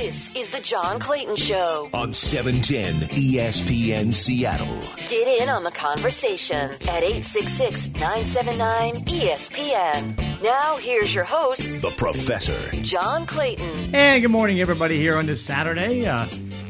This 0.00 0.34
is 0.34 0.48
the 0.48 0.60
John 0.60 0.98
Clayton 0.98 1.36
Show 1.36 1.90
on 1.92 2.14
710 2.14 3.10
ESPN 3.10 4.14
Seattle. 4.14 4.80
Get 4.96 5.42
in 5.42 5.50
on 5.50 5.62
the 5.62 5.70
conversation 5.70 6.56
at 6.56 7.02
866 7.02 7.92
979 8.00 8.94
ESPN. 9.04 10.42
Now, 10.42 10.78
here's 10.78 11.14
your 11.14 11.24
host, 11.24 11.82
The 11.82 11.94
Professor. 11.98 12.74
John 12.80 13.26
Clayton. 13.26 13.90
Hey, 13.90 14.22
good 14.22 14.30
morning, 14.30 14.62
everybody, 14.62 14.96
here 14.96 15.18
on 15.18 15.26
this 15.26 15.44
Saturday. 15.44 16.06
Uh, 16.06 16.26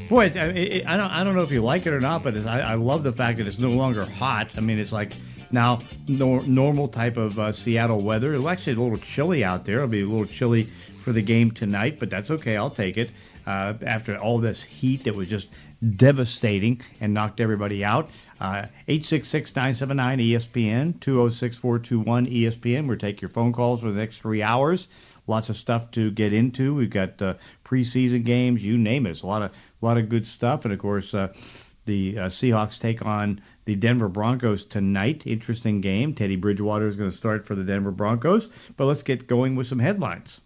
boy, 0.09 0.25
it, 0.27 0.37
it, 0.37 0.89
I 0.89 0.97
don't, 0.97 1.13
I 1.13 1.23
don't 1.23 1.37
know 1.37 1.43
if 1.43 1.53
you 1.53 1.63
like 1.63 1.87
it 1.87 1.93
or 1.93 2.01
not, 2.01 2.25
but 2.25 2.37
I, 2.37 2.61
I 2.61 2.75
love 2.75 3.05
the 3.05 3.13
fact 3.13 3.39
that 3.39 3.47
it's 3.47 3.61
no 3.61 3.71
longer 3.71 4.05
hot. 4.05 4.49
I 4.57 4.61
mean, 4.61 4.81
it's 4.81 4.91
like 4.91 5.13
now 5.53 5.81
nor, 6.09 6.43
normal 6.47 6.89
type 6.89 7.17
of 7.17 7.39
uh, 7.39 7.53
Seattle 7.53 8.01
weather. 8.01 8.35
It's 8.35 8.47
actually 8.47 8.75
a 8.75 8.81
little 8.81 8.99
chilly 8.99 9.45
out 9.45 9.65
there. 9.65 9.77
It'll 9.77 9.89
be 9.89 10.03
a 10.03 10.07
little 10.07 10.27
chilly 10.27 10.65
for 10.65 11.13
the 11.13 11.23
game 11.23 11.51
tonight, 11.51 11.99
but 11.99 12.11
that's 12.11 12.31
okay. 12.31 12.57
I'll 12.57 12.71
take 12.71 12.97
it. 12.97 13.11
Uh, 13.47 13.75
after 13.83 14.17
all 14.17 14.39
this 14.39 14.63
heat 14.63 15.05
that 15.05 15.17
was 15.17 15.29
just 15.29 15.49
devastating 15.97 16.81
and 17.01 17.15
knocked 17.15 17.41
everybody 17.41 17.85
out. 17.85 18.11
Uh, 18.41 18.67
866-979-ESPN, 18.89 20.99
206-421-ESPN. 20.99 22.87
We'll 22.87 22.99
take 22.99 23.21
your 23.21 23.31
phone 23.31 23.53
calls 23.53 23.81
for 23.81 23.91
the 23.91 23.99
next 23.99 24.19
three 24.19 24.43
hours. 24.43 24.87
Lots 25.27 25.49
of 25.49 25.57
stuff 25.57 25.91
to 25.93 26.11
get 26.11 26.33
into. 26.33 26.75
We've 26.75 26.91
got 26.91 27.21
uh, 27.23 27.35
preseason 27.65 28.25
games, 28.25 28.65
you 28.65 28.79
name 28.79 29.07
it. 29.07 29.11
It's 29.11 29.23
a 29.23 29.27
lot 29.27 29.43
of 29.43 29.51
a 29.51 29.87
lot 29.87 29.97
of 29.97 30.09
good 30.09 30.27
stuff, 30.27 30.65
and 30.65 30.75
of 30.75 30.81
course, 30.81 31.15
uh, 31.15 31.33
the 31.87 32.19
uh, 32.19 32.27
Seahawks 32.27 32.79
take 32.79 33.07
on 33.07 33.41
the 33.71 33.77
Denver 33.77 34.09
Broncos 34.09 34.65
tonight. 34.65 35.23
Interesting 35.27 35.81
game. 35.81 36.13
Teddy 36.13 36.35
Bridgewater 36.35 36.89
is 36.89 36.97
going 36.97 37.09
to 37.09 37.17
start 37.17 37.47
for 37.47 37.55
the 37.55 37.63
Denver 37.63 37.93
Broncos. 37.93 38.49
But 38.77 38.87
let's 38.87 39.05
get 39.05 39.29
going 39.29 39.55
with 39.55 39.69
some 39.69 39.79
headlines. 39.79 40.41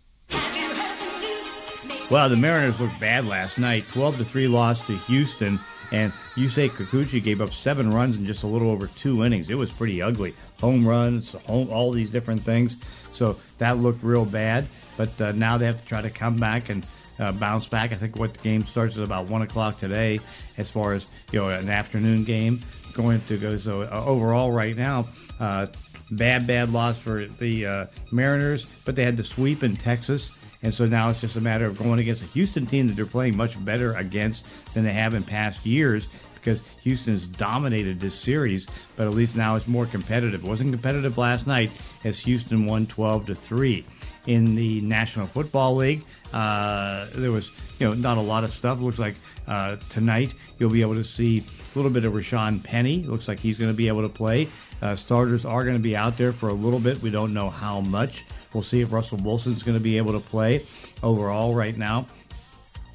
Well, 2.10 2.28
the 2.28 2.36
Mariners 2.36 2.78
looked 2.78 3.00
bad 3.00 3.24
last 3.24 3.56
night. 3.56 3.86
12 3.90 4.18
to 4.18 4.24
3 4.26 4.46
loss 4.48 4.86
to 4.88 4.98
Houston, 4.98 5.58
and 5.90 6.12
Yusei 6.34 6.68
Kikuchi 6.68 7.24
gave 7.24 7.40
up 7.40 7.54
seven 7.54 7.94
runs 7.94 8.18
in 8.18 8.26
just 8.26 8.42
a 8.42 8.46
little 8.46 8.70
over 8.70 8.88
two 8.88 9.24
innings. 9.24 9.48
It 9.48 9.54
was 9.54 9.72
pretty 9.72 10.02
ugly. 10.02 10.34
Home 10.60 10.86
runs, 10.86 11.32
home, 11.46 11.70
all 11.70 11.92
these 11.92 12.10
different 12.10 12.42
things. 12.42 12.76
So 13.12 13.38
that 13.56 13.78
looked 13.78 14.04
real 14.04 14.26
bad. 14.26 14.66
But 14.98 15.18
uh, 15.18 15.32
now 15.32 15.56
they 15.56 15.64
have 15.64 15.80
to 15.80 15.86
try 15.86 16.02
to 16.02 16.10
come 16.10 16.36
back 16.36 16.68
and 16.68 16.84
uh, 17.18 17.32
bounce 17.32 17.66
back. 17.66 17.90
I 17.90 17.94
think 17.94 18.18
what 18.18 18.34
the 18.34 18.40
game 18.40 18.64
starts 18.64 18.98
at 18.98 19.02
about 19.02 19.30
one 19.30 19.40
o'clock 19.40 19.78
today, 19.78 20.20
as 20.58 20.68
far 20.68 20.92
as 20.92 21.06
you 21.32 21.38
know, 21.38 21.48
an 21.48 21.70
afternoon 21.70 22.24
game 22.24 22.60
going 22.94 23.20
to 23.22 23.36
go. 23.36 23.58
So 23.58 23.82
uh, 23.82 24.04
overall, 24.06 24.50
right 24.52 24.76
now, 24.76 25.06
uh, 25.40 25.66
bad, 26.10 26.46
bad 26.46 26.72
loss 26.72 26.98
for 26.98 27.26
the 27.26 27.66
uh, 27.66 27.86
Mariners, 28.10 28.64
but 28.84 28.96
they 28.96 29.04
had 29.04 29.16
the 29.16 29.24
sweep 29.24 29.62
in 29.62 29.76
Texas. 29.76 30.30
And 30.62 30.72
so 30.72 30.86
now 30.86 31.10
it's 31.10 31.20
just 31.20 31.36
a 31.36 31.40
matter 31.42 31.66
of 31.66 31.78
going 31.78 31.98
against 31.98 32.22
a 32.22 32.26
Houston 32.26 32.64
team 32.64 32.86
that 32.86 32.96
they're 32.96 33.04
playing 33.04 33.36
much 33.36 33.62
better 33.62 33.92
against 33.94 34.46
than 34.72 34.84
they 34.84 34.92
have 34.92 35.12
in 35.12 35.22
past 35.22 35.66
years 35.66 36.08
because 36.44 36.60
Houston 36.82 37.14
has 37.14 37.26
dominated 37.26 38.00
this 38.00 38.14
series, 38.14 38.66
but 38.96 39.06
at 39.06 39.14
least 39.14 39.34
now 39.34 39.56
it's 39.56 39.66
more 39.66 39.86
competitive. 39.86 40.44
It 40.44 40.46
wasn't 40.46 40.72
competitive 40.72 41.16
last 41.16 41.46
night 41.46 41.70
as 42.04 42.18
Houston 42.18 42.66
won 42.66 42.86
12 42.86 43.26
to 43.26 43.34
3. 43.34 43.84
In 44.26 44.54
the 44.54 44.80
National 44.80 45.26
Football 45.26 45.76
League, 45.76 46.02
uh, 46.32 47.06
there 47.14 47.30
was 47.30 47.50
you 47.78 47.86
know 47.86 47.94
not 47.94 48.18
a 48.18 48.20
lot 48.20 48.44
of 48.44 48.54
stuff. 48.54 48.78
It 48.78 48.82
looks 48.82 48.98
like 48.98 49.14
uh, 49.46 49.76
tonight 49.90 50.32
you'll 50.58 50.70
be 50.70 50.82
able 50.82 50.94
to 50.94 51.04
see 51.04 51.38
a 51.74 51.78
little 51.78 51.90
bit 51.90 52.04
of 52.04 52.12
Rashaad 52.12 52.62
Penny. 52.62 53.02
Looks 53.02 53.28
like 53.28 53.40
he's 53.40 53.58
going 53.58 53.70
to 53.70 53.76
be 53.76 53.88
able 53.88 54.02
to 54.02 54.08
play. 54.08 54.48
Uh, 54.82 54.94
starters 54.94 55.44
are 55.44 55.64
going 55.64 55.76
to 55.76 55.82
be 55.82 55.96
out 55.96 56.16
there 56.16 56.32
for 56.32 56.48
a 56.48 56.52
little 56.52 56.80
bit. 56.80 57.00
We 57.02 57.10
don't 57.10 57.32
know 57.32 57.50
how 57.50 57.80
much. 57.80 58.24
We'll 58.52 58.62
see 58.62 58.80
if 58.80 58.92
Russell 58.92 59.18
Wilson's 59.18 59.62
going 59.62 59.76
to 59.76 59.82
be 59.82 59.96
able 59.96 60.12
to 60.12 60.20
play 60.20 60.64
overall 61.02 61.54
right 61.54 61.76
now. 61.76 62.06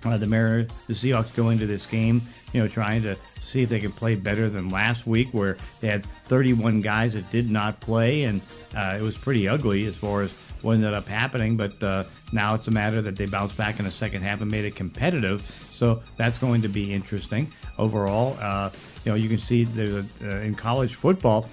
Uh, 0.06 0.18
the 0.18 0.26
Mariners, 0.26 0.70
the 0.88 0.94
Seahawks 0.94 1.36
go 1.36 1.50
into 1.50 1.66
this 1.66 1.86
game, 1.86 2.22
you 2.54 2.62
know, 2.62 2.68
trying 2.68 3.02
to 3.02 3.18
see 3.42 3.64
if 3.64 3.70
they 3.70 3.80
can 3.80 3.92
play 3.92 4.16
better 4.16 4.50
than 4.50 4.70
last 4.70 5.06
week, 5.06 5.30
where 5.32 5.58
they 5.82 5.88
had 5.88 6.06
31 6.26 6.80
guys 6.82 7.14
that 7.14 7.30
did 7.32 7.50
not 7.50 7.80
play, 7.82 8.24
and 8.24 8.42
uh, 8.76 8.96
it 8.98 9.02
was 9.02 9.18
pretty 9.18 9.48
ugly 9.48 9.86
as 9.88 9.96
far 9.96 10.22
as 10.22 10.32
what 10.62 10.74
ended 10.74 10.94
up 10.94 11.08
happening. 11.08 11.58
But 11.58 11.82
uh, 11.82 12.04
now 12.32 12.56
it's 12.56 12.68
a 12.68 12.72
matter 12.72 13.02
that 13.02 13.16
they 13.16 13.26
bounced 13.26 13.58
back 13.58 13.80
in 13.80 13.86
the 13.86 13.92
second 13.92 14.22
half 14.22 14.42
and 14.42 14.50
made 14.50 14.66
it 14.66 14.76
competitive. 14.76 15.42
So 15.72 16.02
that's 16.18 16.38
going 16.38 16.62
to 16.64 16.68
be 16.68 16.94
interesting 16.94 17.52
overall. 17.78 18.38
Uh, 18.40 18.70
you 19.06 19.12
know, 19.12 19.16
you 19.16 19.30
can 19.30 19.40
see 19.40 19.68
a, 19.78 20.00
uh, 20.00 20.36
in 20.42 20.56
college 20.56 20.96
football, 20.96 21.48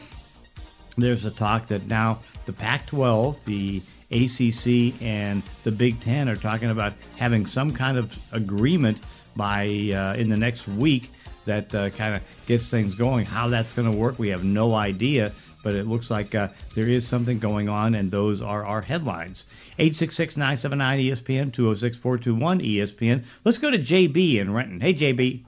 there's 0.97 1.25
a 1.25 1.31
talk 1.31 1.69
that 1.69 1.87
now 1.87 2.19
the 2.47 2.53
Pac-12, 2.53 3.45
the 3.45 3.83
ACC, 4.11 5.01
and 5.03 5.43
the 5.65 5.71
Big 5.71 6.01
Ten 6.01 6.29
are 6.29 6.37
talking 6.37 6.71
about 6.71 6.95
having 7.17 7.47
some 7.47 7.73
kind 7.73 7.99
of 7.99 8.17
agreement 8.33 8.99
by 9.37 9.67
uh, 9.67 10.15
in 10.19 10.29
the 10.31 10.37
next 10.37 10.67
week 10.67 11.11
that 11.45 11.73
uh, 11.75 11.91
kind 11.91 12.15
of 12.15 12.45
gets 12.47 12.67
things 12.69 12.95
going. 12.95 13.27
How 13.27 13.49
that's 13.49 13.73
going 13.73 13.91
to 13.91 13.97
work, 13.97 14.19
we 14.19 14.29
have 14.29 14.45
no 14.45 14.75
idea. 14.75 15.33
But 15.67 15.75
it 15.75 15.89
looks 15.89 16.13
like 16.13 16.33
uh, 16.33 16.47
there 16.77 16.87
is 16.87 17.05
something 17.05 17.41
going 17.41 17.69
on, 17.69 17.97
and 17.97 18.09
those 18.09 18.41
are 18.41 18.65
our 18.65 18.81
headlines. 18.81 19.47
866-979-ESPN, 19.81 21.51
206-421-ESPN. 21.51 23.25
Let's 23.45 23.59
go 23.59 23.73
to 23.73 23.79
JB 23.79 24.37
in 24.37 24.55
Renton. 24.55 24.81
Hey, 24.81 24.95
JB. 24.95 25.43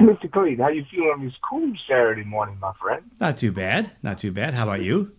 Mr. 0.00 0.28
Clayton, 0.32 0.58
how 0.58 0.70
you 0.70 0.84
feeling 0.90 1.10
on 1.10 1.24
this 1.24 1.34
cool 1.48 1.72
Saturday 1.86 2.24
morning, 2.24 2.58
my 2.60 2.72
friend? 2.72 3.08
Not 3.20 3.38
too 3.38 3.52
bad. 3.52 3.92
Not 4.02 4.18
too 4.18 4.32
bad. 4.32 4.52
How 4.52 4.64
about 4.64 4.82
you? 4.82 5.12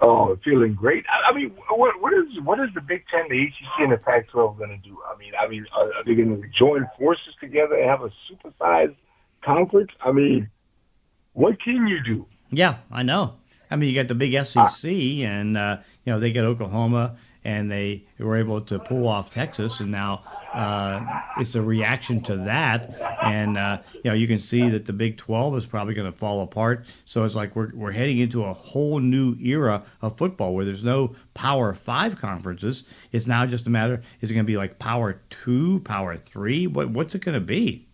Oh, 0.00 0.38
feeling 0.42 0.72
great. 0.72 1.04
I, 1.12 1.28
I 1.28 1.34
mean, 1.34 1.50
what, 1.68 2.00
what 2.00 2.14
is 2.14 2.40
what 2.44 2.58
is 2.60 2.70
the 2.74 2.80
Big 2.80 3.04
Ten, 3.08 3.28
the 3.28 3.42
ACC, 3.42 3.80
and 3.80 3.92
the 3.92 3.98
Pac-12 3.98 4.56
going 4.56 4.70
to 4.70 4.78
do? 4.78 4.96
I 5.06 5.18
mean, 5.18 5.32
I 5.38 5.48
mean, 5.48 5.66
are, 5.76 5.92
are 5.92 6.04
they 6.06 6.14
going 6.14 6.40
to 6.40 6.48
join 6.48 6.88
forces 6.98 7.34
together 7.38 7.74
and 7.74 7.90
have 7.90 8.00
a 8.00 8.10
supersized 8.26 8.96
conference? 9.42 9.90
I 10.00 10.12
mean, 10.12 10.48
what 11.34 11.60
can 11.62 11.86
you 11.86 12.02
do? 12.02 12.26
Yeah, 12.56 12.76
I 12.90 13.02
know. 13.02 13.34
I 13.70 13.76
mean, 13.76 13.88
you 13.88 13.94
got 13.94 14.08
the 14.08 14.14
big 14.14 14.32
SEC, 14.44 14.90
and 14.90 15.56
uh, 15.56 15.78
you 16.04 16.12
know 16.12 16.20
they 16.20 16.32
get 16.32 16.44
Oklahoma, 16.44 17.16
and 17.44 17.70
they 17.70 18.04
were 18.18 18.36
able 18.36 18.60
to 18.62 18.78
pull 18.78 19.08
off 19.08 19.30
Texas, 19.30 19.80
and 19.80 19.90
now 19.90 20.22
uh, 20.52 21.20
it's 21.38 21.54
a 21.54 21.62
reaction 21.62 22.22
to 22.22 22.36
that. 22.36 22.94
And 23.22 23.58
uh, 23.58 23.78
you 23.94 24.10
know 24.10 24.14
you 24.14 24.26
can 24.28 24.38
see 24.38 24.68
that 24.68 24.86
the 24.86 24.92
Big 24.92 25.16
12 25.16 25.56
is 25.56 25.66
probably 25.66 25.94
going 25.94 26.10
to 26.10 26.16
fall 26.16 26.42
apart. 26.42 26.86
So 27.04 27.24
it's 27.24 27.34
like 27.34 27.56
we're 27.56 27.70
we're 27.74 27.92
heading 27.92 28.18
into 28.18 28.44
a 28.44 28.52
whole 28.52 29.00
new 29.00 29.34
era 29.40 29.82
of 30.02 30.16
football 30.16 30.54
where 30.54 30.64
there's 30.64 30.84
no 30.84 31.16
Power 31.34 31.74
Five 31.74 32.20
conferences. 32.20 32.84
It's 33.12 33.26
now 33.26 33.44
just 33.46 33.66
a 33.66 33.70
matter 33.70 34.02
is 34.20 34.30
it 34.30 34.34
going 34.34 34.46
to 34.46 34.50
be 34.50 34.56
like 34.56 34.78
Power 34.78 35.20
Two, 35.30 35.80
Power 35.80 36.16
Three? 36.16 36.66
What 36.66 36.90
what's 36.90 37.14
it 37.14 37.24
going 37.24 37.34
to 37.34 37.44
be? 37.44 37.88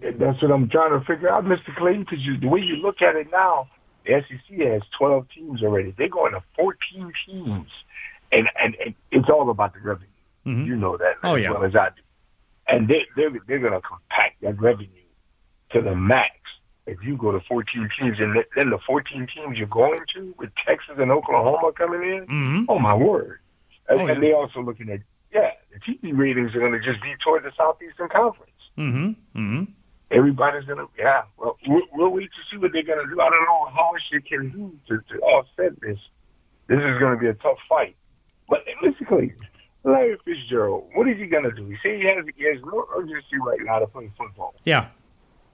That's 0.00 0.40
what 0.42 0.50
I'm 0.52 0.68
trying 0.68 0.98
to 0.98 1.04
figure 1.04 1.28
out, 1.28 1.44
Mr. 1.44 1.74
Clayton, 1.76 2.06
because 2.08 2.24
the 2.40 2.46
way 2.48 2.60
you 2.60 2.76
look 2.76 3.02
at 3.02 3.16
it 3.16 3.28
now, 3.32 3.68
the 4.06 4.22
SEC 4.28 4.58
has 4.60 4.82
12 4.96 5.26
teams 5.34 5.62
already. 5.62 5.92
They're 5.98 6.08
going 6.08 6.32
to 6.32 6.42
14 6.56 7.12
teams, 7.26 7.68
and 8.32 8.48
and, 8.60 8.76
and 8.84 8.94
it's 9.10 9.28
all 9.28 9.50
about 9.50 9.74
the 9.74 9.80
revenue. 9.80 10.06
Mhm. 10.46 10.66
You 10.66 10.76
know 10.76 10.96
that 10.96 11.16
Oh, 11.24 11.34
as 11.34 11.42
yeah. 11.42 11.50
well 11.50 11.64
as 11.64 11.74
I 11.74 11.88
do. 11.90 12.02
And 12.68 12.86
they 12.88 13.06
they're 13.16 13.30
they're 13.46 13.58
going 13.58 13.72
to 13.72 13.80
compact 13.80 14.40
that 14.42 14.60
revenue 14.60 14.88
to 15.70 15.80
the 15.82 15.94
max. 15.94 16.30
If 16.86 17.02
you 17.04 17.16
go 17.18 17.32
to 17.32 17.40
14 17.40 17.90
teams, 18.00 18.18
and 18.18 18.42
then 18.56 18.70
the 18.70 18.78
14 18.86 19.26
teams 19.34 19.58
you're 19.58 19.66
going 19.66 20.00
to 20.14 20.34
with 20.38 20.50
Texas 20.66 20.94
and 20.98 21.10
Oklahoma 21.10 21.72
coming 21.76 22.02
in, 22.02 22.20
Mm-hmm. 22.26 22.64
oh 22.68 22.78
my 22.78 22.94
word! 22.94 23.40
And, 23.88 24.00
Oh, 24.00 24.06
yeah. 24.06 24.12
and 24.12 24.22
they 24.22 24.32
also 24.32 24.60
looking 24.62 24.88
at 24.90 25.00
yeah, 25.32 25.50
the 25.72 25.80
TV 25.80 26.16
ratings 26.16 26.54
are 26.54 26.60
going 26.60 26.72
to 26.72 26.80
just 26.80 27.02
be 27.02 27.14
toward 27.22 27.42
the 27.42 27.52
Southeastern 27.58 28.08
Conference 28.08 28.52
Mm-hmm. 28.78 29.08
Mm-hmm. 29.38 29.64
Everybody's 30.10 30.64
gonna 30.64 30.86
yeah. 30.98 31.22
Well, 31.36 31.56
we'll, 31.66 31.82
we'll 31.92 32.10
wait 32.10 32.30
to 32.30 32.40
see 32.50 32.58
what 32.58 32.72
they're 32.72 32.82
gonna 32.82 33.06
do. 33.06 33.20
I 33.20 33.30
don't 33.30 33.44
know 33.44 33.66
how 33.74 33.90
much 33.92 34.02
they 34.12 34.20
can 34.20 34.50
do 34.50 34.72
to, 34.88 35.14
to 35.14 35.20
offset 35.20 35.80
this. 35.80 35.98
This 36.68 36.78
is 36.78 36.98
gonna 36.98 37.18
be 37.18 37.28
a 37.28 37.34
tough 37.34 37.58
fight. 37.68 37.96
But 38.48 38.64
basically, 38.82 39.34
Larry 39.84 40.16
Fitzgerald, 40.24 40.90
what 40.94 41.08
is 41.08 41.18
he 41.18 41.26
gonna 41.26 41.52
do? 41.52 41.66
He 41.68 41.76
said 41.82 42.00
he 42.00 42.06
has 42.06 42.24
he 42.36 42.44
has 42.44 42.62
no 42.64 42.86
urgency 42.96 43.38
right 43.44 43.60
now 43.62 43.78
to 43.78 43.86
play 43.86 44.10
football. 44.16 44.54
Yeah. 44.64 44.88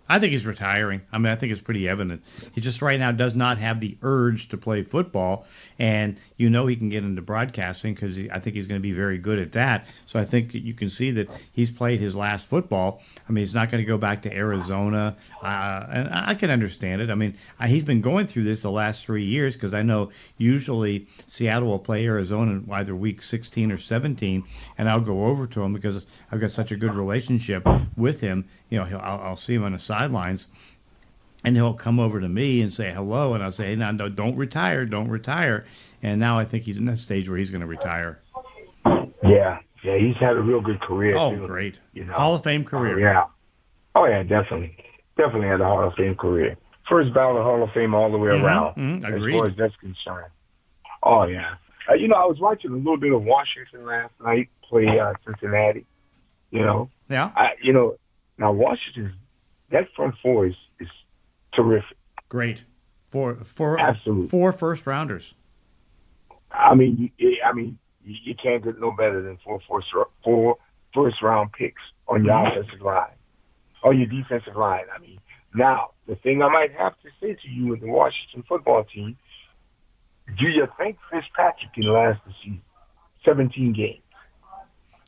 I 0.08 0.18
think 0.18 0.32
he's 0.32 0.44
retiring. 0.44 1.00
I 1.12 1.18
mean, 1.18 1.32
I 1.32 1.36
think 1.36 1.52
it's 1.52 1.62
pretty 1.62 1.88
evident. 1.88 2.22
He 2.52 2.60
just 2.60 2.82
right 2.82 2.98
now 2.98 3.12
does 3.12 3.34
not 3.34 3.58
have 3.58 3.80
the 3.80 3.96
urge 4.02 4.50
to 4.50 4.58
play 4.58 4.82
football, 4.82 5.46
and 5.78 6.18
you 6.36 6.50
know 6.50 6.66
he 6.66 6.76
can 6.76 6.90
get 6.90 7.04
into 7.04 7.22
broadcasting 7.22 7.94
because 7.94 8.18
I 8.30 8.38
think 8.38 8.54
he's 8.54 8.66
going 8.66 8.80
to 8.80 8.82
be 8.82 8.92
very 8.92 9.16
good 9.16 9.38
at 9.38 9.52
that. 9.52 9.86
So 10.06 10.18
I 10.18 10.26
think 10.26 10.52
you 10.52 10.74
can 10.74 10.90
see 10.90 11.12
that 11.12 11.28
he's 11.52 11.70
played 11.70 12.00
his 12.00 12.14
last 12.14 12.46
football. 12.46 13.02
I 13.28 13.32
mean, 13.32 13.42
he's 13.42 13.54
not 13.54 13.70
going 13.70 13.82
to 13.82 13.86
go 13.86 13.96
back 13.96 14.22
to 14.22 14.32
Arizona, 14.32 15.16
uh, 15.42 15.86
and 15.90 16.08
I 16.12 16.34
can 16.34 16.50
understand 16.50 17.00
it. 17.00 17.08
I 17.08 17.14
mean, 17.14 17.36
I, 17.58 17.68
he's 17.68 17.84
been 17.84 18.02
going 18.02 18.26
through 18.26 18.44
this 18.44 18.60
the 18.60 18.70
last 18.70 19.06
three 19.06 19.24
years 19.24 19.54
because 19.54 19.72
I 19.72 19.82
know 19.82 20.10
usually 20.36 21.06
Seattle 21.28 21.68
will 21.68 21.78
play 21.78 22.04
Arizona 22.04 22.52
in 22.52 22.68
either 22.70 22.94
week 22.94 23.22
16 23.22 23.72
or 23.72 23.78
17, 23.78 24.44
and 24.76 24.88
I'll 24.88 25.00
go 25.00 25.26
over 25.26 25.46
to 25.46 25.62
him 25.62 25.72
because 25.72 26.04
I've 26.30 26.40
got 26.40 26.52
such 26.52 26.72
a 26.72 26.76
good 26.76 26.94
relationship 26.94 27.66
with 27.96 28.20
him. 28.20 28.44
You 28.74 28.80
know, 28.80 28.86
he'll, 28.86 28.98
I'll, 28.98 29.20
I'll 29.20 29.36
see 29.36 29.54
him 29.54 29.62
on 29.62 29.70
the 29.70 29.78
sidelines, 29.78 30.48
and 31.44 31.54
he'll 31.54 31.74
come 31.74 32.00
over 32.00 32.20
to 32.20 32.28
me 32.28 32.60
and 32.60 32.72
say 32.74 32.92
hello, 32.92 33.34
and 33.34 33.44
I'll 33.44 33.52
say, 33.52 33.66
hey, 33.66 33.76
no, 33.76 33.92
no, 33.92 34.08
don't 34.08 34.36
retire, 34.36 34.84
don't 34.84 35.08
retire. 35.08 35.64
And 36.02 36.18
now 36.18 36.40
I 36.40 36.44
think 36.44 36.64
he's 36.64 36.76
in 36.76 36.86
that 36.86 36.98
stage 36.98 37.28
where 37.28 37.38
he's 37.38 37.50
going 37.52 37.60
to 37.60 37.68
retire. 37.68 38.18
Yeah, 39.22 39.60
Yeah, 39.84 39.96
he's 39.96 40.16
had 40.16 40.36
a 40.36 40.40
real 40.40 40.60
good 40.60 40.80
career. 40.80 41.16
Oh, 41.16 41.36
too, 41.36 41.46
great. 41.46 41.78
You 41.92 42.04
know. 42.04 42.14
Hall 42.14 42.34
of 42.34 42.42
Fame 42.42 42.64
career. 42.64 42.96
Oh, 42.96 42.98
yeah. 42.98 43.24
Oh 43.94 44.06
yeah, 44.06 44.24
definitely. 44.24 44.76
Definitely 45.16 45.46
had 45.46 45.60
a 45.60 45.64
Hall 45.64 45.86
of 45.86 45.94
Fame 45.94 46.16
career. 46.16 46.56
First 46.88 47.14
ballot 47.14 47.44
Hall 47.44 47.62
of 47.62 47.70
Fame 47.70 47.94
all 47.94 48.10
the 48.10 48.18
way 48.18 48.30
Mhm, 48.30 48.42
around, 48.42 48.74
mhm, 48.74 49.04
as 49.04 49.32
far 49.32 49.46
as 49.46 49.56
that's 49.56 49.76
concerned. 49.76 50.32
Oh 51.04 51.26
yeah. 51.26 51.54
Uh, 51.88 51.94
you 51.94 52.08
know, 52.08 52.16
I 52.16 52.24
was 52.24 52.40
watching 52.40 52.72
a 52.72 52.76
little 52.76 52.96
bit 52.96 53.12
of 53.12 53.22
Washington 53.22 53.86
last 53.86 54.14
night 54.20 54.48
play 54.68 54.98
uh, 54.98 55.12
Cincinnati. 55.24 55.86
You 56.50 56.62
know, 56.62 56.90
Yeah. 57.08 57.30
I 57.36 57.52
you 57.62 57.72
know 57.72 57.94
now 58.38 58.52
Washington, 58.52 59.14
that 59.70 59.88
front 59.94 60.14
four 60.22 60.46
is 60.46 60.54
is 60.80 60.88
terrific. 61.52 61.96
Great. 62.28 62.62
Four, 63.10 63.36
four, 63.44 63.78
Absolutely. 63.78 64.26
four 64.26 64.52
first 64.52 64.86
rounders. 64.86 65.34
I 66.50 66.74
mean, 66.74 67.12
you, 67.16 67.36
I 67.44 67.52
mean, 67.52 67.78
you, 68.04 68.34
can't 68.34 68.62
get 68.64 68.80
no 68.80 68.90
better 68.90 69.22
than 69.22 69.38
four 69.44 69.60
first 69.68 69.88
four 70.24 70.56
first 70.92 71.22
round 71.22 71.52
picks 71.52 71.80
on 72.08 72.24
your 72.24 72.34
Mhm. 72.34 72.50
offensive 72.50 72.80
line, 72.82 73.14
on 73.84 73.98
your 73.98 74.06
defensive 74.08 74.56
line. 74.56 74.84
I 74.94 74.98
mean, 74.98 75.20
now 75.54 75.90
the 76.06 76.16
thing 76.16 76.42
I 76.42 76.48
might 76.48 76.72
have 76.74 76.94
to 77.02 77.08
say 77.20 77.34
to 77.34 77.48
you 77.48 77.68
with 77.68 77.80
the 77.80 77.86
Washington 77.88 78.42
football 78.48 78.84
team, 78.84 79.16
do 80.36 80.48
you 80.48 80.66
think 80.76 80.98
Fitzpatrick 81.10 81.72
can 81.74 81.84
last 81.84 82.20
the 82.26 82.32
season? 82.42 82.62
Seventeen 83.24 83.72
games. 83.72 84.00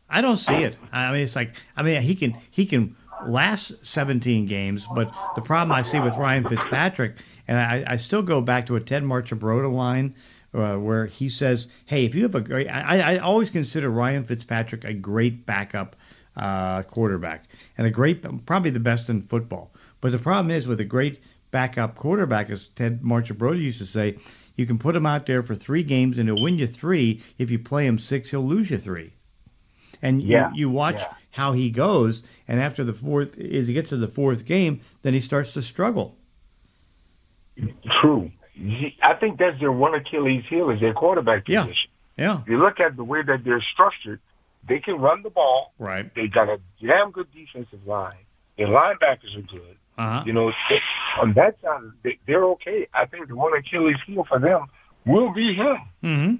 I 0.08 0.20
don't 0.20 0.36
see 0.36 0.54
it. 0.54 0.78
I 0.92 1.10
mean, 1.12 1.22
it's 1.22 1.34
like 1.36 1.54
I 1.76 1.82
mean 1.82 2.00
he 2.02 2.14
can 2.14 2.36
he 2.50 2.66
can 2.66 2.96
last 3.26 3.72
17 3.82 4.46
games, 4.46 4.86
but 4.94 5.12
the 5.34 5.42
problem 5.42 5.72
I 5.72 5.82
see 5.82 6.00
with 6.00 6.16
Ryan 6.16 6.48
Fitzpatrick, 6.48 7.16
and 7.48 7.58
I, 7.58 7.84
I 7.86 7.96
still 7.96 8.22
go 8.22 8.40
back 8.40 8.66
to 8.66 8.76
a 8.76 8.80
Ted 8.80 9.02
Marchibroda 9.02 9.72
line 9.72 10.14
uh, 10.54 10.76
where 10.76 11.06
he 11.06 11.28
says, 11.28 11.68
"Hey, 11.86 12.04
if 12.04 12.14
you 12.14 12.22
have 12.22 12.34
a 12.34 12.40
great," 12.40 12.68
I, 12.68 13.16
I 13.16 13.18
always 13.18 13.50
consider 13.50 13.90
Ryan 13.90 14.24
Fitzpatrick 14.24 14.84
a 14.84 14.92
great 14.92 15.46
backup 15.46 15.96
uh, 16.36 16.82
quarterback 16.82 17.44
and 17.78 17.86
a 17.86 17.90
great, 17.90 18.24
probably 18.46 18.70
the 18.70 18.80
best 18.80 19.08
in 19.08 19.22
football. 19.22 19.70
But 20.00 20.12
the 20.12 20.18
problem 20.18 20.50
is 20.50 20.66
with 20.66 20.80
a 20.80 20.84
great 20.84 21.20
backup 21.50 21.96
quarterback, 21.96 22.50
as 22.50 22.68
Ted 22.68 23.02
Marchibroda 23.02 23.60
used 23.60 23.78
to 23.78 23.86
say, 23.86 24.18
you 24.56 24.66
can 24.66 24.78
put 24.78 24.96
him 24.96 25.06
out 25.06 25.26
there 25.26 25.42
for 25.42 25.54
three 25.54 25.82
games 25.82 26.18
and 26.18 26.28
he'll 26.28 26.42
win 26.42 26.58
you 26.58 26.66
three. 26.66 27.22
If 27.38 27.50
you 27.50 27.58
play 27.58 27.86
him 27.86 27.98
six, 27.98 28.30
he'll 28.30 28.46
lose 28.46 28.70
you 28.70 28.78
three. 28.78 29.12
And 30.02 30.22
Yeah, 30.22 30.50
you, 30.50 30.60
you 30.60 30.70
watch 30.70 31.00
yeah. 31.00 31.14
How 31.36 31.52
he 31.52 31.68
goes, 31.70 32.22
and 32.48 32.58
after 32.60 32.82
the 32.82 32.94
fourth, 32.94 33.38
as 33.38 33.68
he 33.68 33.74
gets 33.74 33.90
to 33.90 33.98
the 33.98 34.08
fourth 34.08 34.46
game, 34.46 34.80
then 35.02 35.12
he 35.12 35.20
starts 35.20 35.52
to 35.52 35.60
struggle. 35.60 36.16
True. 38.00 38.30
I 39.02 39.12
think 39.20 39.38
that's 39.38 39.60
their 39.60 39.70
one 39.72 39.94
Achilles 39.94 40.44
heel 40.48 40.70
is 40.70 40.80
their 40.80 40.94
quarterback 40.94 41.46
Yeah. 41.46 41.64
position. 41.64 41.90
Yeah. 42.16 42.40
You 42.46 42.58
look 42.58 42.80
at 42.80 42.96
the 42.96 43.04
way 43.04 43.22
that 43.22 43.44
they're 43.44 43.60
structured, 43.60 44.20
they 44.66 44.78
can 44.78 44.94
run 44.98 45.22
the 45.22 45.28
ball. 45.28 45.74
Right. 45.78 46.12
They 46.14 46.26
got 46.28 46.48
a 46.48 46.58
damn 46.80 47.10
good 47.10 47.28
defensive 47.34 47.86
line. 47.86 48.16
Their 48.56 48.68
linebackers 48.68 49.36
are 49.36 49.42
good. 49.42 49.76
Uh 49.98 50.10
huh. 50.20 50.22
You 50.26 50.32
know, 50.32 50.52
they- 50.70 50.80
on 51.20 51.34
that 51.34 51.60
side, 51.60 51.82
they- 52.02 52.18
they're 52.26 52.44
okay. 52.44 52.86
I 52.94 53.04
think 53.04 53.28
the 53.28 53.36
one 53.36 53.52
Achilles 53.54 53.96
heel 54.06 54.24
for 54.24 54.38
them 54.38 54.66
will 55.04 55.32
be 55.34 55.52
him. 55.52 55.76
hmm 56.02 56.34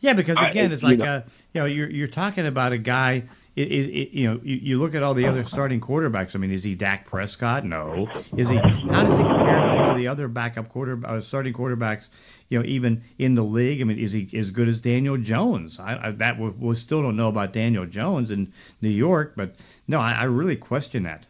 Yeah, 0.00 0.12
because 0.12 0.36
I- 0.38 0.50
again, 0.50 0.70
it's 0.70 0.82
you 0.82 0.88
like 0.90 0.98
know- 0.98 1.04
uh, 1.04 1.22
you 1.52 1.60
know, 1.60 1.66
you're 1.66 1.90
you're 1.90 2.06
talking 2.08 2.46
about 2.46 2.70
a 2.72 2.78
guy. 2.78 3.24
It, 3.58 3.72
it, 3.72 3.90
it, 3.90 4.10
you 4.16 4.28
know, 4.28 4.40
you, 4.44 4.56
you 4.56 4.78
look 4.78 4.94
at 4.94 5.02
all 5.02 5.14
the 5.14 5.26
other 5.26 5.42
starting 5.42 5.80
quarterbacks. 5.80 6.36
I 6.36 6.38
mean, 6.38 6.52
is 6.52 6.62
he 6.62 6.76
Dak 6.76 7.06
Prescott? 7.06 7.64
No. 7.64 8.08
Is 8.36 8.48
he? 8.48 8.56
How 8.56 9.02
does 9.02 9.16
he 9.18 9.24
compare 9.24 9.56
to 9.56 9.76
all 9.82 9.94
the 9.96 10.06
other 10.06 10.28
backup 10.28 10.68
quarter 10.68 11.00
uh, 11.04 11.20
starting 11.20 11.52
quarterbacks? 11.52 12.08
You 12.50 12.60
know, 12.60 12.64
even 12.64 13.02
in 13.18 13.34
the 13.34 13.42
league. 13.42 13.80
I 13.80 13.84
mean, 13.84 13.98
is 13.98 14.12
he 14.12 14.30
as 14.38 14.50
good 14.50 14.68
as 14.68 14.80
Daniel 14.80 15.16
Jones? 15.16 15.80
I, 15.80 16.08
I 16.08 16.10
that 16.12 16.38
we, 16.38 16.50
we 16.50 16.74
still 16.76 17.02
don't 17.02 17.16
know 17.16 17.28
about 17.28 17.52
Daniel 17.52 17.84
Jones 17.84 18.30
in 18.30 18.52
New 18.80 18.88
York, 18.90 19.32
but 19.36 19.56
no, 19.88 19.98
I, 19.98 20.12
I 20.12 20.24
really 20.24 20.56
question 20.56 21.02
that. 21.02 21.26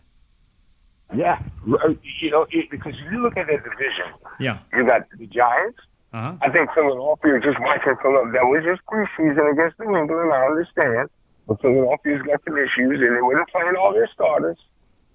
Yeah. 1.16 1.40
R- 1.72 1.94
You 2.20 2.30
know, 2.30 2.46
it, 2.50 2.70
because 2.70 2.94
if 2.94 3.10
you 3.10 3.22
look 3.22 3.38
at 3.38 3.46
that 3.46 3.64
division, 3.64 4.04
Yeah. 4.38 4.58
you 4.74 4.86
got 4.86 5.08
the 5.16 5.26
Giants. 5.26 5.78
Uh 6.12 6.20
huh. 6.22 6.34
I 6.42 6.50
think 6.50 6.70
Philadelphia 6.74 7.40
just 7.40 7.58
watching 7.60 7.94
Philadelphia. 8.02 8.32
That 8.32 8.44
was 8.46 8.64
just 8.64 8.82
preseason 8.86 9.50
against 9.52 9.78
New 9.80 9.96
England. 9.96 10.32
I 10.32 10.46
understand. 10.46 11.08
But 11.48 11.62
Philadelphia's 11.62 12.20
got 12.22 12.40
some 12.46 12.58
issues, 12.58 13.00
and 13.00 13.16
they 13.16 13.22
weren't 13.22 13.48
playing 13.48 13.74
all 13.80 13.92
their 13.92 14.08
starters. 14.12 14.58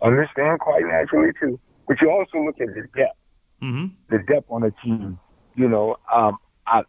Understand 0.02 0.60
quite 0.60 0.84
naturally, 0.84 1.32
too. 1.40 1.60
But 1.88 2.02
you 2.02 2.10
also 2.10 2.40
look 2.40 2.60
at 2.60 2.68
the 2.74 2.88
depth. 2.96 3.18
hmm 3.62 3.86
the 4.10 4.18
depth 4.20 4.48
on 4.50 4.62
the 4.62 4.74
team. 4.84 5.20
You 5.56 5.70
know, 5.70 5.98
um, 6.12 6.38
I, 6.66 6.82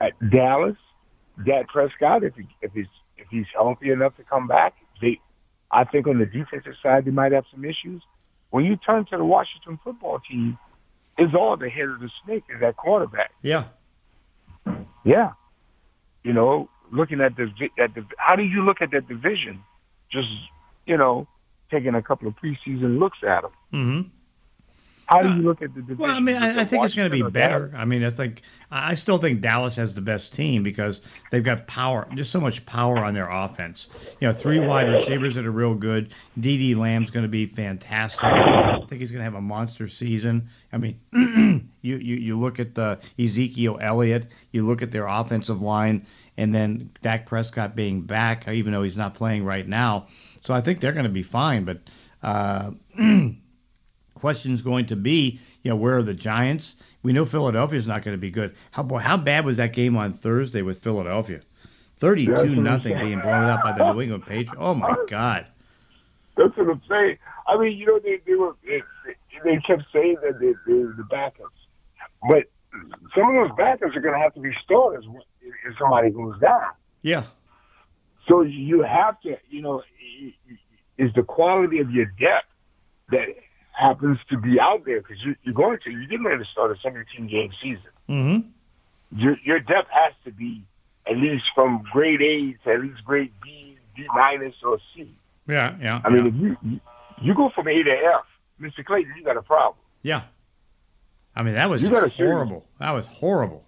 at 0.00 0.12
Dallas, 0.30 0.76
Dak 1.46 1.68
Prescott, 1.68 2.24
if 2.24 2.34
he, 2.34 2.48
if 2.60 2.72
he's 2.72 2.86
if 3.16 3.28
he's 3.30 3.46
healthy 3.54 3.90
enough 3.90 4.16
to 4.16 4.24
come 4.24 4.48
back, 4.48 4.74
they, 5.00 5.20
I 5.70 5.84
think 5.84 6.08
on 6.08 6.18
the 6.18 6.26
defensive 6.26 6.74
side 6.82 7.04
they 7.04 7.12
might 7.12 7.32
have 7.32 7.44
some 7.52 7.64
issues. 7.64 8.02
When 8.50 8.64
you 8.64 8.76
turn 8.76 9.04
to 9.06 9.16
the 9.16 9.24
Washington 9.24 9.78
football 9.84 10.18
team, 10.20 10.58
it's 11.16 11.34
all 11.34 11.56
the 11.56 11.68
head 11.68 11.88
of 11.88 12.00
the 12.00 12.10
snake 12.24 12.44
is 12.52 12.60
that 12.60 12.76
quarterback. 12.76 13.30
Yeah. 13.42 13.64
Yeah, 15.04 15.32
you 16.24 16.32
know, 16.32 16.68
looking 16.90 17.20
at 17.20 17.36
the 17.36 17.50
at 17.78 17.94
the 17.94 18.04
how 18.18 18.36
do 18.36 18.42
you 18.42 18.62
look 18.64 18.80
at 18.82 18.90
that 18.92 19.08
division? 19.08 19.62
Just 20.10 20.28
you 20.86 20.96
know, 20.96 21.26
taking 21.70 21.94
a 21.94 22.02
couple 22.02 22.28
of 22.28 22.34
preseason 22.36 22.98
looks 22.98 23.18
at 23.26 23.42
them. 23.42 23.52
hmm 23.70 24.00
How 25.06 25.22
do 25.22 25.28
you 25.28 25.42
look 25.42 25.62
at 25.62 25.74
the 25.74 25.80
division? 25.80 25.98
Well, 25.98 26.14
I 26.14 26.20
mean, 26.20 26.36
I, 26.36 26.60
I 26.60 26.64
think 26.64 26.84
it's 26.84 26.94
going 26.94 27.10
to 27.10 27.14
be 27.16 27.22
or 27.22 27.30
Dallas? 27.30 27.70
better. 27.70 27.72
I 27.76 27.84
mean, 27.84 28.04
I 28.04 28.10
think 28.10 28.42
I 28.70 28.92
I 28.92 28.94
still 28.94 29.18
think 29.18 29.40
Dallas 29.40 29.76
has 29.76 29.94
the 29.94 30.00
best 30.02 30.34
team 30.34 30.62
because 30.62 31.00
they've 31.30 31.44
got 31.44 31.66
power, 31.66 32.06
just 32.14 32.30
so 32.30 32.40
much 32.40 32.64
power 32.66 32.98
on 32.98 33.14
their 33.14 33.28
offense. 33.28 33.88
You 34.20 34.28
know, 34.28 34.34
three 34.34 34.60
wide 34.60 34.88
receivers 34.88 35.34
that 35.36 35.46
are 35.46 35.50
real 35.50 35.74
good. 35.74 36.12
CeeDee 36.38 36.76
Lamb's 36.76 37.10
going 37.10 37.24
to 37.24 37.28
be 37.28 37.46
fantastic. 37.46 38.22
I 38.24 38.80
think 38.88 39.00
he's 39.00 39.10
going 39.10 39.20
to 39.20 39.24
have 39.24 39.34
a 39.34 39.40
monster 39.40 39.88
season. 39.88 40.50
I 40.72 40.76
mean, 40.78 41.00
you 41.82 41.96
you 41.96 42.16
you 42.16 42.38
look 42.38 42.60
at 42.60 42.78
uh, 42.78 42.96
Ezekiel 43.18 43.78
Elliott, 43.80 44.26
you 44.52 44.66
look 44.66 44.82
at 44.82 44.90
their 44.90 45.06
offensive 45.06 45.62
line, 45.62 46.06
and 46.38 46.54
then 46.54 46.90
Dak 47.02 47.26
Prescott 47.26 47.76
being 47.76 48.00
back, 48.00 48.48
even 48.48 48.72
though 48.72 48.82
he's 48.82 48.96
not 48.96 49.14
playing 49.14 49.44
right 49.44 49.68
now. 49.68 50.06
So 50.40 50.54
I 50.54 50.62
think 50.62 50.80
they're 50.80 50.92
going 50.92 51.04
to 51.04 51.10
be 51.10 51.22
fine, 51.22 51.64
but. 51.64 51.80
Uh, 52.20 52.72
question's 54.18 54.60
going 54.62 54.86
to 54.86 54.96
be, 54.96 55.38
you 55.62 55.70
know, 55.70 55.76
where 55.76 55.96
are 55.96 56.02
the 56.02 56.14
Giants? 56.14 56.74
We 57.02 57.12
know 57.12 57.24
Philadelphia's 57.24 57.86
not 57.86 58.02
going 58.02 58.16
to 58.16 58.20
be 58.20 58.30
good. 58.30 58.54
How 58.72 58.82
boy, 58.82 58.98
how 58.98 59.16
bad 59.16 59.44
was 59.44 59.56
that 59.58 59.72
game 59.72 59.96
on 59.96 60.12
Thursday 60.12 60.62
with 60.62 60.80
Philadelphia? 60.80 61.40
Thirty-two 61.98 62.56
nothing 62.56 62.98
being 62.98 63.20
blown 63.20 63.44
out 63.44 63.62
by 63.62 63.72
the 63.72 63.92
New 63.92 64.00
England 64.02 64.26
Patriots. 64.26 64.54
Oh 64.58 64.74
my 64.74 64.96
God! 65.08 65.46
That's 66.36 66.56
what 66.56 66.70
I'm 66.70 66.82
saying. 66.88 67.18
I 67.46 67.56
mean, 67.56 67.76
you 67.76 67.86
know, 67.86 67.98
they 67.98 68.20
they 68.26 68.34
were 68.34 68.56
they, 68.64 68.82
they 69.44 69.56
kept 69.58 69.84
saying 69.92 70.16
that 70.22 70.38
they, 70.40 70.54
they 70.66 70.78
were 70.78 70.94
the 70.96 71.04
backups, 71.04 71.58
but 72.28 72.44
some 73.14 73.36
of 73.36 73.48
those 73.48 73.56
backups 73.58 73.96
are 73.96 74.00
going 74.00 74.14
to 74.14 74.20
have 74.20 74.34
to 74.34 74.40
be 74.40 74.52
starters 74.62 75.06
if 75.68 75.76
somebody 75.78 76.10
goes 76.10 76.38
down. 76.40 76.70
Yeah, 77.02 77.24
So 78.28 78.42
you 78.42 78.82
have 78.82 79.20
to, 79.22 79.36
you 79.48 79.62
know, 79.62 79.82
is 80.98 81.12
the 81.14 81.22
quality 81.22 81.78
of 81.78 81.90
your 81.90 82.06
depth 82.06 82.46
that 83.10 83.28
happens 83.72 84.18
to 84.30 84.36
be 84.36 84.58
out 84.60 84.84
there 84.84 85.00
because 85.00 85.22
you, 85.24 85.36
you're 85.44 85.54
going 85.54 85.78
to 85.84 85.90
you're 85.90 86.06
getting 86.06 86.24
ready 86.24 86.42
to 86.44 86.50
start 86.50 86.72
a 86.72 86.80
17 86.82 87.28
game 87.28 87.50
season. 87.62 87.90
mm-hmm. 88.08 88.48
Your 89.18 89.36
your 89.44 89.60
depth 89.60 89.88
has 89.90 90.12
to 90.24 90.32
be 90.32 90.64
at 91.06 91.16
least 91.16 91.44
from 91.54 91.82
grade 91.92 92.20
A 92.20 92.52
to 92.64 92.74
at 92.74 92.80
least 92.82 93.02
grade 93.04 93.32
B, 93.42 93.78
B 93.96 94.06
minus 94.14 94.54
or 94.64 94.78
C. 94.94 95.14
yeah, 95.46 95.76
yeah. 95.80 96.00
I 96.04 96.10
mean, 96.10 96.24
yeah. 96.24 96.30
if 96.52 96.58
you 96.62 96.80
you- 97.22 97.34
go 97.34 97.50
from 97.54 97.68
A 97.68 97.82
to 97.82 97.90
F, 97.90 98.24
Mr. 98.60 98.84
Clayton, 98.84 99.14
you 99.16 99.24
got 99.24 99.36
a 99.36 99.42
problem. 99.42 99.78
yeah. 100.02 100.22
I 101.36 101.42
mean, 101.44 101.54
that 101.54 101.70
was 101.70 101.80
horrible. 102.16 102.66
That 102.80 102.90
was 102.90 103.06
horrible. 103.06 103.64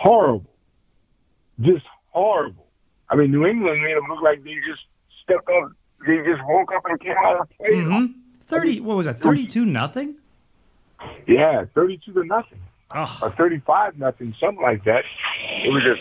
Horrible, 0.00 0.46
just 1.60 1.84
horrible. 2.08 2.66
I 3.10 3.16
mean, 3.16 3.30
New 3.30 3.44
England 3.44 3.82
made 3.82 3.96
them 3.96 4.04
look 4.08 4.22
like 4.22 4.42
they 4.42 4.54
just 4.66 4.82
stepped 5.22 5.46
up. 5.48 5.72
They 6.06 6.16
just 6.18 6.40
woke 6.48 6.72
up 6.74 6.82
and 6.86 6.98
came 6.98 7.14
out 7.22 7.40
and 7.40 7.50
played. 7.58 7.72
Mm-hmm. 7.72 8.06
Thirty. 8.46 8.80
What 8.80 8.96
was 8.96 9.04
that? 9.04 9.18
Thirty-two 9.20 9.66
nothing. 9.66 10.14
Yeah, 11.26 11.66
thirty-two 11.74 12.14
to 12.14 12.24
nothing, 12.24 12.60
Oh, 12.94 13.18
or 13.22 13.30
thirty-five 13.32 13.98
nothing, 13.98 14.34
something 14.40 14.62
like 14.62 14.84
that. 14.84 15.04
It 15.64 15.70
was 15.70 15.82
just, 15.82 16.00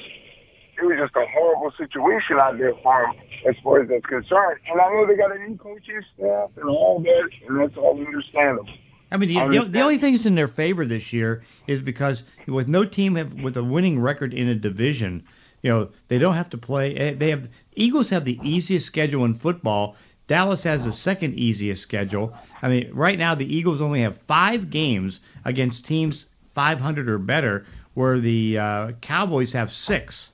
it 0.82 0.86
was 0.86 0.98
just 0.98 1.16
a 1.18 1.26
horrible 1.34 1.72
situation 1.78 2.40
out 2.40 2.58
there 2.58 2.74
for 2.82 3.06
them 3.06 3.16
as 3.50 3.56
far 3.62 3.82
as 3.82 3.90
that's 3.90 4.06
concerned. 4.06 4.60
And 4.72 4.80
I 4.80 4.90
know 4.94 5.06
they 5.08 5.16
got 5.18 5.36
a 5.36 5.40
new 5.40 5.58
coaching 5.58 6.02
staff 6.16 6.52
and 6.56 6.70
all 6.70 7.02
that, 7.02 7.30
and 7.48 7.60
that's 7.60 7.76
all 7.76 8.00
understandable. 8.00 8.70
I 9.12 9.18
mean, 9.18 9.30
the, 9.30 9.60
the, 9.60 9.66
the 9.70 9.82
only 9.82 9.98
thing 9.98 10.14
that's 10.14 10.26
in 10.26 10.36
their 10.36 10.48
favor 10.48 10.86
this 10.86 11.12
year 11.14 11.44
is 11.68 11.82
because 11.82 12.24
with 12.48 12.68
no 12.68 12.86
team 12.86 13.16
have, 13.16 13.34
with 13.34 13.58
a 13.58 13.64
winning 13.64 14.00
record 14.00 14.34
in 14.34 14.48
a 14.50 14.56
division, 14.56 15.24
you 15.64 15.72
know, 15.72 15.90
they 16.08 16.20
don't 16.20 16.36
have 16.36 16.50
to 16.52 16.58
play. 16.58 16.96
eh, 16.96 17.14
They 17.18 17.30
have 17.32 17.50
Eagles 17.76 18.10
have 18.12 18.24
the 18.26 18.38
easiest 18.48 18.86
schedule 18.86 19.26
in 19.26 19.34
football. 19.34 19.96
Dallas 20.28 20.62
has 20.64 20.86
the 20.86 20.92
second 20.94 21.34
easiest 21.36 21.82
schedule. 21.82 22.34
I 22.62 22.70
mean, 22.70 22.92
right 22.94 23.18
now 23.18 23.34
the 23.34 23.52
Eagles 23.56 23.82
only 23.82 24.02
have 24.02 24.16
five 24.16 24.70
games 24.70 25.22
against 25.44 25.86
teams 25.86 26.28
500 26.54 27.10
or 27.10 27.18
better, 27.18 27.66
where 27.96 28.20
the 28.20 28.60
uh, 28.60 28.92
Cowboys 29.02 29.54
have 29.54 29.72
six. 29.72 30.30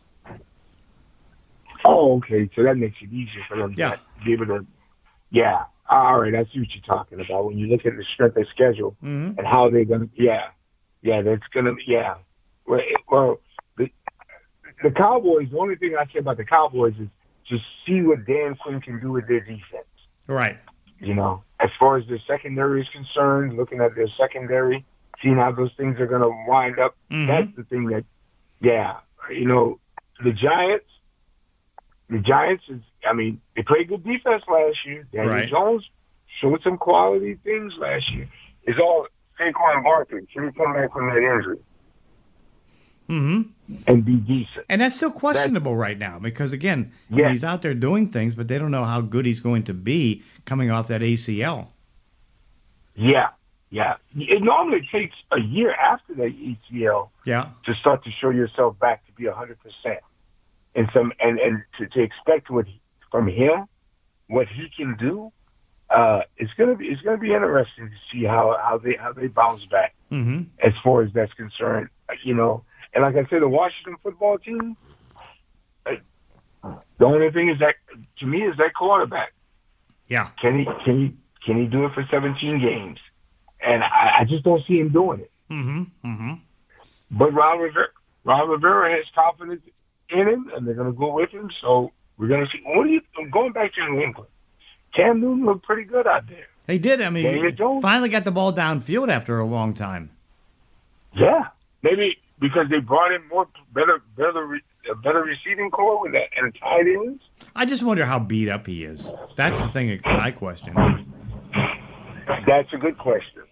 Oh, 1.85 2.17
okay. 2.17 2.49
So 2.55 2.63
that 2.63 2.75
makes 2.77 2.97
it 3.01 3.11
easier 3.13 3.43
for 3.47 3.57
them 3.57 3.73
Yeah. 3.77 3.91
to 3.91 3.99
be 4.25 4.33
able 4.33 4.47
to. 4.47 4.65
Yeah. 5.35 5.65
All 5.89 6.19
right. 6.21 6.33
I 6.33 6.45
see 6.45 6.59
what 6.59 6.73
you're 6.73 6.83
talking 6.87 7.19
about. 7.19 7.45
When 7.45 7.57
you 7.57 7.67
look 7.67 7.85
at 7.85 7.95
the 7.97 8.05
strength 8.13 8.37
of 8.37 8.47
schedule 8.47 8.95
hmm 9.01 9.31
and 9.37 9.45
how 9.45 9.69
they're 9.69 9.85
gonna. 9.85 10.07
Yeah. 10.15 10.47
Yeah. 11.01 11.21
That's 11.21 11.45
gonna. 11.53 11.73
Yeah. 11.85 12.15
Well, 12.65 12.81
well, 13.11 13.39
the 13.77 13.89
the 14.81 14.91
Cowboys. 14.91 15.49
The 15.51 15.57
only 15.59 15.75
thing 15.75 15.95
I 15.99 16.05
say 16.11 16.19
about 16.19 16.37
the 16.37 16.45
Cowboys 16.45 16.93
is 16.99 17.09
just 17.45 17.63
see 17.85 18.01
what 18.01 18.25
Dan 18.25 18.55
Quinn 18.55 18.79
can 18.79 18.99
do 19.01 19.11
with 19.11 19.27
their 19.27 19.41
defense. 19.41 19.85
Right. 20.27 20.57
You 20.99 21.13
know, 21.13 21.43
as 21.59 21.69
far 21.77 21.97
as 21.97 22.07
their 22.07 22.21
secondary 22.25 22.81
is 22.81 22.89
concerned, 22.89 23.57
looking 23.57 23.81
at 23.81 23.93
their 23.95 24.07
secondary, 24.07 24.85
seeing 25.21 25.35
how 25.35 25.51
those 25.51 25.71
things 25.75 25.99
are 25.99 26.07
going 26.07 26.21
to 26.21 26.31
wind 26.47 26.79
up. 26.79 26.95
Mhm. 27.11 27.27
That's 27.27 27.55
the 27.57 27.63
thing 27.65 27.87
that, 27.87 28.05
yeah, 28.61 28.99
you 29.29 29.45
know, 29.45 29.79
the 30.23 30.31
Giants. 30.31 30.85
The 32.09 32.19
Giants 32.19 32.63
is, 32.69 32.81
I 33.07 33.13
mean, 33.13 33.41
they 33.55 33.63
played 33.63 33.87
good 33.87 34.03
defense 34.03 34.43
last 34.47 34.85
year. 34.85 35.07
Daniel 35.11 35.33
Right. 35.33 35.49
Jones 35.49 35.89
showed 36.39 36.61
some 36.63 36.77
quality 36.77 37.35
things 37.43 37.73
last 37.77 38.09
year. 38.11 38.27
It's 38.63 38.79
all 38.79 39.07
Saquon 39.39 39.83
Barkley. 39.83 40.25
Can 40.33 40.45
he 40.47 40.51
come 40.53 40.73
back 40.73 40.91
from 40.93 41.07
that 41.07 41.17
injury 41.17 41.59
hmm 43.07 43.41
and 43.87 44.03
be 44.03 44.15
decent? 44.15 44.65
And 44.69 44.81
that's 44.81 44.95
still 44.95 45.11
questionable 45.11 45.75
right 45.75 45.97
now 45.97 46.17
because 46.19 46.53
again, 46.53 46.91
Yeah. 47.09 47.29
he's 47.31 47.43
out 47.43 47.61
there 47.61 47.73
doing 47.75 48.09
things, 48.09 48.33
but 48.35 48.47
they 48.47 48.57
don't 48.57 48.71
know 48.71 48.83
how 48.83 49.01
good 49.01 49.25
he's 49.25 49.39
going 49.39 49.63
to 49.63 49.73
be 49.73 50.23
coming 50.45 50.71
off 50.71 50.87
that 50.87 51.01
ACL. 51.01 51.67
Yeah, 52.95 53.29
yeah. 53.69 53.95
It 54.15 54.41
normally 54.41 54.87
takes 54.91 55.15
a 55.31 55.39
year 55.39 55.73
after 55.73 56.13
the 56.15 56.23
ACL 56.71 57.09
Yeah. 57.25 57.49
to 57.65 57.75
start 57.75 58.03
to 58.05 58.11
show 58.11 58.29
yourself 58.29 58.79
back 58.79 59.05
to 59.05 59.11
be 59.11 59.25
a 59.27 59.33
hundred 59.33 59.59
percent, 59.59 59.99
and 60.75 60.89
some 60.93 61.11
and 61.19 61.37
and 61.39 61.61
to, 61.77 61.87
to 61.87 62.01
expect 62.01 62.49
what 62.49 62.65
he- 62.65 62.81
from 63.11 63.27
him, 63.27 63.65
what 64.27 64.47
he 64.47 64.69
can 64.75 64.95
do, 64.97 65.31
uh, 65.89 66.21
it's 66.37 66.51
gonna 66.57 66.75
be 66.75 66.85
it's 66.87 67.01
gonna 67.01 67.17
be 67.17 67.33
interesting 67.33 67.89
to 67.89 67.95
see 68.11 68.23
how 68.25 68.57
how 68.61 68.77
they 68.77 68.95
how 68.99 69.13
they 69.13 69.27
bounce 69.27 69.63
back 69.65 69.93
hmm 70.09 70.43
as 70.63 70.73
far 70.83 71.03
as 71.03 71.11
that's 71.13 71.33
concerned. 71.33 71.89
You 72.23 72.33
know, 72.35 72.63
and 72.93 73.03
like 73.03 73.15
I 73.15 73.27
said, 73.29 73.41
the 73.41 73.47
Washington 73.47 73.95
football 74.03 74.37
team. 74.37 74.75
uh, 75.85 75.91
The 76.97 77.05
only 77.05 77.31
thing 77.31 77.49
is 77.49 77.59
that 77.59 77.75
to 78.19 78.25
me 78.25 78.41
is 78.43 78.57
that 78.57 78.73
quarterback. 78.73 79.33
Yeah. 80.07 80.29
Can 80.41 80.59
he 80.59 80.65
can 80.83 80.99
he 80.99 81.15
can 81.45 81.61
he 81.61 81.67
do 81.67 81.85
it 81.85 81.93
for 81.93 82.05
17 82.09 82.59
games? 82.59 82.99
And 83.59 83.83
I, 83.83 84.17
I 84.19 84.25
just 84.25 84.43
don't 84.43 84.63
see 84.65 84.79
him 84.79 84.89
doing 84.91 85.21
it. 85.21 85.31
hmm 85.49 85.83
hmm 86.03 86.33
But 87.11 87.33
Ron 87.33 87.59
Rivera, 87.59 87.87
Ron 88.23 88.49
Rivera 88.49 88.95
has 88.95 89.05
confidence 89.13 89.61
in 90.09 90.27
him, 90.27 90.51
and 90.55 90.67
they're 90.67 90.73
going 90.75 90.91
to 90.91 90.97
go 90.97 91.13
with 91.13 91.29
him. 91.31 91.49
So 91.61 91.91
we're 92.17 92.27
going 92.27 92.45
to 92.45 92.51
see. 92.51 92.61
What 92.65 92.85
do 92.85 92.89
you 92.89 93.01
going 93.31 93.51
back 93.51 93.73
to 93.75 93.91
New 93.91 94.01
England? 94.01 94.29
Cam 94.93 95.19
Newton 95.19 95.45
looked 95.45 95.65
pretty 95.65 95.83
good 95.83 96.07
out 96.07 96.27
there. 96.27 96.47
He 96.67 96.79
did. 96.79 97.01
I 97.01 97.09
mean, 97.09 97.55
Jones? 97.55 97.81
finally 97.81 98.09
got 98.09 98.23
the 98.23 98.31
ball 98.31 98.53
downfield 98.53 99.09
after 99.09 99.37
a 99.37 99.45
long 99.45 99.73
time. 99.73 100.09
Yeah, 101.13 101.47
maybe 101.83 102.17
because 102.39 102.67
they 102.69 102.79
brought 102.79 103.13
in 103.13 103.27
more 103.27 103.47
better, 103.73 104.01
better, 104.17 104.59
a 104.89 104.95
better 104.95 105.21
receiving 105.21 105.69
corps 105.69 106.01
with 106.01 106.13
that 106.13 106.29
and 106.37 106.53
tight 106.55 106.87
ends. 106.87 107.21
I 107.55 107.65
just 107.65 107.83
wonder 107.83 108.05
how 108.05 108.19
beat 108.19 108.49
up 108.49 108.67
he 108.67 108.83
is. 108.83 109.09
That's 109.35 109.59
the 109.59 109.67
thing 109.67 109.99
I 110.05 110.31
question. 110.31 110.73
That's 112.47 112.73
a 112.73 112.77
good 112.77 112.97
question. 112.97 113.43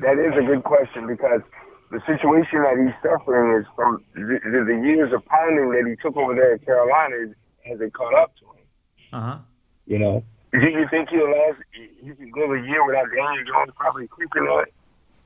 That 0.00 0.18
is 0.18 0.32
a 0.36 0.46
good 0.46 0.64
question 0.64 1.06
because 1.06 1.40
the 1.90 2.00
situation 2.06 2.62
that 2.62 2.76
he's 2.76 2.94
suffering 3.02 3.60
is 3.60 3.66
from 3.74 4.04
the, 4.14 4.38
the, 4.44 4.64
the 4.64 4.86
years 4.86 5.12
of 5.12 5.24
pounding 5.26 5.70
that 5.70 5.84
he 5.88 5.96
took 5.96 6.16
over 6.16 6.34
there 6.34 6.54
in 6.54 6.58
Carolina 6.60 7.34
has 7.68 7.80
it 7.80 7.92
caught 7.92 8.14
up 8.14 8.34
to 8.36 8.44
him. 8.44 8.66
Uh 9.12 9.20
huh. 9.20 9.38
You 9.86 9.98
know, 9.98 10.24
do 10.52 10.60
you 10.60 10.86
think 10.90 11.10
he'll 11.10 11.30
last? 11.30 11.60
He 11.72 12.14
can 12.14 12.30
go 12.30 12.52
a 12.52 12.60
year 12.60 12.84
without 12.86 13.06
Daniel 13.14 13.44
Jones 13.44 13.72
probably 13.76 14.06
creeping 14.06 14.42
on. 14.42 14.66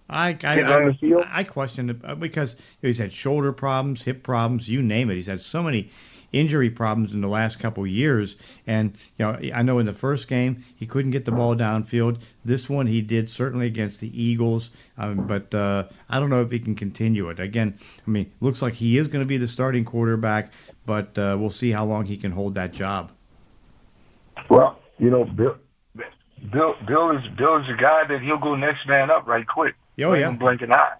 I 0.08 0.28
I, 0.28 0.32
Get 0.32 0.64
on 0.70 0.86
the 0.86 0.94
field? 0.94 1.24
I, 1.26 1.40
I 1.40 1.44
question 1.44 1.90
it 1.90 1.96
uh, 2.04 2.14
because 2.14 2.54
he's 2.80 2.98
had 2.98 3.12
shoulder 3.12 3.52
problems, 3.52 4.02
hip 4.02 4.22
problems, 4.22 4.68
you 4.68 4.82
name 4.82 5.10
it. 5.10 5.14
He's 5.14 5.26
had 5.26 5.40
so 5.40 5.62
many 5.62 5.90
injury 6.32 6.70
problems 6.70 7.12
in 7.12 7.20
the 7.20 7.28
last 7.28 7.58
couple 7.58 7.84
of 7.84 7.90
years. 7.90 8.36
And 8.66 8.96
you 9.18 9.24
know, 9.24 9.38
I 9.54 9.62
know 9.62 9.78
in 9.78 9.86
the 9.86 9.92
first 9.92 10.28
game 10.28 10.64
he 10.76 10.86
couldn't 10.86 11.12
get 11.12 11.24
the 11.24 11.32
ball 11.32 11.54
downfield. 11.54 12.20
This 12.44 12.68
one 12.68 12.86
he 12.86 13.02
did 13.02 13.30
certainly 13.30 13.66
against 13.66 14.00
the 14.00 14.22
Eagles, 14.22 14.70
um, 14.98 15.26
but 15.26 15.54
uh, 15.54 15.88
I 16.08 16.20
don't 16.20 16.30
know 16.30 16.42
if 16.42 16.50
he 16.50 16.58
can 16.58 16.74
continue 16.74 17.28
it. 17.30 17.38
Again, 17.38 17.78
I 18.06 18.10
mean, 18.10 18.32
looks 18.40 18.62
like 18.62 18.74
he 18.74 18.98
is 18.98 19.08
going 19.08 19.22
to 19.22 19.28
be 19.28 19.36
the 19.36 19.48
starting 19.48 19.84
quarterback, 19.84 20.52
but 20.86 21.16
uh, 21.18 21.36
we'll 21.38 21.50
see 21.50 21.70
how 21.70 21.84
long 21.84 22.04
he 22.04 22.16
can 22.16 22.32
hold 22.32 22.54
that 22.54 22.72
job. 22.72 23.12
Well, 24.48 24.78
you 24.98 25.10
know, 25.10 25.24
Bill, 25.24 25.56
Bill, 26.52 26.74
Bill 26.86 27.10
is 27.16 27.22
Bill 27.36 27.56
is 27.60 27.68
a 27.68 27.74
guy 27.80 28.04
that 28.08 28.20
he'll 28.22 28.38
go 28.38 28.54
next 28.56 28.86
man 28.86 29.10
up 29.10 29.26
right 29.26 29.46
quick. 29.46 29.74
Oh 30.00 30.14
yeah, 30.14 30.30
blink 30.30 30.62
an 30.62 30.72
eye. 30.72 30.94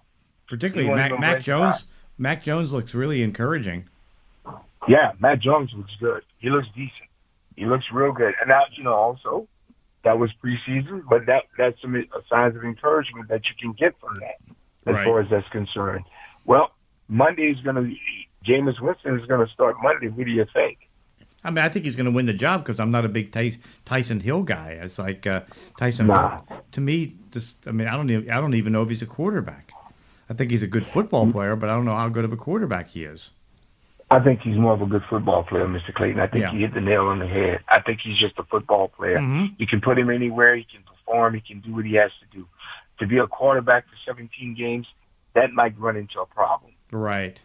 particularly 0.47 0.93
Mac, 0.93 1.19
Mac 1.19 1.41
Jones. 1.41 1.85
Mac 2.17 2.43
Jones 2.43 2.71
looks 2.71 2.93
really 2.93 3.23
encouraging. 3.23 3.89
Yeah, 4.87 5.13
Matt 5.19 5.39
Jones 5.39 5.71
looks 5.75 5.93
good. 5.99 6.23
He 6.37 6.49
looks 6.49 6.67
decent. 6.75 7.09
He 7.55 7.65
looks 7.65 7.85
real 7.91 8.11
good. 8.11 8.33
And 8.39 8.49
now, 8.49 8.61
you 8.73 8.83
know, 8.83 8.93
also 8.93 9.47
that 10.03 10.17
was 10.19 10.29
preseason, 10.43 11.03
but 11.09 11.25
that 11.25 11.43
that's 11.57 11.81
some 11.81 11.95
signs 12.29 12.55
of 12.55 12.63
encouragement 12.63 13.29
that 13.29 13.41
you 13.47 13.55
can 13.59 13.71
get 13.73 13.99
from 13.99 14.19
that, 14.19 14.35
as 14.85 14.95
Right. 14.95 15.05
far 15.05 15.21
as 15.21 15.29
that's 15.29 15.47
concerned. 15.49 16.05
Well, 16.45 16.71
Monday 17.07 17.49
is 17.51 17.59
going 17.61 17.75
to 17.77 17.95
Jameis 18.45 18.79
Winston 18.79 19.19
is 19.19 19.25
going 19.25 19.45
to 19.45 19.51
start 19.51 19.77
Monday. 19.81 20.09
Who 20.09 20.23
do 20.25 20.31
you 20.31 20.45
think? 20.53 20.89
I 21.45 21.49
mean, 21.49 21.59
I 21.63 21.69
think 21.69 21.83
he's 21.85 21.95
going 21.95 22.05
to 22.05 22.11
win 22.11 22.25
the 22.25 22.33
job 22.33 22.63
because 22.63 22.79
I'm 22.79 22.91
not 22.91 23.03
a 23.05 23.09
big 23.09 23.31
Taysom 23.31 24.21
Hill 24.21 24.43
guy. 24.43 24.79
It's 24.81 24.97
like 24.97 25.27
uh, 25.27 25.41
Tyson. 25.77 26.07
Nah. 26.07 26.41
To 26.73 26.81
me, 26.81 27.15
just 27.31 27.67
I 27.67 27.71
mean, 27.71 27.87
I 27.87 27.95
don't 27.97 28.09
even 28.09 28.29
I 28.31 28.39
don't 28.39 28.53
even 28.53 28.71
know 28.73 28.81
if 28.81 28.89
he's 28.89 29.01
a 29.01 29.05
quarterback. 29.07 29.71
I 30.29 30.33
think 30.33 30.51
he's 30.51 30.63
a 30.63 30.67
good 30.67 30.85
football 30.85 31.29
player, 31.31 31.55
but 31.57 31.69
I 31.69 31.73
don't 31.75 31.85
know 31.85 31.95
how 31.95 32.07
good 32.07 32.23
of 32.23 32.31
a 32.31 32.37
quarterback 32.37 32.89
he 32.89 33.03
is. 33.03 33.29
I 34.09 34.19
think 34.19 34.41
he's 34.41 34.57
more 34.57 34.73
of 34.73 34.81
a 34.81 34.85
good 34.85 35.03
football 35.09 35.43
player, 35.43 35.65
Mr. 35.67 35.93
Clayton. 35.93 36.19
I 36.19 36.27
think 36.27 36.43
Yeah. 36.43 36.53
you 36.53 36.59
hit 36.59 36.73
the 36.73 36.81
nail 36.81 37.07
on 37.07 37.19
the 37.19 37.27
head. 37.27 37.59
I 37.67 37.81
think 37.81 37.99
he's 38.01 38.17
just 38.17 38.37
a 38.37 38.43
football 38.43 38.87
player. 38.87 39.17
Mhm. 39.17 39.55
You 39.57 39.67
can 39.67 39.81
put 39.81 39.97
him 39.97 40.09
anywhere. 40.09 40.55
He 40.55 40.63
can 40.63 40.81
perform. 40.83 41.33
He 41.33 41.41
can 41.41 41.59
do 41.59 41.73
what 41.73 41.83
he 41.85 41.95
has 41.95 42.11
to 42.19 42.37
do. 42.37 42.47
To 42.99 43.07
be 43.07 43.17
a 43.17 43.27
quarterback 43.27 43.85
for 43.89 43.95
17 44.05 44.53
games, 44.53 44.87
that 45.33 45.51
might 45.51 45.77
run 45.79 45.97
into 45.97 46.21
a 46.21 46.25
problem. 46.25 46.71
Right. 46.91 47.39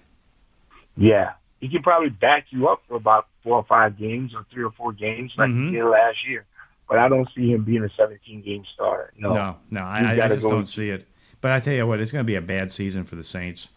Yeah. 0.99 1.33
He 1.61 1.69
can 1.69 1.83
probably 1.83 2.11
back 2.11 2.47
you 2.51 2.69
up 2.69 2.83
for 2.89 2.97
about 2.97 3.27
four 3.43 3.57
or 3.57 3.65
five 3.65 3.99
games 3.99 4.35
or 4.35 4.45
three 4.53 4.63
or 4.65 4.71
four 4.73 4.93
games 4.93 5.33
like 5.37 5.51
Mhm. 5.51 5.67
he 5.71 5.77
did 5.77 5.85
last 5.85 6.27
year. 6.29 6.45
But 6.89 6.99
I 6.99 7.09
don't 7.09 7.29
see 7.35 7.51
him 7.53 7.65
being 7.65 7.85
a 7.85 7.91
17 7.91 8.43
game 8.43 8.65
starter. 8.75 9.13
No. 9.19 9.35
No, 9.35 9.57
no, 9.71 9.81
I, 9.83 10.25
I, 10.25 10.29
just 10.29 10.47
don't 10.49 10.67
see 10.69 10.91
it. 10.91 11.07
But 11.41 11.51
I 11.53 11.61
tell 11.61 11.75
you 11.75 11.87
what, 11.87 12.01
it's 12.01 12.13
going 12.13 12.25
to 12.25 12.27
be 12.27 12.37
a 12.37 12.41
bad 12.41 12.73
season 12.73 13.05
for 13.05 13.17
the 13.17 13.23
Saints. 13.25 13.69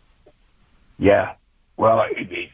Yeah. 0.98 1.34
Well, 1.78 2.06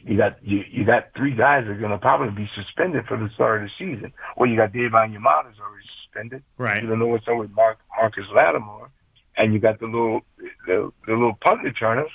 you 0.03 0.15
got 0.17 0.41
you, 0.41 0.63
you 0.69 0.85
got 0.85 1.09
three 1.15 1.33
guys 1.33 1.65
that 1.65 1.71
are 1.71 1.75
going 1.77 1.91
to 1.91 1.97
probably 1.97 2.29
be 2.29 2.49
suspended 2.55 3.05
for 3.07 3.17
the 3.17 3.29
start 3.35 3.61
of 3.61 3.69
the 3.69 3.73
season. 3.77 4.13
Well, 4.37 4.49
you 4.49 4.55
got 4.55 4.71
Dave 4.71 4.91
Onyemata's 4.91 5.59
already 5.59 5.85
suspended. 6.01 6.43
Right. 6.57 6.81
You 6.81 6.87
don't 6.87 6.99
know 6.99 7.07
what's 7.07 7.27
up 7.27 7.37
with 7.37 7.51
Mark, 7.51 7.79
Marcus 7.97 8.25
Lattimore, 8.33 8.89
and 9.35 9.53
you 9.53 9.59
got 9.59 9.79
the 9.79 9.85
little 9.87 10.21
the, 10.65 10.91
the 11.05 11.11
little 11.13 11.33
punt 11.41 11.61
returner. 11.63 12.05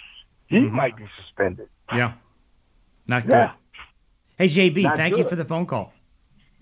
He 0.47 0.57
Mhm. 0.61 0.71
might 0.73 0.97
be 0.97 1.05
suspended. 1.21 1.69
Yeah. 1.93 2.13
Not 3.13 3.27
good. 3.27 3.33
Yeah. 3.33 3.53
Hey 4.39 4.49
JB, 4.49 4.85
Not 4.85 4.97
thank 4.97 5.19
you 5.19 5.29
for 5.29 5.37
the 5.37 5.45
phone 5.45 5.67
call. 5.67 5.93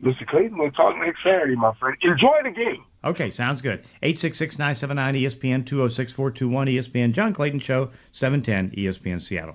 Mr. 0.03 0.27
Clayton, 0.27 0.59
we'll 0.59 0.73
talk 0.73 0.99
next 0.99 1.23
Saturday, 1.23 1.55
my 1.55 1.73
friend. 1.75 1.97
Enjoy 2.03 2.41
the 2.43 2.51
game. 2.51 2.85
Okay, 3.05 3.31
sounds 3.31 3.63
good. 3.63 3.85
866-979 4.03 5.23
ESPN 5.23 5.63
206-421 5.63 6.75
ESPN 6.75 7.13
John 7.13 7.33
Clayton 7.33 7.61
Show 7.61 7.91
710 8.11 8.77
ESPN 8.77 9.23
Seattle. 9.23 9.55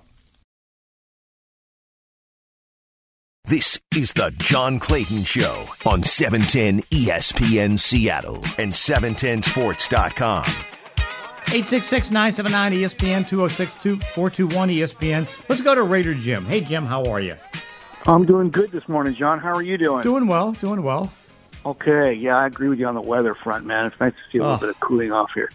This 3.44 3.78
is 3.94 4.14
the 4.14 4.32
John 4.38 4.80
Clayton 4.80 5.26
Show 5.26 5.66
on 5.86 6.00
E 6.00 6.06
710 6.06 6.84
ESPN 6.84 7.78
Seattle 7.78 8.38
and 8.58 8.72
710sports.com. 8.72 10.46
866-979 11.46 12.74
ESPN 12.74 13.24
206-421 13.24 14.50
ESPN. 14.78 15.28
Let's 15.50 15.62
go 15.62 15.76
to 15.76 15.84
Raider 15.84 16.14
Jim. 16.14 16.46
Hey 16.46 16.62
Jim, 16.62 16.86
how 16.86 17.04
are 17.06 17.20
you? 17.22 17.36
I'm 18.08 18.26
doing 18.26 18.50
good 18.50 18.72
this 18.72 18.88
morning, 18.90 19.16
John. 19.16 19.40
How 19.40 19.54
are 19.54 19.62
you 19.64 19.78
doing? 19.78 20.04
Doing 20.04 20.28
well, 20.28 20.52
doing 20.54 20.84
well. 20.84 21.12
Okay, 21.66 22.14
yeah, 22.14 22.38
I 22.38 22.46
agree 22.48 22.68
with 22.68 22.78
you 22.80 22.88
on 22.88 22.94
the 22.96 23.02
weather 23.02 23.34
front, 23.36 23.66
man. 23.66 23.86
It's 23.88 24.00
nice 24.00 24.12
to 24.14 24.20
see 24.32 24.38
a 24.38 24.42
little 24.42 24.58
Oh. 24.58 24.60
bit 24.60 24.70
of 24.70 24.80
cooling 24.80 25.12
off 25.12 25.32
here. 25.34 25.50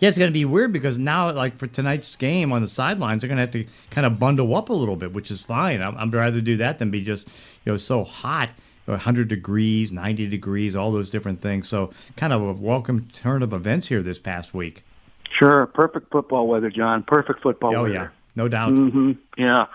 Yeah, 0.00 0.08
it's 0.10 0.18
going 0.18 0.28
to 0.30 0.34
be 0.34 0.44
weird 0.44 0.72
because 0.72 0.98
now, 0.98 1.32
like 1.32 1.56
for 1.58 1.66
tonight's 1.66 2.14
game 2.16 2.52
on 2.52 2.60
the 2.62 2.68
sidelines, 2.68 3.22
they're 3.22 3.28
going 3.28 3.36
to 3.38 3.42
have 3.42 3.52
to 3.52 3.64
kind 3.90 4.06
of 4.06 4.18
bundle 4.18 4.54
up 4.54 4.68
a 4.68 4.72
little 4.72 4.96
bit, 4.96 5.12
which 5.12 5.30
is 5.30 5.40
fine. 5.42 5.80
I'm, 5.82 5.96
I'd 5.96 6.12
rather 6.12 6.40
do 6.40 6.58
that 6.58 6.78
than 6.78 6.90
be 6.90 7.02
just, 7.02 7.26
you 7.64 7.72
know, 7.72 7.76
so 7.78 8.04
hot, 8.04 8.50
100 8.86 9.28
degrees, 9.28 9.92
90 9.92 10.28
degrees, 10.28 10.76
all 10.76 10.92
those 10.92 11.10
different 11.10 11.40
things. 11.40 11.68
So, 11.68 11.92
kind 12.16 12.32
of 12.32 12.42
a 12.42 12.52
welcome 12.52 13.08
turn 13.12 13.42
of 13.42 13.52
events 13.52 13.88
here 13.88 14.02
this 14.02 14.18
past 14.18 14.54
week. 14.54 14.84
Sure, 15.30 15.66
perfect 15.66 16.10
football 16.10 16.46
weather, 16.46 16.70
John. 16.70 17.02
Perfect 17.02 17.42
football 17.42 17.70
weather. 17.70 17.80
oh 17.80 17.82
weather. 17.84 17.94
yeah, 17.94 18.08
no 18.36 18.48
doubt. 18.48 18.72
Mm-hmm. 18.72 19.12
Yeah. 19.36 19.66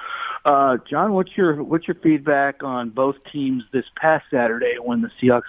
Uh, 0.45 0.77
John, 0.89 1.13
what's 1.13 1.35
your 1.35 1.61
what's 1.63 1.87
your 1.87 1.95
feedback 1.95 2.63
on 2.63 2.89
both 2.89 3.17
teams 3.31 3.63
this 3.71 3.85
past 3.95 4.25
Saturday 4.31 4.75
when 4.81 5.01
the 5.01 5.11
Seahawks 5.21 5.41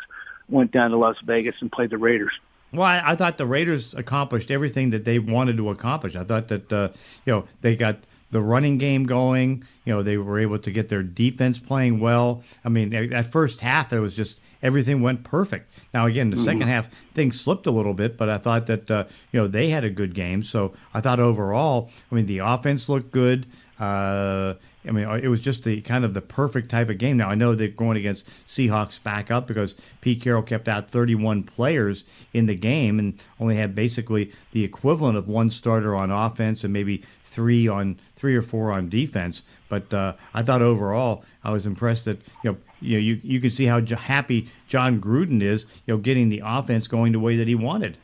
went 0.48 0.72
down 0.72 0.90
to 0.90 0.96
Las 0.96 1.16
Vegas 1.24 1.54
and 1.60 1.70
played 1.70 1.90
the 1.90 1.98
Raiders? 1.98 2.32
Well, 2.72 2.82
I, 2.82 3.02
I 3.04 3.16
thought 3.16 3.38
the 3.38 3.46
Raiders 3.46 3.94
accomplished 3.94 4.50
everything 4.50 4.90
that 4.90 5.04
they 5.04 5.18
wanted 5.18 5.56
to 5.58 5.70
accomplish. 5.70 6.16
I 6.16 6.24
thought 6.24 6.48
that 6.48 6.72
uh, 6.72 6.88
you 7.24 7.32
know 7.32 7.44
they 7.60 7.76
got 7.76 7.98
the 8.30 8.40
running 8.40 8.78
game 8.78 9.04
going. 9.04 9.64
You 9.84 9.94
know 9.94 10.02
they 10.02 10.16
were 10.16 10.38
able 10.38 10.58
to 10.60 10.70
get 10.70 10.88
their 10.88 11.02
defense 11.02 11.58
playing 11.58 12.00
well. 12.00 12.42
I 12.64 12.68
mean, 12.68 12.94
at 12.94 13.32
first 13.32 13.60
half 13.60 13.92
it 13.92 14.00
was 14.00 14.14
just 14.14 14.40
everything 14.62 15.02
went 15.02 15.24
perfect. 15.24 15.72
Now 15.92 16.06
again, 16.06 16.30
the 16.30 16.36
mm-hmm. 16.36 16.44
second 16.44 16.68
half 16.68 16.88
things 17.14 17.40
slipped 17.40 17.66
a 17.66 17.70
little 17.70 17.94
bit, 17.94 18.16
but 18.16 18.28
I 18.28 18.38
thought 18.38 18.66
that 18.66 18.90
uh, 18.90 19.04
you 19.32 19.40
know 19.40 19.48
they 19.48 19.68
had 19.70 19.84
a 19.84 19.90
good 19.90 20.14
game. 20.14 20.42
So 20.42 20.74
I 20.94 21.00
thought 21.00 21.20
overall, 21.20 21.90
I 22.10 22.14
mean, 22.14 22.26
the 22.26 22.38
offense 22.38 22.88
looked 22.88 23.10
good. 23.10 23.46
Uh, 23.78 24.54
I 24.86 24.92
mean, 24.92 25.08
it 25.22 25.28
was 25.28 25.40
just 25.40 25.64
the 25.64 25.80
kind 25.82 26.04
of 26.04 26.14
the 26.14 26.22
perfect 26.22 26.70
type 26.70 26.88
of 26.88 26.98
game. 26.98 27.16
Now 27.18 27.28
I 27.28 27.34
know 27.34 27.54
they're 27.54 27.68
going 27.68 27.96
against 27.96 28.26
Seahawks 28.46 29.02
back 29.02 29.30
up 29.30 29.46
because 29.46 29.74
Pete 30.00 30.22
Carroll 30.22 30.42
kept 30.42 30.68
out 30.68 30.90
31 30.90 31.42
players 31.42 32.04
in 32.32 32.46
the 32.46 32.54
game 32.54 32.98
and 32.98 33.18
only 33.38 33.56
had 33.56 33.74
basically 33.74 34.32
the 34.52 34.64
equivalent 34.64 35.18
of 35.18 35.28
one 35.28 35.50
starter 35.50 35.94
on 35.94 36.10
offense 36.10 36.64
and 36.64 36.72
maybe 36.72 37.02
three 37.24 37.68
on 37.68 37.98
three 38.20 38.36
or 38.36 38.42
four 38.42 38.70
on 38.70 38.88
defense. 38.88 39.42
But 39.68 39.92
uh, 39.92 40.14
I 40.34 40.42
thought 40.42 40.62
overall 40.62 41.24
I 41.42 41.50
was 41.50 41.66
impressed 41.66 42.04
that 42.04 42.18
you 42.44 42.52
know 42.52 42.56
you 42.80 42.96
know 42.96 43.00
you 43.00 43.20
you 43.24 43.40
can 43.40 43.50
see 43.50 43.64
how 43.64 43.80
happy 43.80 44.48
Jon 44.68 45.00
Gruden 45.00 45.42
is 45.42 45.64
you 45.86 45.94
know 45.94 45.98
getting 45.98 46.28
the 46.28 46.42
offense 46.44 46.86
going 46.86 47.12
the 47.12 47.20
way 47.20 47.36
that 47.36 47.48
he 47.48 47.54
wanted. 47.54 47.96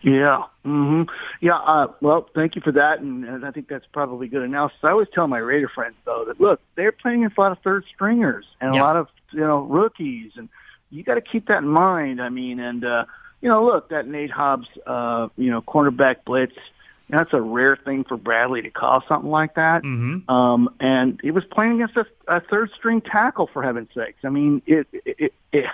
Yeah. 0.00 0.44
hmm 0.64 1.02
Yeah. 1.40 1.58
Uh, 1.58 1.88
well, 2.00 2.28
thank 2.34 2.54
you 2.56 2.62
for 2.62 2.72
that, 2.72 3.00
and, 3.00 3.24
and 3.24 3.44
I 3.44 3.50
think 3.50 3.68
that's 3.68 3.86
probably 3.92 4.28
good 4.28 4.42
analysis. 4.42 4.78
I 4.82 4.90
always 4.90 5.08
tell 5.12 5.26
my 5.26 5.38
Raider 5.38 5.68
friends 5.68 5.96
though 6.04 6.24
that 6.26 6.40
look, 6.40 6.60
they're 6.76 6.92
playing 6.92 7.24
against 7.24 7.36
a 7.36 7.40
lot 7.40 7.52
of 7.52 7.58
third 7.58 7.84
stringers 7.94 8.46
and 8.60 8.74
yeah. 8.74 8.80
a 8.80 8.82
lot 8.82 8.96
of 8.96 9.08
you 9.32 9.40
know 9.40 9.60
rookies, 9.60 10.32
and 10.36 10.48
you 10.90 11.02
got 11.02 11.16
to 11.16 11.20
keep 11.20 11.48
that 11.48 11.58
in 11.58 11.68
mind. 11.68 12.22
I 12.22 12.30
mean, 12.30 12.60
and 12.60 12.84
uh, 12.84 13.04
you 13.40 13.48
know, 13.48 13.64
look, 13.64 13.90
that 13.90 14.06
Nate 14.06 14.30
Hobbs, 14.30 14.68
uh, 14.86 15.28
you 15.36 15.50
know, 15.50 15.62
cornerback 15.62 16.24
blitz. 16.24 16.56
That's 17.10 17.32
a 17.32 17.40
rare 17.40 17.76
thing 17.76 18.04
for 18.04 18.16
Bradley 18.16 18.62
to 18.62 18.70
call 18.70 19.02
something 19.08 19.30
like 19.30 19.54
that. 19.54 19.82
Mm-hmm. 19.82 20.30
Um, 20.30 20.68
and 20.78 21.18
he 21.22 21.30
was 21.30 21.44
playing 21.44 21.80
against 21.80 21.96
a, 21.96 22.06
a 22.26 22.40
third 22.40 22.70
string 22.76 23.00
tackle 23.00 23.48
for 23.50 23.62
heaven's 23.62 23.88
sakes. 23.94 24.18
I 24.24 24.28
mean, 24.28 24.60
it, 24.66 24.86
it, 24.92 25.16
it, 25.18 25.34
it 25.52 25.66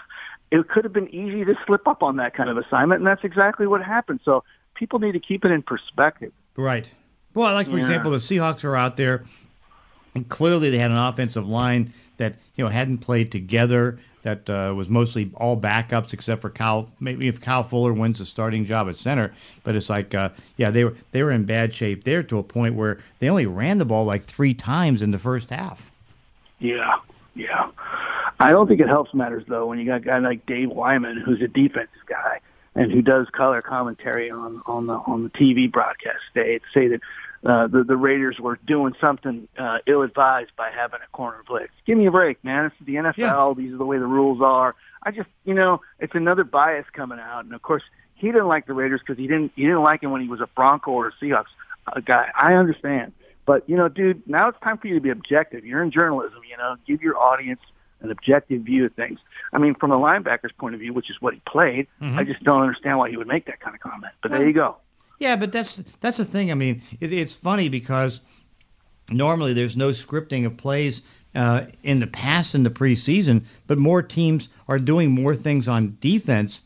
it 0.50 0.68
could 0.68 0.84
have 0.84 0.92
been 0.92 1.12
easy 1.12 1.44
to 1.44 1.54
slip 1.66 1.88
up 1.88 2.04
on 2.04 2.16
that 2.16 2.34
kind 2.34 2.48
of 2.48 2.56
assignment, 2.56 3.00
and 3.00 3.06
that's 3.06 3.24
exactly 3.24 3.66
what 3.66 3.82
happened. 3.82 4.20
So 4.24 4.44
people 4.74 5.00
need 5.00 5.12
to 5.12 5.20
keep 5.20 5.44
it 5.44 5.50
in 5.50 5.62
perspective. 5.62 6.32
Right. 6.56 6.88
Well, 7.34 7.48
I 7.48 7.52
like 7.52 7.68
for 7.68 7.76
yeah. 7.76 7.82
example, 7.82 8.12
the 8.12 8.18
Seahawks 8.18 8.62
are 8.62 8.76
out 8.76 8.96
there, 8.96 9.24
and 10.14 10.28
clearly 10.28 10.70
they 10.70 10.78
had 10.78 10.90
an 10.90 10.96
offensive 10.96 11.46
line 11.46 11.92
that 12.16 12.34
you 12.56 12.64
know 12.64 12.70
hadn't 12.70 12.98
played 12.98 13.32
together. 13.32 13.98
That 14.22 14.48
uh, 14.48 14.72
was 14.74 14.88
mostly 14.88 15.30
all 15.34 15.54
backups 15.54 16.14
except 16.14 16.40
for 16.40 16.48
Kyle. 16.48 16.88
Maybe 16.98 17.28
if 17.28 17.42
Kyle 17.42 17.62
Fuller 17.62 17.92
wins 17.92 18.20
the 18.20 18.24
starting 18.24 18.64
job 18.64 18.88
at 18.88 18.96
center, 18.96 19.34
but 19.64 19.76
it's 19.76 19.90
like, 19.90 20.14
uh, 20.14 20.30
yeah, 20.56 20.70
they 20.70 20.84
were 20.84 20.96
they 21.12 21.22
were 21.22 21.30
in 21.30 21.44
bad 21.44 21.74
shape 21.74 22.04
there 22.04 22.22
to 22.22 22.38
a 22.38 22.42
point 22.42 22.74
where 22.74 23.00
they 23.18 23.28
only 23.28 23.46
ran 23.46 23.78
the 23.78 23.84
ball 23.84 24.06
like 24.06 24.24
three 24.24 24.54
times 24.54 25.02
in 25.02 25.10
the 25.10 25.18
first 25.18 25.50
half. 25.50 25.90
Yeah, 26.58 26.94
yeah. 27.34 27.70
I 28.40 28.50
don't 28.50 28.66
think 28.66 28.80
it 28.80 28.88
helps 28.88 29.12
matters 29.12 29.44
though 29.46 29.66
when 29.66 29.78
you 29.78 29.84
got 29.84 29.96
a 29.96 30.00
guy 30.00 30.18
like 30.18 30.46
Dave 30.46 30.70
Wyman 30.70 31.18
who's 31.20 31.42
a 31.42 31.48
defensive 31.48 32.06
guy 32.06 32.40
and 32.74 32.90
who 32.90 33.02
does 33.02 33.28
color 33.30 33.62
commentary 33.62 34.30
on 34.30 34.62
on 34.66 34.86
the 34.86 34.94
on 34.94 35.24
the 35.24 35.30
TV 35.30 35.70
broadcast. 35.70 36.22
They 36.32 36.60
say 36.72 36.88
that 36.88 37.00
uh, 37.44 37.66
the 37.66 37.84
the 37.84 37.96
Raiders 37.96 38.38
were 38.40 38.58
doing 38.66 38.94
something 39.00 39.48
uh, 39.58 39.78
ill 39.86 40.02
advised 40.02 40.52
by 40.56 40.70
having 40.70 41.00
a 41.06 41.16
corner 41.16 41.42
blitz. 41.46 41.72
Give 41.86 41.98
me 41.98 42.06
a 42.06 42.10
break, 42.10 42.42
man. 42.42 42.66
It's 42.66 42.74
the 42.80 42.94
NFL. 42.94 43.16
Yeah. 43.16 43.54
These 43.56 43.74
are 43.74 43.78
the 43.78 43.84
way 43.84 43.98
the 43.98 44.06
rules 44.06 44.40
are. 44.40 44.74
I 45.02 45.10
just 45.10 45.28
you 45.44 45.54
know 45.54 45.80
it's 45.98 46.14
another 46.14 46.44
bias 46.44 46.86
coming 46.92 47.18
out, 47.18 47.44
and 47.44 47.54
of 47.54 47.62
course 47.62 47.82
he 48.14 48.28
didn't 48.28 48.48
like 48.48 48.66
the 48.66 48.72
Raiders 48.72 49.00
because 49.00 49.18
he 49.18 49.26
didn't 49.26 49.52
he 49.56 49.62
didn't 49.62 49.82
like 49.82 50.02
him 50.02 50.10
when 50.10 50.22
he 50.22 50.28
was 50.28 50.40
a 50.40 50.46
Bronco 50.46 50.92
or 50.92 51.08
a 51.08 51.12
Seahawks 51.22 51.52
uh, 51.86 52.00
guy. 52.00 52.30
I 52.34 52.54
understand. 52.54 53.12
But 53.46 53.68
you 53.68 53.76
know, 53.76 53.88
dude, 53.88 54.26
now 54.26 54.48
it's 54.48 54.58
time 54.60 54.78
for 54.78 54.86
you 54.86 54.94
to 54.94 55.00
be 55.00 55.10
objective. 55.10 55.66
You're 55.66 55.82
in 55.82 55.90
journalism, 55.90 56.40
you 56.48 56.56
know. 56.56 56.76
Give 56.86 57.02
your 57.02 57.18
audience 57.18 57.60
an 58.00 58.10
objective 58.10 58.62
view 58.62 58.86
of 58.86 58.94
things. 58.94 59.18
I 59.52 59.58
mean, 59.58 59.74
from 59.74 59.92
a 59.92 59.98
linebacker's 59.98 60.52
point 60.52 60.74
of 60.74 60.80
view, 60.80 60.92
which 60.92 61.10
is 61.10 61.16
what 61.20 61.34
he 61.34 61.40
played, 61.46 61.88
mm-hmm. 62.00 62.18
I 62.18 62.24
just 62.24 62.42
don't 62.42 62.62
understand 62.62 62.98
why 62.98 63.10
he 63.10 63.16
would 63.16 63.26
make 63.26 63.46
that 63.46 63.60
kind 63.60 63.74
of 63.74 63.80
comment. 63.80 64.12
But 64.22 64.30
well, 64.30 64.40
there 64.40 64.48
you 64.48 64.54
go. 64.54 64.76
Yeah, 65.24 65.36
but 65.36 65.52
that's 65.52 65.80
that's 66.02 66.18
the 66.18 66.26
thing. 66.26 66.50
I 66.50 66.54
mean, 66.54 66.82
it, 67.00 67.10
it's 67.10 67.32
funny 67.32 67.70
because 67.70 68.20
normally 69.08 69.54
there's 69.54 69.74
no 69.74 69.88
scripting 69.88 70.44
of 70.44 70.58
plays 70.58 71.00
uh, 71.34 71.64
in 71.82 71.98
the 71.98 72.06
past 72.06 72.54
in 72.54 72.62
the 72.62 72.68
preseason, 72.68 73.44
but 73.66 73.78
more 73.78 74.02
teams 74.02 74.50
are 74.68 74.78
doing 74.78 75.10
more 75.12 75.34
things 75.34 75.66
on 75.66 75.96
defense 75.98 76.60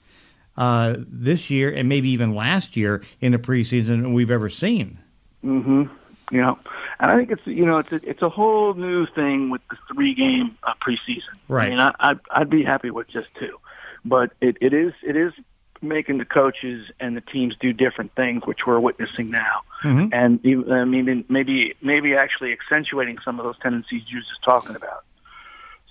uh, 0.57 0.97
this 1.07 1.51
year 1.51 1.73
and 1.73 1.89
maybe 1.89 2.11
even 2.11 2.35
last 2.35 2.77
year 2.77 3.05
in 3.21 3.31
the 3.31 3.39
preseason 3.39 4.03
than 4.03 4.13
we've 4.13 4.33
ever 4.33 4.49
seen. 4.49 4.99
Mm-hmm. 5.45 5.85
You 6.33 6.41
know, 6.41 6.59
and 6.99 7.13
I 7.13 7.17
think 7.17 7.31
it's 7.31 7.47
you 7.47 7.65
know 7.65 7.79
it's 7.79 7.93
a, 7.93 8.01
it's 8.03 8.23
a 8.23 8.29
whole 8.29 8.75
new 8.75 9.07
thing 9.07 9.51
with 9.51 9.61
the 9.71 9.77
three 9.95 10.15
game 10.15 10.59
uh, 10.65 10.75
preseason. 10.85 11.39
Right. 11.47 11.67
I 11.67 11.71
mean, 11.71 11.79
I, 11.79 11.95
I'd, 12.01 12.21
I'd 12.33 12.51
be 12.51 12.65
happy 12.65 12.91
with 12.91 13.07
just 13.07 13.29
two, 13.39 13.57
but 14.05 14.33
it, 14.41 14.57
it 14.61 14.75
is 14.75 14.95
it 15.05 15.15
is 15.15 15.33
making 15.83 16.19
the 16.19 16.25
coaches 16.25 16.91
and 17.01 17.17
the 17.17 17.21
teams 17.21 17.57
do 17.61 17.73
different 17.73 18.15
things, 18.15 18.43
which 18.47 18.67
we're 18.67 18.81
witnessing 18.81 19.31
now, 19.31 19.63
mm-hmm. 19.83 20.13
and 20.13 20.73
I 20.73 20.85
mean 20.85 21.25
maybe 21.29 21.75
maybe 21.81 22.15
actually 22.15 22.53
accentuating 22.53 23.19
some 23.25 23.39
of 23.39 23.45
those 23.45 23.59
tendencies 23.59 24.03
you 24.09 24.19
were 24.19 24.23
just 24.23 24.43
talking 24.43 24.77
about. 24.77 25.05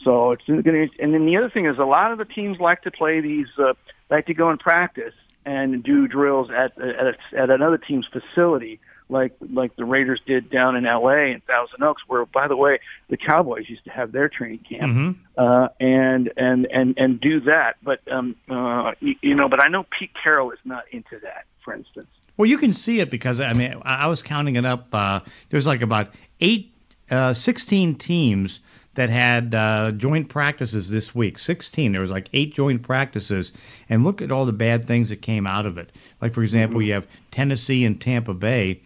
So 0.04 0.32
it's 0.32 0.46
going 0.46 0.64
to, 0.64 0.90
and 1.00 1.14
then 1.14 1.26
the 1.26 1.38
other 1.38 1.50
thing 1.50 1.66
is 1.66 1.78
a 1.80 1.86
lot 1.86 2.12
of 2.12 2.18
the 2.18 2.26
teams 2.26 2.60
like 2.60 2.84
to 2.84 2.92
play 2.92 3.20
these, 3.20 3.48
uh, 3.58 3.74
like 4.10 4.28
to 4.28 4.34
go 4.34 4.50
and 4.50 4.60
practice 4.60 5.16
and 5.46 5.84
do 5.84 6.08
drills 6.08 6.50
at 6.52 6.80
at, 6.80 7.08
a, 7.08 7.16
at 7.38 7.50
another 7.50 7.78
team's 7.78 8.06
facility 8.08 8.80
like 9.10 9.34
like 9.52 9.76
the 9.76 9.86
Raiders 9.86 10.22
did 10.26 10.50
down 10.50 10.76
in 10.76 10.86
L.A. 10.86 11.32
in 11.32 11.42
Thousand 11.42 11.84
Oaks, 11.84 12.04
where 12.08 12.26
by 12.26 12.48
the 12.48 12.56
way 12.56 12.80
the 13.10 13.18
Cowboys 13.18 13.70
used 13.70 13.86
to 13.86 13.92
have 13.92 14.12
their 14.12 14.30
training 14.30 14.60
camp, 14.60 14.94
mm-hmm. 14.94 15.12
uh, 15.38 15.70
and 15.80 16.32
and 16.38 16.66
and 16.68 16.96
and 16.98 17.20
do 17.22 17.40
that. 17.42 17.78
But 17.82 18.02
um, 18.12 18.36
uh, 18.50 18.94
you, 19.00 19.16
you 19.22 19.36
know, 19.36 19.48
but 19.50 19.62
I 19.62 19.68
know 19.68 19.84
Pete 19.84 20.12
Carroll 20.14 20.52
is 20.52 20.60
not 20.66 20.84
into 20.92 21.20
that, 21.20 21.46
for 21.64 21.74
instance. 21.74 22.08
Well, 22.38 22.46
you 22.46 22.58
can 22.58 22.74
see 22.74 23.00
it 23.00 23.10
because 23.10 23.40
I 23.40 23.54
mean 23.54 23.82
I 23.84 24.08
was 24.08 24.22
counting 24.22 24.56
it 24.56 24.66
up. 24.66 24.88
Uh, 24.94 25.22
there's 25.50 25.66
like 25.66 25.82
about 25.82 26.14
eight, 26.40 26.74
uh, 27.10 27.34
16 27.34 27.96
teams 27.96 28.60
that 28.94 29.10
had 29.10 29.54
uh, 29.54 29.92
joint 29.92 30.28
practices 30.28 30.90
this 30.90 31.14
week. 31.14 31.38
16. 31.40 31.92
There 31.92 32.02
was 32.02 32.12
like 32.12 32.30
eight 32.34 32.54
joint 32.54 32.84
practices, 32.84 33.54
and 33.90 34.04
look 34.04 34.22
at 34.22 34.32
all 34.32 34.46
the 34.46 34.54
bad 34.54 34.86
things 34.86 35.10
that 35.10 35.22
came 35.22 35.48
out 35.48 35.66
of 35.66 35.78
it. 35.78 35.92
Like 36.22 36.34
for 36.34 36.44
example, 36.44 36.80
mm-hmm. 36.80 36.88
you 36.88 36.94
have 36.94 37.08
Tennessee 37.32 37.86
and 37.86 38.00
Tampa 38.00 38.34
Bay 38.34 38.82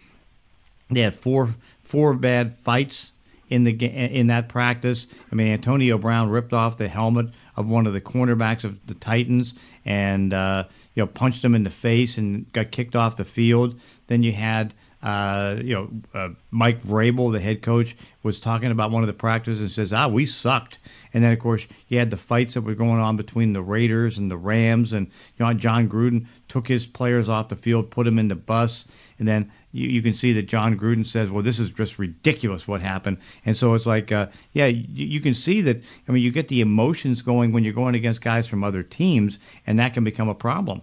they 0.96 1.02
had 1.02 1.14
four 1.14 1.54
four 1.82 2.14
bad 2.14 2.56
fights 2.58 3.12
in 3.48 3.64
the 3.64 3.72
in 3.72 4.28
that 4.28 4.48
practice. 4.48 5.06
I 5.30 5.34
mean, 5.34 5.48
Antonio 5.48 5.98
Brown 5.98 6.30
ripped 6.30 6.52
off 6.52 6.78
the 6.78 6.88
helmet 6.88 7.26
of 7.56 7.68
one 7.68 7.86
of 7.86 7.92
the 7.92 8.00
cornerbacks 8.00 8.64
of 8.64 8.84
the 8.86 8.94
Titans 8.94 9.54
and 9.84 10.32
uh, 10.32 10.64
you 10.94 11.02
know 11.02 11.06
punched 11.06 11.44
him 11.44 11.54
in 11.54 11.64
the 11.64 11.70
face 11.70 12.18
and 12.18 12.50
got 12.52 12.70
kicked 12.70 12.96
off 12.96 13.16
the 13.16 13.24
field. 13.24 13.78
Then 14.06 14.22
you 14.22 14.32
had 14.32 14.72
uh, 15.02 15.56
you 15.60 15.74
know, 15.74 15.90
uh, 16.14 16.28
Mike 16.52 16.80
Vrabel, 16.80 17.32
the 17.32 17.40
head 17.40 17.60
coach, 17.60 17.96
was 18.22 18.38
talking 18.38 18.70
about 18.70 18.92
one 18.92 19.02
of 19.02 19.08
the 19.08 19.12
practices 19.12 19.60
and 19.60 19.70
says, 19.70 19.92
"Ah, 19.92 20.06
we 20.06 20.24
sucked." 20.24 20.78
And 21.12 21.24
then, 21.24 21.32
of 21.32 21.40
course, 21.40 21.66
you 21.88 21.98
had 21.98 22.10
the 22.10 22.16
fights 22.16 22.54
that 22.54 22.60
were 22.60 22.76
going 22.76 23.00
on 23.00 23.16
between 23.16 23.52
the 23.52 23.62
Raiders 23.62 24.16
and 24.16 24.30
the 24.30 24.36
Rams, 24.36 24.92
and 24.92 25.08
you 25.08 25.44
know, 25.44 25.52
Jon 25.54 25.88
Gruden 25.88 26.26
took 26.46 26.68
his 26.68 26.86
players 26.86 27.28
off 27.28 27.48
the 27.48 27.56
field, 27.56 27.90
put 27.90 28.04
them 28.04 28.18
in 28.20 28.28
the 28.28 28.36
bus, 28.36 28.84
and 29.18 29.26
then 29.26 29.50
you, 29.72 29.88
you 29.88 30.02
can 30.02 30.14
see 30.14 30.32
that 30.34 30.42
Jon 30.42 30.78
Gruden 30.78 31.06
says, 31.06 31.30
"Well, 31.30 31.42
this 31.42 31.58
is 31.58 31.70
just 31.70 31.98
ridiculous 31.98 32.68
what 32.68 32.80
happened." 32.80 33.18
And 33.44 33.56
so 33.56 33.74
it's 33.74 33.86
like, 33.86 34.12
uh, 34.12 34.26
yeah, 34.52 34.66
you, 34.66 34.84
you 35.06 35.20
can 35.20 35.34
see 35.34 35.60
that. 35.62 35.82
I 36.08 36.12
mean, 36.12 36.22
you 36.22 36.30
get 36.30 36.48
the 36.48 36.60
emotions 36.60 37.22
going 37.22 37.52
when 37.52 37.64
you're 37.64 37.72
going 37.72 37.94
against 37.94 38.20
guys 38.20 38.46
from 38.46 38.62
other 38.64 38.82
teams, 38.82 39.38
and 39.66 39.78
that 39.78 39.94
can 39.94 40.04
become 40.04 40.28
a 40.28 40.34
problem. 40.34 40.82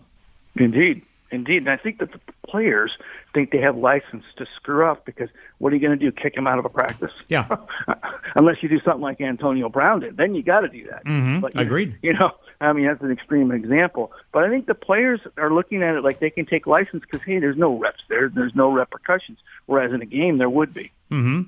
Indeed, 0.56 1.04
Indeed, 1.32 1.58
and 1.58 1.69
I 1.69 1.78
think 1.78 1.99
that 1.99 2.12
the 2.12 2.19
players 2.47 2.97
think 3.34 3.52
they 3.52 3.60
have 3.60 3.78
license 3.78 4.24
to 4.38 4.46
screw 4.56 4.86
up 4.86 5.06
because 5.06 5.30
what 5.58 5.72
are 5.72 5.76
you 5.76 5.82
going 5.82 5.98
to 5.98 6.04
do? 6.04 6.12
Kick 6.12 6.36
him 6.36 6.48
out 6.48 6.60
of 6.60 6.65
a 6.65 6.70
practice? 6.70 7.12
Yeah. 7.28 7.48
Unless 8.36 8.63
you 8.63 8.70
do 8.70 8.80
something 8.82 9.02
like 9.02 9.22
Antonio 9.22 9.70
Brown 9.70 10.02
did, 10.02 10.18
then 10.18 10.36
you 10.36 10.44
got 10.44 10.62
to 10.62 10.70
do 10.70 10.88
that. 10.89 11.06
Mm-hmm. 11.06 11.39
But, 11.39 11.56
you, 11.56 11.62
Agreed. 11.62 11.98
You 12.02 12.13
know, 12.13 12.32
I 12.62 12.74
mean 12.74 12.88
that's 12.88 13.02
an 13.02 13.12
extreme 13.12 13.52
example, 13.52 14.12
but 14.32 14.44
I 14.44 14.50
think 14.50 14.65
the 14.65 14.76
players 14.76 15.20
are 15.38 15.54
looking 15.54 15.84
at 15.84 15.96
it 15.96 16.04
like 16.04 16.20
they 16.20 16.30
can 16.30 16.46
take 16.46 16.68
license 16.68 17.04
because 17.10 17.26
hey, 17.26 17.39
there's 17.39 17.58
no 17.58 17.78
reps 17.78 18.04
there, 18.10 18.30
there's 18.30 18.56
no 18.56 18.72
repercussions. 18.72 19.39
Whereas 19.65 19.94
in 19.94 20.02
a 20.02 20.06
game 20.06 20.38
there 20.38 20.50
would 20.50 20.74
be. 20.74 20.92
Mm-hmm. 21.12 21.42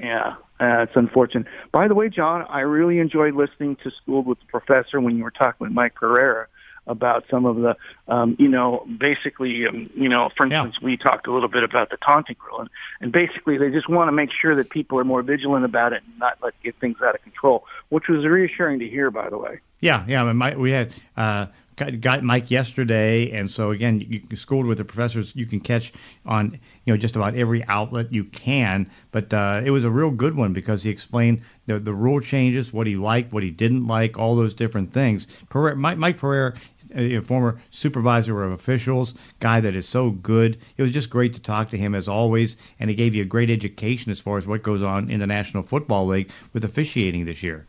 Yeah, 0.00 0.34
uh, 0.58 0.82
it's 0.82 0.96
unfortunate. 0.96 1.46
By 1.70 1.86
the 1.86 1.94
way, 1.94 2.08
John, 2.08 2.44
I 2.48 2.60
really 2.60 2.98
enjoyed 2.98 3.34
listening 3.34 3.76
to 3.84 3.90
School 3.90 4.22
with 4.22 4.40
the 4.40 4.46
Professor 4.46 5.00
when 5.00 5.16
you 5.16 5.22
were 5.22 5.30
talking 5.30 5.66
with 5.66 5.72
Mike 5.72 5.94
Pereira 5.94 6.48
about 6.86 7.24
some 7.30 7.46
of 7.46 7.56
the, 7.56 7.76
um, 8.08 8.36
you 8.38 8.48
know, 8.48 8.86
basically, 8.98 9.66
um, 9.66 9.88
you 9.94 10.08
know, 10.08 10.30
for 10.36 10.46
instance, 10.46 10.76
yeah. 10.80 10.84
we 10.84 10.96
talked 10.96 11.26
a 11.26 11.32
little 11.32 11.48
bit 11.48 11.62
about 11.62 11.90
the 11.90 11.96
taunting 11.98 12.36
rule, 12.48 12.60
and, 12.60 12.70
and 13.00 13.12
basically 13.12 13.56
they 13.58 13.70
just 13.70 13.88
want 13.88 14.08
to 14.08 14.12
make 14.12 14.30
sure 14.32 14.54
that 14.56 14.70
people 14.70 14.98
are 14.98 15.04
more 15.04 15.22
vigilant 15.22 15.64
about 15.64 15.92
it 15.92 16.02
and 16.06 16.18
not 16.18 16.38
let 16.42 16.54
get 16.62 16.74
things 16.80 16.96
out 17.02 17.14
of 17.14 17.22
control, 17.22 17.64
which 17.90 18.08
was 18.08 18.24
reassuring 18.24 18.80
to 18.80 18.88
hear, 18.88 19.10
by 19.10 19.28
the 19.30 19.38
way. 19.38 19.60
Yeah, 19.80 20.04
yeah. 20.06 20.24
I 20.24 20.32
mean, 20.32 20.58
we 20.60 20.70
had 20.70 20.92
uh, 21.16 21.46
got 22.00 22.22
Mike 22.22 22.50
yesterday, 22.50 23.30
and 23.32 23.50
so 23.50 23.70
again, 23.70 24.00
you 24.00 24.20
can 24.20 24.36
schooled 24.36 24.66
with 24.66 24.78
the 24.78 24.84
professors. 24.84 25.34
You 25.34 25.46
can 25.46 25.60
catch 25.60 25.92
on 26.26 26.58
you 26.84 26.92
know 26.92 26.96
just 26.96 27.16
about 27.16 27.34
every 27.34 27.64
outlet 27.64 28.12
you 28.12 28.24
can. 28.24 28.90
But 29.10 29.32
uh, 29.32 29.62
it 29.64 29.70
was 29.70 29.84
a 29.84 29.90
real 29.90 30.10
good 30.10 30.36
one 30.36 30.52
because 30.52 30.82
he 30.82 30.90
explained 30.90 31.42
the 31.66 31.78
the 31.78 31.94
rule 31.94 32.20
changes, 32.20 32.72
what 32.72 32.86
he 32.86 32.96
liked, 32.96 33.32
what 33.32 33.42
he 33.42 33.50
didn't 33.50 33.86
like, 33.86 34.18
all 34.18 34.36
those 34.36 34.54
different 34.54 34.92
things. 34.92 35.26
Pereira, 35.48 35.76
Mike, 35.76 35.98
Mike 35.98 36.18
Pereira 36.18 36.54
a 36.94 37.20
former 37.20 37.60
supervisor 37.70 38.42
of 38.44 38.52
officials, 38.52 39.14
guy 39.40 39.60
that 39.60 39.74
is 39.74 39.88
so 39.88 40.10
good. 40.10 40.58
It 40.76 40.82
was 40.82 40.92
just 40.92 41.10
great 41.10 41.34
to 41.34 41.40
talk 41.40 41.70
to 41.70 41.78
him 41.78 41.94
as 41.94 42.08
always, 42.08 42.56
and 42.78 42.90
he 42.90 42.96
gave 42.96 43.14
you 43.14 43.22
a 43.22 43.26
great 43.26 43.50
education 43.50 44.12
as 44.12 44.20
far 44.20 44.38
as 44.38 44.46
what 44.46 44.62
goes 44.62 44.82
on 44.82 45.10
in 45.10 45.20
the 45.20 45.26
National 45.26 45.62
Football 45.62 46.06
League 46.06 46.30
with 46.52 46.64
officiating 46.64 47.24
this 47.24 47.42
year. 47.42 47.66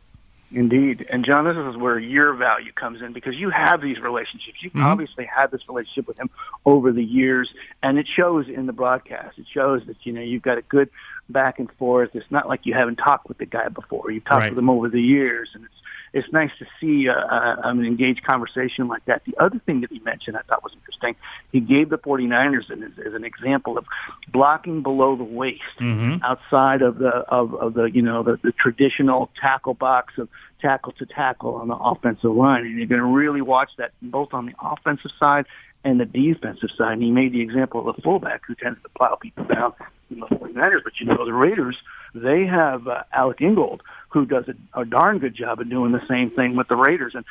Indeed. 0.54 1.08
And 1.10 1.26
John, 1.26 1.46
this 1.46 1.58
is 1.58 1.76
where 1.78 1.98
your 1.98 2.34
value 2.34 2.72
comes 2.72 3.02
in 3.02 3.12
because 3.12 3.36
you 3.36 3.50
have 3.50 3.82
these 3.82 4.00
relationships. 4.00 4.62
You've 4.62 4.74
mm-hmm. 4.74 4.86
obviously 4.86 5.26
had 5.26 5.50
this 5.50 5.68
relationship 5.68 6.08
with 6.08 6.20
him 6.20 6.30
over 6.66 6.92
the 6.92 7.04
years 7.04 7.52
and 7.82 7.98
it 7.98 8.08
shows 8.08 8.48
in 8.48 8.68
the 8.68 8.74
broadcast. 8.74 9.40
It 9.40 9.48
shows 9.52 9.84
that, 9.88 9.98
you 10.04 10.14
know, 10.14 10.22
you've 10.22 10.44
got 10.44 10.60
a 10.60 10.62
good 10.62 10.90
back 11.28 11.58
and 11.58 11.72
forth. 11.74 12.12
It's 12.14 12.30
not 12.30 12.48
like 12.48 12.66
you 12.66 12.74
haven't 12.74 12.98
talked 12.98 13.28
with 13.28 13.40
the 13.40 13.48
guy 13.48 13.70
before. 13.70 14.12
You've 14.12 14.26
talked 14.26 14.42
right. 14.42 14.52
with 14.52 14.60
him 14.60 14.70
over 14.70 14.90
the 14.90 15.02
years 15.02 15.50
and 15.56 15.66
it's 16.14 16.32
nice 16.32 16.52
to 16.60 16.66
see 16.80 17.10
uh, 17.10 17.14
uh, 17.14 17.62
an 17.64 17.84
engaged 17.84 18.24
conversation 18.24 18.88
like 18.88 19.04
that. 19.06 19.24
The 19.26 19.36
other 19.40 19.60
thing 19.60 19.82
that 19.82 19.92
he 19.92 20.00
mentioned 20.00 20.38
I 20.38 20.42
thought 20.42 20.64
was 20.64 20.74
interesting, 20.74 21.16
he 21.52 21.60
gave 21.60 21.90
the 21.90 21.98
49ers 21.98 22.70
as, 22.70 23.06
as 23.06 23.14
an 23.14 23.24
example 23.24 23.78
of 23.78 23.86
blocking 24.32 24.84
below 24.84 25.16
the 25.16 25.24
waist 25.24 25.62
mm-hmm. 25.80 26.24
outside 26.24 26.82
of 26.84 27.00
the 27.00 27.10
of, 27.10 27.56
of 27.56 27.74
the 27.74 27.86
you 27.86 28.02
know 28.02 28.24
the, 28.24 28.40
the 28.44 28.52
traditional 28.52 29.30
tackle 29.40 29.74
box 29.74 30.18
of 30.18 30.30
tackle 30.62 30.94
to 30.94 31.06
tackle 31.06 31.56
on 31.56 31.68
the 31.68 31.76
offensive 31.76 32.32
line, 32.32 32.66
and 32.66 32.78
you're 32.78 32.88
going 32.88 33.02
to 33.02 33.08
really 33.08 33.42
watch 33.42 33.72
that 33.78 33.92
both 34.02 34.34
on 34.34 34.46
the 34.46 34.54
offensive 34.62 35.12
side 35.20 35.46
and 35.84 36.00
the 36.00 36.06
defensive 36.06 36.70
side. 36.78 36.94
And 36.94 37.04
he 37.04 37.12
made 37.12 37.34
the 37.34 37.42
example 37.42 37.88
of 37.88 37.96
the 37.96 38.02
fullback 38.02 38.42
who 38.48 38.56
tends 38.56 38.82
to 38.84 38.90
plow 38.90 39.16
people 39.16 39.46
down 39.46 39.74
in 40.14 40.20
the 40.20 40.28
49ers. 40.28 40.84
But 40.84 41.00
you 41.00 41.06
know, 41.06 41.26
the 41.26 41.34
Raiders, 41.34 41.78
they 42.14 42.46
have 42.46 42.88
uh, 42.88 43.04
Alec 43.12 43.42
Ingold, 43.42 43.82
who 44.10 44.26
does 44.26 44.46
a, 44.48 44.82
a 44.82 44.86
darn 44.86 45.20
good 45.20 45.36
job 45.36 45.60
of 45.60 45.70
doing 45.70 45.92
the 45.92 46.06
same 46.08 46.30
thing 46.32 46.56
with 46.56 46.68
the 46.68 46.76
Raiders. 46.76 47.16
And 47.16 47.26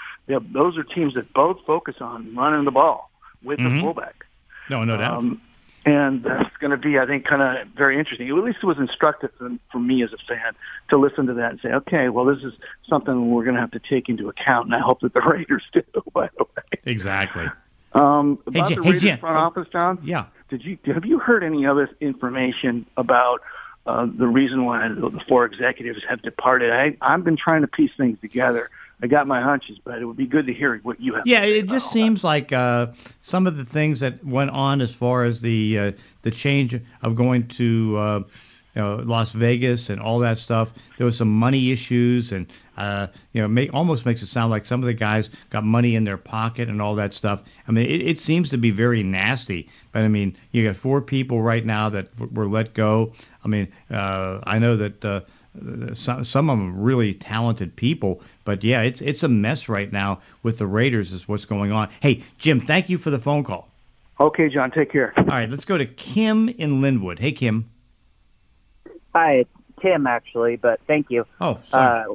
those 0.52 0.76
are 0.76 0.84
teams 0.84 1.14
that 1.14 1.32
both 1.32 1.58
focus 1.66 1.96
on 2.00 2.34
running 2.34 2.64
the 2.64 2.70
ball 2.70 3.10
with 3.42 3.58
mm-hmm. 3.58 3.76
the 3.76 3.82
fullback. 3.82 4.26
No, 4.70 4.84
no 4.84 4.96
doubt. 4.96 5.18
Um, 5.18 5.40
and 5.84 6.22
that's 6.22 6.56
going 6.58 6.70
to 6.70 6.76
be, 6.76 6.98
I 6.98 7.06
think, 7.06 7.24
kind 7.24 7.42
of 7.42 7.68
very 7.68 7.98
interesting. 7.98 8.28
At 8.28 8.34
least 8.36 8.58
it 8.62 8.66
was 8.66 8.78
instructive 8.78 9.30
for, 9.36 9.50
for 9.70 9.80
me 9.80 10.02
as 10.04 10.12
a 10.12 10.18
fan 10.18 10.54
to 10.90 10.96
listen 10.96 11.26
to 11.26 11.34
that 11.34 11.50
and 11.50 11.60
say, 11.60 11.72
okay, 11.72 12.08
well, 12.08 12.24
this 12.24 12.44
is 12.44 12.54
something 12.88 13.30
we're 13.30 13.44
going 13.44 13.56
to 13.56 13.60
have 13.60 13.72
to 13.72 13.80
take 13.80 14.08
into 14.08 14.28
account, 14.28 14.66
and 14.66 14.74
I 14.74 14.78
hope 14.78 15.00
that 15.00 15.12
the 15.12 15.20
Raiders 15.26 15.64
do. 15.72 15.82
By 16.12 16.28
the 16.38 16.44
way, 16.44 16.80
exactly. 16.84 17.46
Um, 17.94 18.38
about 18.46 18.68
hey, 18.68 18.74
the 18.76 18.80
Raiders 18.82 19.02
hey, 19.02 19.16
front 19.16 19.36
office, 19.36 19.68
John. 19.72 19.98
Yeah. 20.04 20.26
Did 20.52 20.66
you 20.66 20.76
have 20.92 21.06
you 21.06 21.18
heard 21.18 21.42
any 21.42 21.64
other 21.64 21.88
information 22.02 22.84
about 22.98 23.40
uh, 23.86 24.06
the 24.06 24.26
reason 24.26 24.66
why 24.66 24.86
the 24.86 25.18
four 25.26 25.46
executives 25.46 26.04
have 26.06 26.20
departed? 26.20 26.70
I 26.70 26.94
I've 27.00 27.24
been 27.24 27.38
trying 27.38 27.62
to 27.62 27.68
piece 27.68 27.90
things 27.96 28.18
together. 28.20 28.68
I 29.00 29.06
got 29.06 29.26
my 29.26 29.40
hunches, 29.40 29.78
but 29.82 30.02
it 30.02 30.04
would 30.04 30.18
be 30.18 30.26
good 30.26 30.46
to 30.48 30.52
hear 30.52 30.78
what 30.82 31.00
you 31.00 31.14
have. 31.14 31.26
Yeah, 31.26 31.40
it 31.40 31.68
just 31.68 31.90
seems 31.90 32.20
that. 32.20 32.26
like 32.26 32.52
uh, 32.52 32.88
some 33.22 33.46
of 33.46 33.56
the 33.56 33.64
things 33.64 34.00
that 34.00 34.22
went 34.22 34.50
on 34.50 34.82
as 34.82 34.94
far 34.94 35.24
as 35.24 35.40
the 35.40 35.78
uh, 35.78 35.92
the 36.20 36.30
change 36.30 36.78
of 37.00 37.16
going 37.16 37.48
to 37.48 37.96
uh, 37.96 38.20
you 38.74 38.82
know, 38.82 38.96
Las 38.96 39.32
Vegas 39.32 39.90
and 39.90 40.00
all 40.00 40.18
that 40.20 40.38
stuff. 40.38 40.70
There 40.96 41.04
was 41.04 41.16
some 41.16 41.32
money 41.32 41.72
issues, 41.72 42.32
and 42.32 42.46
uh, 42.76 43.08
you 43.32 43.42
know, 43.42 43.48
make, 43.48 43.72
almost 43.74 44.06
makes 44.06 44.22
it 44.22 44.26
sound 44.26 44.50
like 44.50 44.64
some 44.64 44.80
of 44.80 44.86
the 44.86 44.94
guys 44.94 45.30
got 45.50 45.64
money 45.64 45.94
in 45.94 46.04
their 46.04 46.16
pocket 46.16 46.68
and 46.68 46.80
all 46.80 46.94
that 46.94 47.12
stuff. 47.14 47.42
I 47.68 47.72
mean, 47.72 47.86
it, 47.86 48.02
it 48.02 48.18
seems 48.18 48.48
to 48.50 48.56
be 48.56 48.70
very 48.70 49.02
nasty. 49.02 49.68
But 49.92 50.02
I 50.02 50.08
mean, 50.08 50.36
you 50.52 50.66
got 50.66 50.76
four 50.76 51.00
people 51.00 51.42
right 51.42 51.64
now 51.64 51.90
that 51.90 52.08
were 52.32 52.46
let 52.46 52.74
go. 52.74 53.12
I 53.44 53.48
mean, 53.48 53.68
uh, 53.90 54.40
I 54.44 54.58
know 54.58 54.76
that. 54.76 55.04
Uh, 55.04 55.20
some, 55.92 56.24
some 56.24 56.48
of 56.48 56.58
them 56.58 56.80
really 56.80 57.12
talented 57.12 57.76
people, 57.76 58.22
but 58.44 58.64
yeah, 58.64 58.80
it's 58.80 59.02
it's 59.02 59.22
a 59.22 59.28
mess 59.28 59.68
right 59.68 59.92
now 59.92 60.18
with 60.42 60.56
the 60.56 60.66
Raiders. 60.66 61.12
Is 61.12 61.28
what's 61.28 61.44
going 61.44 61.72
on. 61.72 61.90
Hey, 62.00 62.22
Jim, 62.38 62.58
thank 62.58 62.88
you 62.88 62.96
for 62.96 63.10
the 63.10 63.18
phone 63.18 63.44
call. 63.44 63.68
Okay, 64.18 64.48
John, 64.48 64.70
take 64.70 64.90
care. 64.90 65.12
All 65.16 65.24
right, 65.24 65.50
let's 65.50 65.66
go 65.66 65.76
to 65.76 65.84
Kim 65.84 66.48
in 66.48 66.80
Lynnwood. 66.80 67.18
Hey, 67.18 67.32
Kim. 67.32 67.68
Hi, 69.14 69.32
it's 69.40 69.50
Tim 69.80 70.06
actually, 70.06 70.56
but 70.56 70.80
thank 70.86 71.10
you. 71.10 71.26
Oh, 71.40 71.58
sorry. 71.68 72.02
Uh, 72.10 72.14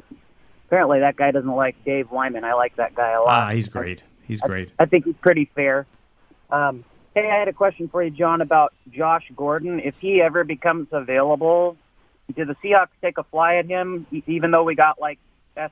apparently 0.66 1.00
that 1.00 1.16
guy 1.16 1.30
doesn't 1.30 1.48
like 1.54 1.82
Dave 1.84 2.10
Wyman. 2.10 2.44
I 2.44 2.54
like 2.54 2.76
that 2.76 2.94
guy 2.94 3.12
a 3.12 3.20
lot. 3.20 3.28
Ah, 3.28 3.50
he's 3.50 3.68
great. 3.68 4.02
He's 4.26 4.40
great. 4.40 4.70
I, 4.78 4.82
I 4.82 4.86
think 4.86 5.04
he's 5.04 5.16
pretty 5.20 5.50
fair. 5.54 5.86
Um, 6.50 6.84
hey, 7.14 7.30
I 7.30 7.36
had 7.38 7.48
a 7.48 7.52
question 7.52 7.88
for 7.88 8.02
you, 8.02 8.10
John, 8.10 8.40
about 8.40 8.72
Josh 8.90 9.30
Gordon. 9.36 9.80
If 9.80 9.94
he 10.00 10.20
ever 10.20 10.44
becomes 10.44 10.88
available, 10.92 11.76
do 12.34 12.44
the 12.44 12.54
Seahawks 12.56 12.88
take 13.00 13.18
a 13.18 13.24
fly 13.24 13.56
at 13.56 13.66
him, 13.66 14.06
even 14.26 14.50
though 14.50 14.64
we 14.64 14.74
got 14.74 15.00
like 15.00 15.18
S- 15.56 15.70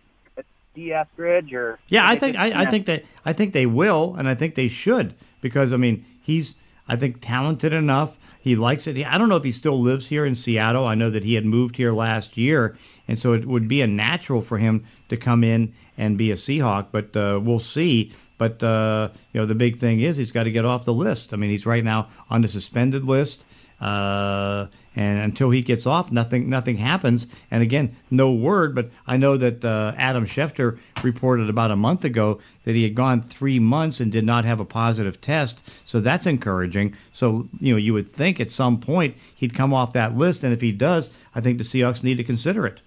D. 0.74 0.88
Eskridge 0.90 1.52
or? 1.52 1.78
Yeah, 1.88 2.08
I 2.08 2.16
think 2.18 2.36
I, 2.36 2.62
I 2.62 2.66
think 2.66 2.86
that 2.86 3.04
I 3.24 3.32
think 3.32 3.52
they 3.52 3.66
will, 3.66 4.14
and 4.18 4.28
I 4.28 4.34
think 4.34 4.54
they 4.54 4.68
should 4.68 5.14
because 5.40 5.72
I 5.72 5.76
mean 5.76 6.04
he's 6.22 6.56
I 6.88 6.96
think 6.96 7.18
talented 7.20 7.72
enough 7.72 8.16
he 8.46 8.54
likes 8.54 8.86
it. 8.86 9.04
I 9.04 9.18
don't 9.18 9.28
know 9.28 9.34
if 9.34 9.42
he 9.42 9.50
still 9.50 9.80
lives 9.80 10.06
here 10.06 10.24
in 10.24 10.36
Seattle. 10.36 10.86
I 10.86 10.94
know 10.94 11.10
that 11.10 11.24
he 11.24 11.34
had 11.34 11.44
moved 11.44 11.74
here 11.74 11.92
last 11.92 12.36
year, 12.36 12.78
and 13.08 13.18
so 13.18 13.32
it 13.32 13.44
would 13.44 13.66
be 13.66 13.82
a 13.82 13.88
natural 13.88 14.40
for 14.40 14.56
him 14.56 14.84
to 15.08 15.16
come 15.16 15.42
in 15.42 15.74
and 15.98 16.16
be 16.16 16.30
a 16.30 16.36
Seahawk. 16.36 16.86
But 16.92 17.16
uh, 17.16 17.40
we'll 17.42 17.58
see. 17.58 18.12
But 18.38 18.62
uh, 18.62 19.08
you 19.32 19.40
know, 19.40 19.46
the 19.46 19.56
big 19.56 19.80
thing 19.80 20.00
is 20.00 20.16
he's 20.16 20.30
got 20.30 20.44
to 20.44 20.52
get 20.52 20.64
off 20.64 20.84
the 20.84 20.92
list. 20.92 21.34
I 21.34 21.36
mean, 21.38 21.50
he's 21.50 21.66
right 21.66 21.82
now 21.82 22.10
on 22.30 22.42
the 22.42 22.46
suspended 22.46 23.04
list. 23.04 23.44
Uh, 23.80 24.66
and 24.96 25.20
until 25.20 25.50
he 25.50 25.60
gets 25.60 25.86
off, 25.86 26.10
nothing 26.10 26.48
nothing 26.48 26.76
happens. 26.76 27.26
And 27.50 27.62
again, 27.62 27.94
no 28.10 28.32
word. 28.32 28.74
But 28.74 28.90
I 29.06 29.18
know 29.18 29.36
that 29.36 29.64
uh, 29.64 29.92
Adam 29.96 30.26
Schefter 30.26 30.78
reported 31.02 31.50
about 31.50 31.70
a 31.70 31.76
month 31.76 32.04
ago 32.04 32.40
that 32.64 32.74
he 32.74 32.82
had 32.82 32.94
gone 32.94 33.20
three 33.20 33.58
months 33.58 34.00
and 34.00 34.10
did 34.10 34.24
not 34.24 34.46
have 34.46 34.58
a 34.58 34.64
positive 34.64 35.20
test. 35.20 35.60
So 35.84 36.00
that's 36.00 36.26
encouraging. 36.26 36.96
So 37.12 37.46
you 37.60 37.74
know, 37.74 37.78
you 37.78 37.92
would 37.92 38.08
think 38.08 38.40
at 38.40 38.50
some 38.50 38.80
point 38.80 39.16
he'd 39.36 39.54
come 39.54 39.74
off 39.74 39.92
that 39.92 40.16
list, 40.16 40.42
and 40.42 40.52
if 40.52 40.60
he 40.60 40.72
does, 40.72 41.10
I 41.34 41.42
think 41.42 41.58
the 41.58 41.64
Seahawks 41.64 42.02
need 42.02 42.16
to 42.16 42.24
consider 42.24 42.66
it. 42.66 42.80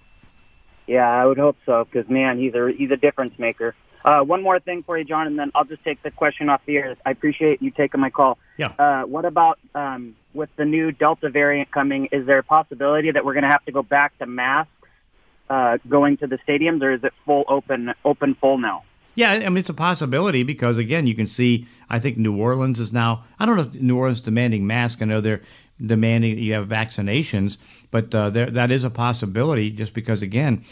Yeah, 0.88 1.08
I 1.08 1.24
would 1.28 1.38
hope 1.38 1.58
so 1.68 1.86
because 1.86 2.10
man, 2.10 2.40
he's 2.40 2.56
a 2.56 2.74
he's 2.76 2.90
a 2.90 2.98
difference 2.98 3.38
maker. 3.38 3.76
Uh, 4.10 4.24
one 4.24 4.42
more 4.42 4.60
thing 4.60 4.82
for 4.82 4.98
you, 4.98 5.04
John, 5.04 5.28
and 5.28 5.38
then 5.38 5.52
I'll 5.54 5.66
just 5.66 5.84
take 5.84 6.02
the 6.02 6.10
question 6.10 6.50
off 6.50 6.62
the 6.66 6.78
air. 6.78 6.96
I 7.06 7.12
appreciate 7.12 7.62
you 7.62 7.70
taking 7.70 8.02
my 8.02 8.10
call. 8.10 8.40
Yeah. 8.58 8.74
Uh, 8.80 9.04
what 9.04 9.24
about 9.24 9.60
um, 9.76 10.16
with 10.34 10.50
the 10.56 10.66
new 10.66 10.92
Delta 10.92 11.30
variant 11.30 11.70
coming? 11.70 12.08
Is 12.12 12.26
there 12.26 12.40
a 12.40 12.44
possibility 12.44 13.12
that 13.12 13.24
we're 13.24 13.34
going 13.34 13.44
to 13.44 13.52
have 13.52 13.64
to 13.66 13.72
go 13.72 13.84
back 13.84 14.18
to 14.18 14.26
masks 14.26 14.72
uh, 15.48 15.78
going 15.88 16.18
to 16.18 16.28
the 16.28 16.40
stadiums, 16.40 16.82
or 16.82 16.94
is 16.94 17.04
it 17.04 17.14
full 17.24 17.44
open, 17.48 17.94
open 18.04 18.34
full 18.34 18.58
now? 18.58 18.82
Yeah, 19.14 19.32
I 19.32 19.50
mean 19.50 19.58
it's 19.58 19.70
a 19.70 19.76
possibility 19.76 20.42
because 20.42 20.80
again, 20.80 21.06
you 21.06 21.14
can 21.14 21.28
see. 21.28 21.68
I 21.88 22.00
think 22.00 22.18
New 22.18 22.36
Orleans 22.36 22.80
is 22.80 22.92
now. 22.92 23.26
I 23.38 23.46
don't 23.46 23.58
know 23.58 23.64
if 23.64 23.76
New 23.76 23.98
Orleans 23.98 24.22
demanding 24.22 24.66
masks. 24.66 25.02
I 25.04 25.06
know 25.06 25.22
they're 25.22 25.42
demanding 25.86 26.36
that 26.36 26.42
you 26.42 26.54
have 26.54 26.68
vaccinations, 26.68 27.58
but 27.92 28.16
uh, 28.16 28.32
there, 28.32 28.50
that 28.50 28.72
is 28.72 28.84
a 28.86 28.90
possibility. 28.90 29.70
Just 29.70 29.94
because 29.94 30.22
again, 30.22 30.64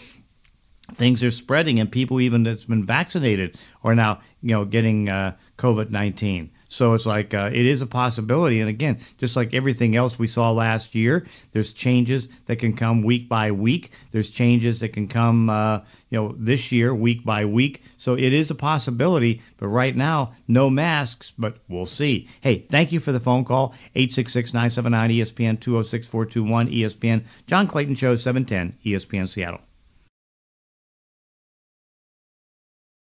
things 0.93 1.23
are 1.23 1.31
spreading 1.31 1.79
and 1.79 1.91
people 1.91 2.21
even 2.21 2.43
that's 2.43 2.65
been 2.65 2.85
vaccinated 2.85 3.57
are 3.83 3.95
now 3.95 4.21
you 4.41 4.51
know 4.51 4.65
getting 4.65 5.09
uh, 5.09 5.35
COVID-19. 5.57 6.49
So 6.69 6.93
it's 6.93 7.05
like 7.05 7.33
uh, 7.33 7.49
it 7.53 7.65
is 7.65 7.81
a 7.81 7.87
possibility. 7.87 8.59
And 8.59 8.69
again, 8.69 8.99
just 9.17 9.35
like 9.35 9.53
everything 9.53 9.95
else 9.95 10.19
we 10.19 10.27
saw 10.27 10.51
last 10.51 10.95
year, 10.95 11.25
there's 11.53 11.71
changes 11.71 12.27
that 12.45 12.57
can 12.57 12.75
come 12.75 13.03
week 13.03 13.29
by 13.29 13.51
week. 13.51 13.91
There's 14.11 14.29
changes 14.29 14.81
that 14.81 14.89
can 14.89 15.07
come, 15.07 15.49
uh, 15.49 15.79
you 16.09 16.19
know, 16.19 16.35
this 16.37 16.71
year 16.71 16.93
week 16.93 17.23
by 17.23 17.45
week. 17.45 17.83
So 17.97 18.15
it 18.15 18.33
is 18.33 18.51
a 18.51 18.55
possibility. 18.55 19.41
But 19.57 19.69
right 19.69 19.95
now, 19.95 20.33
no 20.47 20.69
masks. 20.69 21.31
But 21.37 21.57
we'll 21.69 21.85
see. 21.85 22.27
Hey, 22.41 22.65
thank 22.69 22.91
you 22.91 22.99
for 22.99 23.13
the 23.13 23.19
phone 23.19 23.45
call. 23.45 23.73
866-979 23.95 25.17
ESPN 25.17 25.59
206-421 25.59 26.75
ESPN. 26.75 27.23
John 27.47 27.67
Clayton 27.67 27.95
Show 27.95 28.17
710 28.17 28.77
ESPN 28.85 29.29
Seattle. 29.29 29.61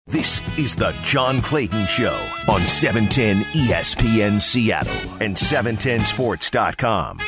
This 0.08 0.40
is 0.56 0.74
the 0.74 0.92
John 1.04 1.42
Clayton 1.42 1.86
Show 1.86 2.18
on 2.48 2.66
710 2.66 3.42
ESPN 3.52 4.40
Seattle 4.40 4.90
and 5.20 5.36
710sports.com. 5.36 7.18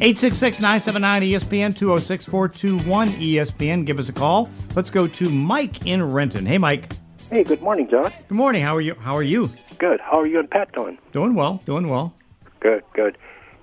866-979 0.00 1.36
ESPN 1.36 1.74
206-421 1.76 2.80
ESPN. 3.20 3.84
Give 3.84 3.98
us 3.98 4.08
a 4.08 4.14
call. 4.14 4.48
Let's 4.74 4.90
go 4.90 5.06
to 5.08 5.28
Mike 5.28 5.84
in 5.84 6.10
Renton. 6.10 6.46
Hey, 6.46 6.56
Mike. 6.56 6.90
Hey, 7.28 7.44
good 7.44 7.60
morning, 7.60 7.86
John. 7.90 8.10
Good 8.28 8.34
morning. 8.34 8.62
How 8.62 8.74
are 8.74 8.80
you? 8.80 8.94
How 8.94 9.14
are 9.14 9.22
you? 9.22 9.50
Good. 9.76 10.00
How 10.00 10.18
are 10.18 10.26
you 10.26 10.40
and 10.40 10.50
Pat 10.50 10.72
doing? 10.72 10.96
Doing 11.12 11.34
well. 11.34 11.60
Doing 11.66 11.90
well. 11.90 12.14
Good, 12.60 12.82
good. 12.94 13.18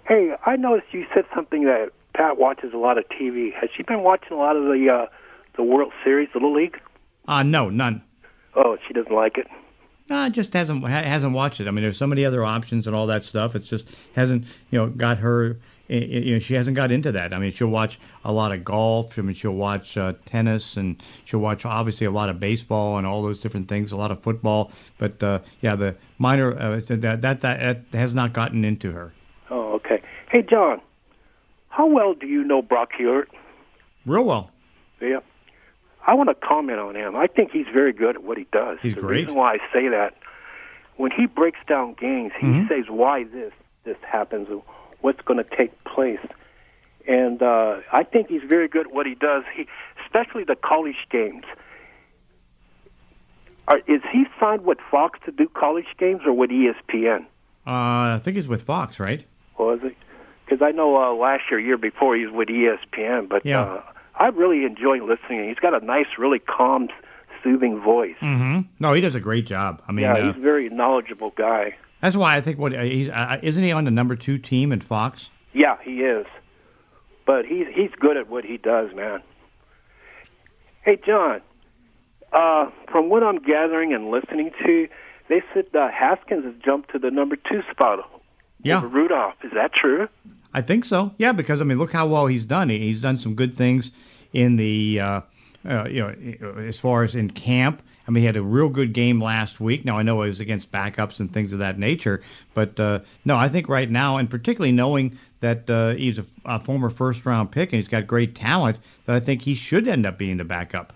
Hey, 0.07 0.35
I 0.45 0.57
noticed 0.57 0.93
you 0.93 1.07
said 1.11 1.25
something 1.33 1.63
that 1.65 1.89
Pat 2.13 2.37
watches 2.37 2.71
a 2.75 2.77
lot 2.77 2.99
of 2.99 3.05
TV. 3.09 3.51
Has 3.59 3.71
she 3.75 3.81
been 3.81 4.03
watching 4.03 4.33
a 4.33 4.39
lot 4.39 4.55
of 4.55 4.65
the 4.65 4.89
uh, 4.93 5.07
the 5.59 5.63
World 5.63 5.91
Series, 6.05 6.29
the 6.31 6.39
Little 6.39 6.55
League? 6.55 6.79
Uh 7.27 7.43
no, 7.43 7.69
none. 7.69 8.01
Oh, 8.55 8.77
she 8.87 8.93
doesn't 8.93 9.13
like 9.13 9.37
it. 9.37 9.45
No, 10.09 10.25
it 10.25 10.29
just 10.31 10.53
hasn't 10.53 10.81
ha- 10.83 11.03
hasn't 11.03 11.33
watched 11.33 11.59
it. 11.59 11.67
I 11.67 11.71
mean, 11.71 11.83
there's 11.83 11.97
so 11.97 12.07
many 12.07 12.23
other 12.23 12.45
options 12.45 12.87
and 12.87 12.95
all 12.95 13.07
that 13.07 13.25
stuff. 13.25 13.57
It's 13.57 13.67
just 13.67 13.85
hasn't 14.15 14.45
you 14.71 14.79
know 14.79 14.87
got 14.87 15.17
her. 15.17 15.57
You 15.89 16.33
know, 16.33 16.39
she 16.39 16.53
hasn't 16.53 16.77
got 16.77 16.91
into 16.91 17.11
that. 17.11 17.33
I 17.33 17.39
mean, 17.39 17.51
she'll 17.51 17.67
watch 17.67 17.99
a 18.23 18.31
lot 18.31 18.53
of 18.53 18.63
golf. 18.63 19.19
I 19.19 19.21
mean, 19.23 19.35
she'll 19.35 19.51
watch 19.51 19.97
uh, 19.97 20.13
tennis 20.27 20.77
and 20.77 21.01
she'll 21.25 21.39
watch 21.39 21.65
obviously 21.65 22.05
a 22.05 22.11
lot 22.11 22.29
of 22.29 22.39
baseball 22.39 22.99
and 22.99 23.05
all 23.07 23.21
those 23.21 23.41
different 23.41 23.67
things, 23.67 23.91
a 23.91 23.97
lot 23.97 24.11
of 24.11 24.21
football. 24.21 24.71
But 24.97 25.21
uh, 25.21 25.39
yeah, 25.61 25.75
the 25.75 25.95
minor 26.19 26.57
uh, 26.57 26.81
that, 26.87 27.21
that 27.21 27.41
that 27.41 27.77
has 27.91 28.13
not 28.13 28.31
gotten 28.31 28.63
into 28.63 28.91
her. 28.91 29.11
Oh, 29.49 29.73
okay. 29.73 30.01
Hey, 30.31 30.43
John, 30.43 30.79
how 31.67 31.87
well 31.87 32.13
do 32.13 32.27
you 32.27 32.45
know 32.45 32.61
Brock 32.61 32.91
Huard? 32.97 33.27
Real 34.05 34.23
well. 34.23 34.51
Yeah. 35.01 35.19
I 36.07 36.13
want 36.13 36.29
to 36.29 36.35
comment 36.35 36.79
on 36.79 36.95
him. 36.95 37.15
I 37.15 37.27
think 37.27 37.51
he's 37.51 37.67
very 37.71 37.93
good 37.93 38.15
at 38.15 38.23
what 38.23 38.38
he 38.38 38.47
does. 38.51 38.77
He's 38.81 38.95
the 38.95 39.01
great. 39.01 39.21
reason 39.21 39.35
why 39.35 39.53
I 39.53 39.57
say 39.73 39.88
that, 39.89 40.15
when 40.97 41.12
he 41.12 41.25
breaks 41.27 41.59
down 41.67 41.93
games, 41.93 42.31
he 42.39 42.47
Mhm. 42.47 42.67
says 42.67 42.89
why 42.89 43.23
this 43.23 43.53
this 43.85 43.97
happens, 44.03 44.47
what's 45.01 45.21
going 45.21 45.43
to 45.43 45.55
take 45.55 45.71
place. 45.85 46.19
And 47.07 47.41
uh, 47.41 47.77
I 47.91 48.03
think 48.03 48.27
he's 48.27 48.43
very 48.43 48.67
good 48.67 48.88
at 48.88 48.93
what 48.93 49.05
he 49.07 49.15
does. 49.15 49.43
He, 49.55 49.67
especially 50.05 50.43
the 50.43 50.55
college 50.55 51.07
games. 51.09 51.43
Are, 53.67 53.79
is 53.88 54.01
he 54.12 54.25
signed 54.39 54.65
with 54.65 54.79
Fox 54.91 55.19
to 55.25 55.31
do 55.31 55.47
college 55.47 55.85
games 55.97 56.21
or 56.25 56.33
with 56.33 56.49
ESPN? 56.49 57.21
Uh, 57.67 58.15
I 58.15 58.21
think 58.23 58.35
he's 58.35 58.47
with 58.47 58.63
Fox, 58.63 58.99
right? 58.99 59.23
Was 59.57 59.79
it? 59.83 59.95
Because 60.45 60.62
I 60.63 60.71
know 60.71 60.97
uh, 60.97 61.13
last 61.13 61.43
year, 61.51 61.59
year 61.59 61.77
before, 61.77 62.15
he 62.15 62.25
was 62.25 62.33
with 62.33 62.49
ESPN. 62.49 63.29
But 63.29 63.45
Yeah. 63.45 63.62
uh, 63.62 63.81
I 64.19 64.27
really 64.27 64.65
enjoy 64.65 64.99
listening. 65.03 65.47
He's 65.47 65.60
got 65.60 65.82
a 65.82 65.84
nice, 65.86 66.05
really 66.17 66.39
calm, 66.39 66.89
soothing 67.43 67.79
voice. 67.79 68.15
Mm-hmm. 68.21 68.62
No, 68.79 68.93
he 68.93 69.01
does 69.01 69.15
a 69.15 69.19
great 69.19 69.45
job. 69.45 69.82
I 69.88 69.91
mean, 69.93 70.03
yeah, 70.03 70.13
uh, 70.13 70.27
he's 70.27 70.36
a 70.36 70.39
very 70.39 70.69
knowledgeable 70.69 71.32
guy. 71.36 71.75
that's 72.01 72.15
why 72.15 72.36
I 72.36 72.41
think 72.41 72.60
what 72.60 72.75
uh, 72.75 72.82
he's 72.84 73.10
uh, 73.10 73.39
isn't 73.41 73.63
he 73.63 73.71
on 73.71 73.86
the 73.86 73.91
number 73.91 74.15
two 74.15 74.38
team 74.38 74.71
in 74.71 74.82
Fox? 74.82 75.29
Yeah, 75.53 75.77
he 75.84 76.01
is. 76.03 76.25
But 77.25 77.45
he's 77.45 77.67
he's 77.73 77.91
good 77.99 78.17
at 78.17 78.29
what 78.29 78.43
he 78.43 78.58
does, 78.58 78.93
man. 78.93 79.21
Hey, 80.84 80.97
John. 81.05 81.41
Uh, 82.32 82.69
from 82.91 83.10
what 83.10 83.23
I'm 83.23 83.39
gathering 83.39 83.91
and 83.93 84.12
listening 84.12 84.51
to, 84.63 84.88
they 85.29 85.41
said 85.53 85.65
uh, 85.73 85.89
Haskins 85.89 86.45
has 86.45 86.53
jumped 86.63 86.91
to 86.91 86.99
the 86.99 87.10
number 87.10 87.36
two 87.36 87.63
spot 87.71 88.08
Yeah. 88.62 88.84
Rudolph. 88.86 89.34
Is 89.43 89.51
that 89.53 89.73
true? 89.73 90.08
I 90.53 90.62
think 90.62 90.85
so. 90.85 91.13
Yeah, 91.17 91.31
because 91.31 91.62
I 91.62 91.63
mean, 91.63 91.77
look 91.77 91.93
how 91.93 92.07
well 92.07 92.27
he's 92.27 92.45
done. 92.45 92.69
He, 92.69 92.79
he's 92.79 93.01
done 93.01 93.17
some 93.17 93.35
good 93.35 93.53
things 93.53 93.91
in 94.33 94.55
the, 94.55 94.99
uh, 94.99 95.21
uh, 95.67 95.88
you 95.89 96.01
know, 96.01 96.55
as 96.57 96.79
far 96.79 97.03
as 97.03 97.15
in 97.15 97.29
camp. 97.29 97.81
I 98.07 98.12
mean, 98.12 98.21
he 98.21 98.25
had 98.25 98.38
a 98.38 98.41
real 98.41 98.69
good 98.69 98.93
game 98.93 99.21
last 99.21 99.59
week. 99.59 99.85
Now 99.85 99.99
I 99.99 100.01
know 100.01 100.23
it 100.23 100.29
was 100.29 100.39
against 100.39 100.71
backups 100.71 101.19
and 101.19 101.31
things 101.31 101.53
of 101.53 101.59
that 101.59 101.77
nature, 101.77 102.23
but 102.55 102.79
uh, 102.79 103.01
no, 103.23 103.38
I 103.38 103.49
think 103.49 103.69
right 103.69 103.89
now, 103.89 104.17
and 104.17 104.27
particularly 104.27 104.71
knowing 104.71 105.19
that 105.41 105.69
uh, 105.69 105.91
he's 105.91 106.17
a, 106.17 106.25
a 106.45 106.59
former 106.59 106.89
first-round 106.89 107.51
pick 107.51 107.71
and 107.71 107.77
he's 107.77 107.88
got 107.88 108.07
great 108.07 108.33
talent, 108.33 108.79
that 109.05 109.15
I 109.15 109.19
think 109.19 109.43
he 109.43 109.53
should 109.53 109.88
end 109.88 110.07
up 110.07 110.17
being 110.17 110.38
the 110.38 110.43
backup. 110.43 110.93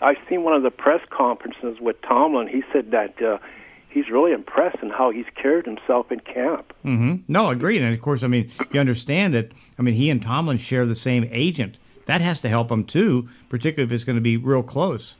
I've 0.00 0.18
seen 0.28 0.44
one 0.44 0.54
of 0.54 0.62
the 0.62 0.70
press 0.70 1.00
conferences 1.10 1.80
with 1.80 2.00
Tomlin. 2.02 2.46
He 2.46 2.62
said 2.72 2.92
that 2.92 3.20
uh, 3.20 3.38
he's 3.96 4.10
really 4.10 4.32
impressed 4.32 4.76
in 4.82 4.90
how 4.90 5.10
he's 5.10 5.24
carried 5.34 5.64
himself 5.64 6.12
in 6.12 6.20
camp. 6.20 6.74
Mm-hmm. 6.84 7.16
No, 7.28 7.48
agreed. 7.48 7.80
And 7.80 7.94
of 7.94 8.00
course, 8.02 8.22
I 8.22 8.26
mean, 8.26 8.50
you 8.70 8.78
understand 8.78 9.32
that. 9.32 9.52
I 9.78 9.82
mean, 9.82 9.94
he 9.94 10.10
and 10.10 10.20
Tomlin 10.22 10.58
share 10.58 10.84
the 10.84 10.94
same 10.94 11.26
agent. 11.32 11.78
That 12.04 12.20
has 12.20 12.42
to 12.42 12.48
help 12.50 12.70
him 12.70 12.84
too, 12.84 13.28
particularly 13.48 13.88
if 13.88 13.94
it's 13.94 14.04
going 14.04 14.16
to 14.16 14.22
be 14.22 14.36
real 14.36 14.62
close. 14.62 15.14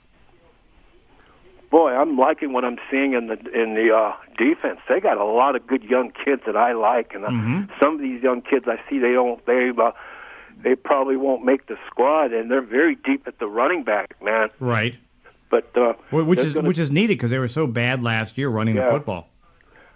Boy, 1.71 1.91
I'm 1.91 2.17
liking 2.19 2.53
what 2.53 2.65
I'm 2.65 2.79
seeing 2.91 3.15
in 3.15 3.27
the 3.27 3.39
in 3.63 3.75
the 3.75 3.95
uh, 3.95 4.13
defense. 4.39 4.79
They 4.89 5.01
got 5.01 5.17
a 5.19 5.25
lot 5.25 5.57
of 5.57 5.67
good 5.67 5.83
young 5.83 6.13
kids 6.25 6.43
that 6.47 6.57
I 6.57 6.73
like, 6.73 7.13
and 7.15 7.25
uh, 7.25 7.29
Mhm. 7.31 7.69
some 7.83 7.95
of 7.95 8.01
these 8.01 8.23
young 8.23 8.41
kids 8.43 8.67
I 8.69 8.79
see 8.89 8.99
they 8.99 9.13
don't 9.13 9.45
they 9.47 9.71
uh, 9.77 9.91
they 10.63 10.77
probably 10.77 11.17
won't 11.17 11.45
make 11.45 11.67
the 11.67 11.77
squad, 11.91 12.33
and 12.33 12.51
they're 12.51 12.61
very 12.63 12.95
deep 12.95 13.27
at 13.27 13.39
the 13.41 13.49
running 13.49 13.83
back, 13.83 14.15
man. 14.23 14.49
Right. 14.61 14.95
But 15.51 15.77
uh, 15.77 15.93
Wh- 16.11 16.27
Which 16.27 16.41
is 16.41 16.55
gonna- 16.55 16.69
which 16.69 16.79
is 16.79 16.91
needed 16.91 17.15
because 17.19 17.31
they 17.31 17.39
were 17.39 17.49
so 17.49 17.67
bad 17.67 18.03
last 18.03 18.37
year 18.39 18.49
running 18.49 18.75
the 18.77 18.83
football. 18.91 19.29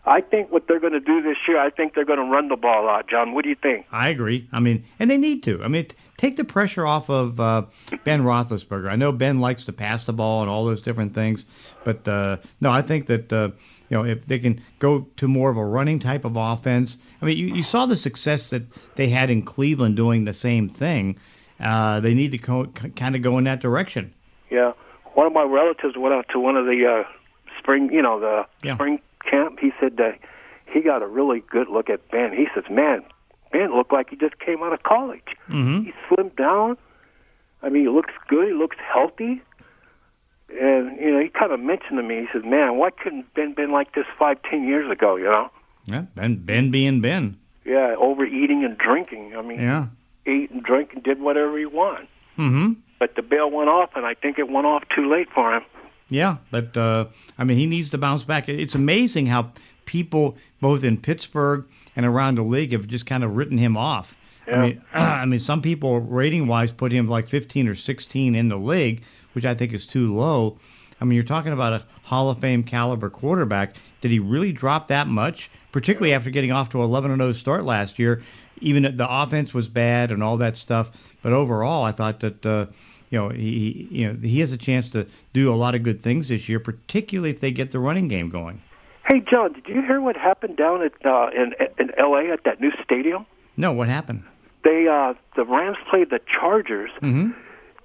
I 0.06 0.22
think 0.22 0.50
what 0.50 0.66
they're 0.66 0.80
going 0.80 0.94
to 0.94 1.00
do 1.00 1.20
this 1.20 1.36
year, 1.46 1.60
I 1.60 1.68
think 1.68 1.94
they're 1.94 2.06
going 2.06 2.18
to 2.18 2.24
run 2.24 2.48
the 2.48 2.56
ball 2.56 2.88
out. 2.88 3.06
John, 3.06 3.34
what 3.34 3.42
do 3.44 3.50
you 3.50 3.54
think? 3.54 3.84
I 3.92 4.08
agree. 4.08 4.48
I 4.50 4.58
mean, 4.58 4.84
and 4.98 5.10
they 5.10 5.18
need 5.18 5.42
to. 5.42 5.62
I 5.62 5.68
mean, 5.68 5.86
take 6.16 6.38
the 6.38 6.44
pressure 6.44 6.86
off 6.86 7.10
of 7.10 7.38
uh, 7.38 7.64
Ben 8.04 8.22
Roethlisberger. 8.22 8.90
I 8.90 8.96
know 8.96 9.12
Ben 9.12 9.40
likes 9.40 9.66
to 9.66 9.74
pass 9.74 10.06
the 10.06 10.14
ball 10.14 10.40
and 10.40 10.50
all 10.50 10.64
those 10.64 10.80
different 10.80 11.14
things, 11.14 11.44
but 11.84 12.08
uh, 12.08 12.38
no, 12.62 12.70
I 12.70 12.80
think 12.80 13.06
that 13.08 13.30
uh, 13.30 13.50
you 13.90 13.96
know 13.98 14.06
if 14.06 14.24
they 14.24 14.38
can 14.38 14.62
go 14.78 15.06
to 15.18 15.28
more 15.28 15.50
of 15.50 15.58
a 15.58 15.64
running 15.64 15.98
type 15.98 16.24
of 16.24 16.34
offense. 16.34 16.96
I 17.20 17.26
mean, 17.26 17.36
you, 17.36 17.48
you 17.56 17.62
saw 17.62 17.84
the 17.84 17.96
success 17.96 18.48
that 18.50 18.62
they 18.94 19.10
had 19.10 19.28
in 19.28 19.42
Cleveland 19.42 19.96
doing 19.96 20.24
the 20.24 20.34
same 20.34 20.70
thing. 20.70 21.18
Uh, 21.60 22.00
they 22.00 22.14
need 22.14 22.30
to 22.32 22.38
co- 22.38 22.66
kind 22.96 23.16
of 23.16 23.20
go 23.22 23.36
in 23.36 23.44
that 23.44 23.60
direction. 23.60 24.14
Yeah, 24.50 24.72
one 25.14 25.26
of 25.26 25.32
my 25.32 25.42
relatives 25.44 25.96
went 25.96 26.14
out 26.14 26.26
to 26.30 26.38
one 26.40 26.56
of 26.56 26.66
the 26.66 26.86
uh, 26.86 27.04
spring, 27.58 27.92
you 27.92 28.02
know, 28.02 28.20
the 28.20 28.46
Yeah. 28.62 28.74
spring 28.74 29.00
camp. 29.28 29.58
He 29.60 29.72
said 29.80 29.96
that 29.98 30.18
he 30.66 30.80
got 30.80 31.02
a 31.02 31.06
really 31.06 31.40
good 31.50 31.68
look 31.68 31.90
at 31.90 32.08
Ben. 32.10 32.32
He 32.32 32.46
says, 32.54 32.64
"Man, 32.70 33.02
Ben 33.52 33.74
looked 33.74 33.92
like 33.92 34.10
he 34.10 34.16
just 34.16 34.38
came 34.38 34.62
out 34.62 34.72
of 34.72 34.82
college. 34.82 35.36
Mm-hmm. 35.48 35.82
He 35.84 35.92
slimmed 36.08 36.36
down. 36.36 36.76
I 37.62 37.68
mean, 37.68 37.82
he 37.82 37.88
looks 37.88 38.14
good. 38.28 38.48
He 38.48 38.54
looks 38.54 38.76
healthy." 38.92 39.42
And 40.60 40.98
you 41.00 41.12
know, 41.12 41.20
he 41.20 41.28
kind 41.28 41.52
of 41.52 41.60
mentioned 41.60 41.96
to 41.98 42.02
me. 42.02 42.20
He 42.22 42.26
says, 42.32 42.42
"Man, 42.44 42.76
why 42.76 42.90
couldn't 42.90 43.32
Ben 43.34 43.52
been 43.52 43.70
like 43.70 43.94
this 43.94 44.06
five, 44.18 44.38
ten 44.42 44.66
years 44.66 44.90
ago? 44.90 45.16
You 45.16 45.24
know? 45.24 45.50
Yeah, 45.86 46.04
Ben 46.16 46.36
Ben 46.36 46.70
being 46.70 47.00
Ben. 47.00 47.36
Yeah, 47.64 47.94
overeating 47.98 48.64
and 48.64 48.76
drinking. 48.76 49.36
I 49.36 49.42
mean, 49.42 49.60
Yeah. 49.60 49.86
ate 50.26 50.50
and 50.50 50.62
drank 50.62 50.92
and 50.94 51.02
did 51.02 51.20
whatever 51.20 51.56
he 51.58 51.66
wanted. 51.66 52.08
Mm-hmm. 52.38 52.72
But 53.00 53.16
the 53.16 53.22
bail 53.22 53.50
went 53.50 53.68
off, 53.68 53.96
and 53.96 54.06
I 54.06 54.14
think 54.14 54.38
it 54.38 54.48
went 54.48 54.66
off 54.66 54.84
too 54.94 55.10
late 55.10 55.28
for 55.32 55.52
him. 55.52 55.64
Yeah, 56.10 56.36
but 56.50 56.76
uh, 56.76 57.06
I 57.38 57.44
mean, 57.44 57.56
he 57.56 57.66
needs 57.66 57.90
to 57.90 57.98
bounce 57.98 58.22
back. 58.22 58.48
It's 58.48 58.74
amazing 58.76 59.26
how 59.26 59.52
people, 59.86 60.36
both 60.60 60.84
in 60.84 60.98
Pittsburgh 60.98 61.64
and 61.96 62.04
around 62.04 62.36
the 62.36 62.42
league, 62.42 62.72
have 62.72 62.86
just 62.86 63.06
kind 63.06 63.24
of 63.24 63.34
written 63.34 63.58
him 63.58 63.76
off. 63.76 64.14
I 64.46 64.56
mean, 64.56 64.82
I 64.94 65.24
mean, 65.24 65.40
some 65.40 65.62
people 65.62 66.00
rating-wise 66.00 66.72
put 66.72 66.92
him 66.92 67.08
like 67.08 67.26
15 67.26 67.68
or 67.68 67.74
16 67.74 68.34
in 68.34 68.48
the 68.48 68.56
league, 68.58 69.02
which 69.32 69.44
I 69.44 69.54
think 69.54 69.72
is 69.72 69.86
too 69.86 70.14
low. 70.14 70.58
I 71.00 71.04
mean, 71.04 71.14
you're 71.14 71.24
talking 71.24 71.52
about 71.52 71.72
a 71.72 71.84
Hall 72.02 72.28
of 72.28 72.40
Fame 72.40 72.62
caliber 72.62 73.08
quarterback. 73.08 73.76
Did 74.02 74.10
he 74.10 74.18
really 74.18 74.52
drop 74.52 74.88
that 74.88 75.06
much? 75.06 75.50
Particularly 75.72 76.12
after 76.12 76.30
getting 76.30 76.52
off 76.52 76.70
to 76.70 76.82
11 76.82 77.16
0 77.16 77.32
start 77.32 77.64
last 77.64 77.98
year, 77.98 78.22
even 78.60 78.84
if 78.84 78.96
the 78.96 79.06
offense 79.08 79.52
was 79.54 79.68
bad 79.68 80.10
and 80.10 80.22
all 80.22 80.36
that 80.38 80.56
stuff. 80.56 80.90
But 81.22 81.32
overall, 81.32 81.84
I 81.84 81.92
thought 81.92 82.20
that 82.20 82.44
uh, 82.46 82.66
you 83.10 83.18
know 83.18 83.28
he 83.30 83.86
he- 83.90 84.00
you 84.02 84.08
know 84.12 84.18
he 84.20 84.40
has 84.40 84.52
a 84.52 84.56
chance 84.58 84.90
to 84.90 85.06
do 85.32 85.52
a 85.52 85.56
lot 85.56 85.74
of 85.74 85.82
good 85.82 86.00
things 86.00 86.28
this 86.28 86.48
year, 86.48 86.60
particularly 86.60 87.30
if 87.30 87.40
they 87.40 87.50
get 87.50 87.70
the 87.72 87.78
running 87.78 88.08
game 88.08 88.28
going. 88.30 88.62
Hey, 89.06 89.20
John, 89.28 89.52
did 89.54 89.66
you 89.66 89.82
hear 89.82 90.00
what 90.00 90.16
happened 90.16 90.56
down 90.56 90.82
at 90.82 90.92
uh, 91.04 91.30
in 91.34 91.54
in 91.78 91.90
L.A. 91.98 92.30
at 92.32 92.44
that 92.44 92.60
new 92.60 92.70
stadium? 92.84 93.26
No, 93.56 93.72
what 93.72 93.88
happened? 93.88 94.22
They 94.62 94.86
uh, 94.88 95.14
the 95.36 95.44
Rams 95.44 95.78
played 95.90 96.10
the 96.10 96.20
Chargers. 96.26 96.90
Mm-hmm. 97.02 97.30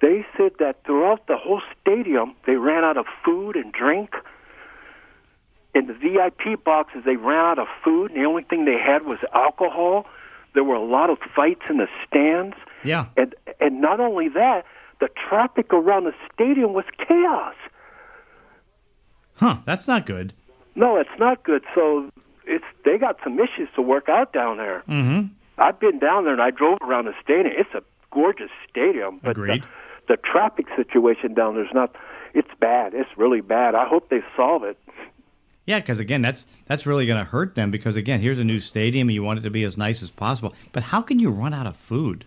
They 0.02 0.26
said 0.36 0.52
that 0.58 0.84
throughout 0.84 1.26
the 1.26 1.36
whole 1.38 1.62
stadium, 1.80 2.34
they 2.46 2.56
ran 2.56 2.84
out 2.84 2.98
of 2.98 3.06
food 3.24 3.56
and 3.56 3.72
drink. 3.72 4.14
In 5.74 5.86
the 5.86 5.94
VIP 5.94 6.62
boxes, 6.64 7.02
they 7.04 7.16
ran 7.16 7.38
out 7.44 7.58
of 7.58 7.66
food, 7.84 8.10
and 8.10 8.20
the 8.20 8.26
only 8.26 8.44
thing 8.44 8.64
they 8.64 8.78
had 8.78 9.04
was 9.04 9.18
alcohol. 9.34 10.06
There 10.56 10.64
were 10.64 10.74
a 10.74 10.82
lot 10.84 11.10
of 11.10 11.18
fights 11.36 11.60
in 11.70 11.76
the 11.76 11.86
stands, 12.08 12.56
Yeah. 12.82 13.06
and 13.16 13.34
and 13.60 13.80
not 13.80 14.00
only 14.00 14.28
that, 14.30 14.64
the 15.00 15.08
traffic 15.28 15.72
around 15.72 16.04
the 16.04 16.14
stadium 16.32 16.72
was 16.72 16.86
chaos. 17.06 17.54
Huh. 19.34 19.56
That's 19.66 19.86
not 19.86 20.06
good. 20.06 20.32
No, 20.74 20.96
it's 20.96 21.10
not 21.18 21.44
good. 21.44 21.62
So 21.74 22.10
it's 22.46 22.64
they 22.86 22.96
got 22.98 23.18
some 23.22 23.38
issues 23.38 23.68
to 23.76 23.82
work 23.82 24.08
out 24.08 24.32
down 24.32 24.56
there. 24.56 24.82
Mm-hmm. 24.88 25.26
I've 25.58 25.78
been 25.78 25.98
down 25.98 26.24
there 26.24 26.32
and 26.32 26.42
I 26.42 26.50
drove 26.50 26.78
around 26.82 27.04
the 27.04 27.14
stadium. 27.22 27.54
It's 27.58 27.74
a 27.74 27.82
gorgeous 28.10 28.50
stadium, 28.70 29.20
but 29.22 29.32
Agreed. 29.32 29.62
The, 30.08 30.16
the 30.16 30.16
traffic 30.16 30.66
situation 30.74 31.34
down 31.34 31.54
there's 31.54 31.72
not. 31.74 31.94
It's 32.34 32.50
bad. 32.60 32.94
It's 32.94 33.10
really 33.16 33.40
bad. 33.42 33.74
I 33.74 33.86
hope 33.86 34.08
they 34.10 34.20
solve 34.36 34.64
it. 34.64 34.78
Yeah, 35.66 35.80
because 35.80 35.98
again, 35.98 36.22
that's 36.22 36.46
that's 36.66 36.86
really 36.86 37.06
going 37.06 37.18
to 37.18 37.24
hurt 37.24 37.54
them. 37.54 37.70
Because 37.70 37.96
again, 37.96 38.20
here's 38.20 38.38
a 38.38 38.44
new 38.44 38.60
stadium, 38.60 39.08
and 39.08 39.14
you 39.14 39.22
want 39.22 39.40
it 39.40 39.42
to 39.42 39.50
be 39.50 39.64
as 39.64 39.76
nice 39.76 40.02
as 40.02 40.10
possible. 40.10 40.54
But 40.72 40.82
how 40.84 41.02
can 41.02 41.18
you 41.18 41.30
run 41.30 41.52
out 41.52 41.66
of 41.66 41.76
food? 41.76 42.24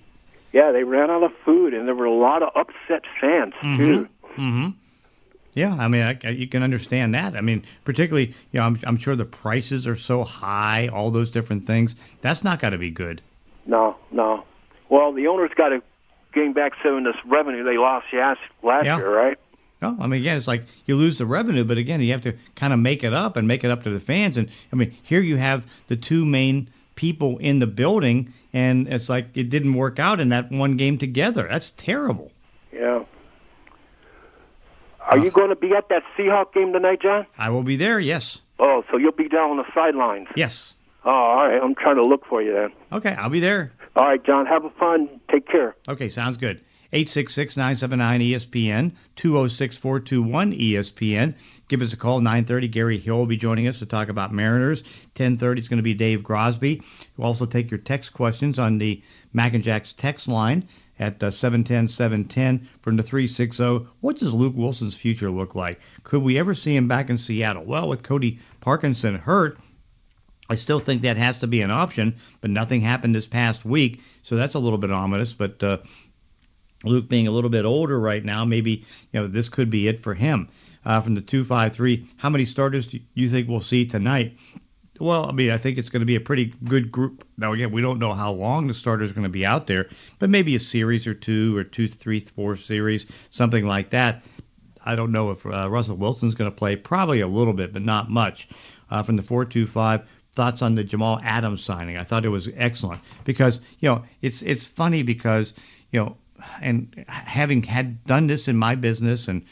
Yeah, 0.51 0.71
they 0.71 0.83
ran 0.83 1.09
out 1.09 1.23
of 1.23 1.31
food, 1.45 1.73
and 1.73 1.87
there 1.87 1.95
were 1.95 2.05
a 2.05 2.13
lot 2.13 2.43
of 2.43 2.49
upset 2.55 3.03
fans 3.21 3.53
too. 3.61 4.07
Mm-hmm. 4.37 4.69
Yeah, 5.53 5.75
I 5.77 5.87
mean, 5.87 6.01
I, 6.01 6.29
you 6.29 6.47
can 6.47 6.63
understand 6.63 7.13
that. 7.15 7.35
I 7.35 7.41
mean, 7.41 7.63
particularly, 7.83 8.27
you 8.51 8.59
know, 8.59 8.63
I'm, 8.63 8.79
I'm 8.85 8.97
sure 8.97 9.15
the 9.15 9.25
prices 9.25 9.87
are 9.87 9.95
so 9.97 10.23
high, 10.23 10.87
all 10.89 11.11
those 11.11 11.31
different 11.31 11.65
things. 11.65 11.95
That's 12.21 12.43
not 12.43 12.59
got 12.59 12.69
to 12.69 12.77
be 12.77 12.91
good. 12.91 13.21
No, 13.65 13.95
no. 14.11 14.43
Well, 14.89 15.11
the 15.11 15.27
owners 15.27 15.51
got 15.55 15.69
to 15.69 15.81
gain 16.33 16.53
back 16.53 16.73
some 16.83 16.97
of 16.97 17.03
this 17.03 17.15
revenue 17.25 17.63
they 17.63 17.77
lost 17.77 18.07
last 18.13 18.39
last 18.63 18.85
Yeah. 18.85 18.97
year, 18.97 19.13
right? 19.15 19.37
No, 19.81 19.95
I 19.99 20.07
mean, 20.07 20.19
again, 20.21 20.35
it's 20.37 20.47
like 20.47 20.63
you 20.85 20.95
lose 20.95 21.17
the 21.17 21.25
revenue, 21.25 21.63
but 21.63 21.77
again, 21.77 22.01
you 22.01 22.11
have 22.11 22.21
to 22.23 22.33
kind 22.55 22.73
of 22.73 22.79
make 22.79 23.03
it 23.03 23.13
up 23.13 23.37
and 23.37 23.47
make 23.47 23.63
it 23.63 23.71
up 23.71 23.83
to 23.83 23.89
the 23.89 23.99
fans. 23.99 24.35
And 24.37 24.49
I 24.73 24.75
mean, 24.75 24.93
here 25.03 25.21
you 25.21 25.37
have 25.37 25.63
the 25.87 25.95
two 25.95 26.25
main 26.25 26.69
people 26.95 27.37
in 27.37 27.59
the 27.59 27.67
building, 27.67 28.33
and 28.51 28.87
it's 28.89 29.07
like 29.07 29.27
it 29.35 29.49
didn't 29.49 29.73
work 29.75 29.97
out 29.99 30.19
in 30.19 30.29
that 30.29 30.51
one 30.51 30.75
game 30.75 30.97
together. 30.97 31.47
That's 31.49 31.71
terrible. 31.71 32.31
Yeah. 32.73 33.03
Are 35.01 35.17
you 35.17 35.31
going 35.31 35.49
to 35.49 35.55
be 35.55 35.73
at 35.73 35.89
that 35.89 36.03
Seahawk 36.17 36.53
game 36.53 36.71
tonight, 36.73 37.01
John? 37.01 37.25
I 37.37 37.49
will 37.49 37.63
be 37.63 37.75
there. 37.77 37.99
Yes, 37.99 38.39
Oh, 38.61 38.83
so 38.91 38.97
you'll 38.97 39.13
be 39.13 39.29
down 39.29 39.51
on 39.51 39.57
the 39.57 39.63
sidelines. 39.73 40.27
yes. 40.35 40.73
Oh, 41.05 41.09
all 41.09 41.47
right. 41.47 41.61
I'm 41.63 41.75
trying 41.75 41.95
to 41.95 42.03
look 42.03 42.25
for 42.25 42.41
you 42.41 42.51
then. 42.53 42.71
Okay, 42.91 43.11
I'll 43.11 43.29
be 43.29 43.39
there. 43.39 43.71
All 43.95 44.05
right, 44.05 44.21
John. 44.23 44.45
Have 44.45 44.65
a 44.65 44.69
fun. 44.71 45.07
Take 45.31 45.47
care. 45.47 45.73
Okay, 45.87 46.09
sounds 46.09 46.35
good. 46.35 46.59
866-979-ESPN, 46.93 48.93
206-421-ESPN. 49.15 51.35
Give 51.67 51.81
us 51.81 51.93
a 51.93 51.97
call, 51.97 52.21
9.30. 52.21 52.71
Gary 52.71 52.97
Hill 52.97 53.17
will 53.17 53.27
be 53.27 53.37
joining 53.37 53.67
us 53.67 53.79
to 53.79 53.85
talk 53.85 54.09
about 54.09 54.33
Mariners. 54.33 54.83
10.30 55.15 55.59
is 55.59 55.67
going 55.67 55.77
to 55.77 55.83
be 55.83 55.93
Dave 55.93 56.21
Grosby. 56.21 56.83
We'll 57.15 57.27
also 57.27 57.45
take 57.45 57.69
your 57.69 57.77
text 57.77 58.13
questions 58.13 58.57
on 58.57 58.79
the 58.79 59.03
Mac 59.33 59.53
and 59.53 59.63
Jack's 59.63 59.93
text 59.93 60.27
line 60.27 60.67
at 60.97 61.23
uh, 61.23 61.29
710-710 61.29 62.65
from 62.81 62.97
the 62.97 63.03
360. 63.03 63.85
What 64.01 64.17
does 64.17 64.33
Luke 64.33 64.55
Wilson's 64.55 64.95
future 64.95 65.29
look 65.29 65.55
like? 65.55 65.79
Could 66.03 66.23
we 66.23 66.39
ever 66.39 66.55
see 66.55 66.75
him 66.75 66.87
back 66.87 67.09
in 67.09 67.17
Seattle? 67.17 67.65
Well, 67.65 67.87
with 67.87 68.03
Colby 68.03 68.39
Parkinson 68.61 69.15
hurt, 69.15 69.59
I 70.49 70.55
still 70.55 70.79
think 70.79 71.03
that 71.03 71.17
has 71.17 71.39
to 71.39 71.47
be 71.47 71.61
an 71.61 71.69
option, 71.69 72.15
but 72.41 72.49
nothing 72.49 72.81
happened 72.81 73.13
this 73.13 73.27
past 73.27 73.63
week, 73.63 74.01
so 74.23 74.35
that's 74.35 74.55
a 74.55 74.59
little 74.59 74.79
bit 74.79 74.91
ominous. 74.91 75.31
But 75.31 75.61
uh, 75.61 75.77
Luke 76.83 77.09
being 77.09 77.27
a 77.27 77.31
little 77.31 77.49
bit 77.49 77.65
older 77.65 77.99
right 77.99 78.23
now, 78.23 78.45
maybe 78.45 78.85
you 79.11 79.19
know 79.19 79.27
this 79.27 79.49
could 79.49 79.69
be 79.69 79.87
it 79.87 80.01
for 80.01 80.13
him. 80.13 80.49
Uh, 80.85 81.01
from 81.01 81.13
the 81.15 81.21
two 81.21 81.43
five 81.43 81.73
three, 81.73 82.07
how 82.17 82.29
many 82.29 82.45
starters 82.45 82.87
do 82.87 82.99
you 83.13 83.29
think 83.29 83.49
we'll 83.49 83.59
see 83.59 83.85
tonight? 83.85 84.37
Well, 84.99 85.29
I 85.29 85.31
mean, 85.31 85.51
I 85.51 85.57
think 85.57 85.77
it's 85.77 85.89
going 85.89 86.01
to 86.01 86.05
be 86.05 86.15
a 86.15 86.21
pretty 86.21 86.53
good 86.65 86.91
group. 86.91 87.25
Now, 87.37 87.53
again, 87.53 87.71
we 87.71 87.81
don't 87.81 87.99
know 87.99 88.13
how 88.13 88.33
long 88.33 88.67
the 88.67 88.73
starters 88.73 89.11
are 89.11 89.13
going 89.13 89.23
to 89.23 89.29
be 89.29 89.45
out 89.45 89.65
there, 89.65 89.87
but 90.19 90.29
maybe 90.29 90.55
a 90.55 90.59
series 90.59 91.07
or 91.07 91.13
two, 91.13 91.55
or 91.55 91.63
two, 91.63 91.87
three, 91.87 92.19
four 92.19 92.57
series, 92.57 93.05
something 93.29 93.65
like 93.65 93.91
that. 93.91 94.23
I 94.85 94.95
don't 94.95 95.13
know 95.13 95.31
if 95.31 95.45
uh, 95.45 95.69
Russell 95.69 95.95
Wilson's 95.95 96.35
going 96.35 96.51
to 96.51 96.55
play. 96.55 96.75
Probably 96.75 97.21
a 97.21 97.27
little 97.27 97.53
bit, 97.53 97.71
but 97.71 97.81
not 97.81 98.09
much. 98.09 98.49
Uh, 98.89 99.03
from 99.03 99.15
the 99.15 99.23
425, 99.23 100.05
thoughts 100.33 100.61
on 100.61 100.75
the 100.75 100.83
Jamal 100.83 101.19
Adams 101.23 101.63
signing? 101.63 101.97
I 101.97 102.03
thought 102.03 102.25
it 102.25 102.29
was 102.29 102.49
excellent 102.55 103.01
because 103.23 103.59
you 103.79 103.89
know 103.89 104.03
it's 104.21 104.41
it's 104.41 104.63
funny 104.63 105.03
because 105.03 105.53
you 105.91 105.99
know, 105.99 106.17
and 106.61 107.05
having 107.07 107.63
had 107.63 108.03
done 108.05 108.27
this 108.27 108.47
in 108.47 108.57
my 108.57 108.75
business 108.75 109.27
and 109.27 109.45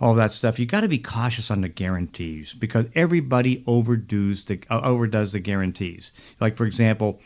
all 0.00 0.14
that 0.14 0.32
stuff, 0.32 0.58
you 0.58 0.66
got 0.66 0.82
to 0.82 0.88
be 0.88 0.98
cautious 0.98 1.50
on 1.50 1.60
the 1.60 1.68
guarantees 1.68 2.52
because 2.52 2.86
everybody 2.94 3.64
overdoes 3.66 4.44
the 4.44 4.60
uh, 4.70 4.80
overdoes 4.82 5.32
the 5.32 5.40
guarantees. 5.40 6.12
Like 6.40 6.56
for 6.56 6.66
example, 6.66 7.20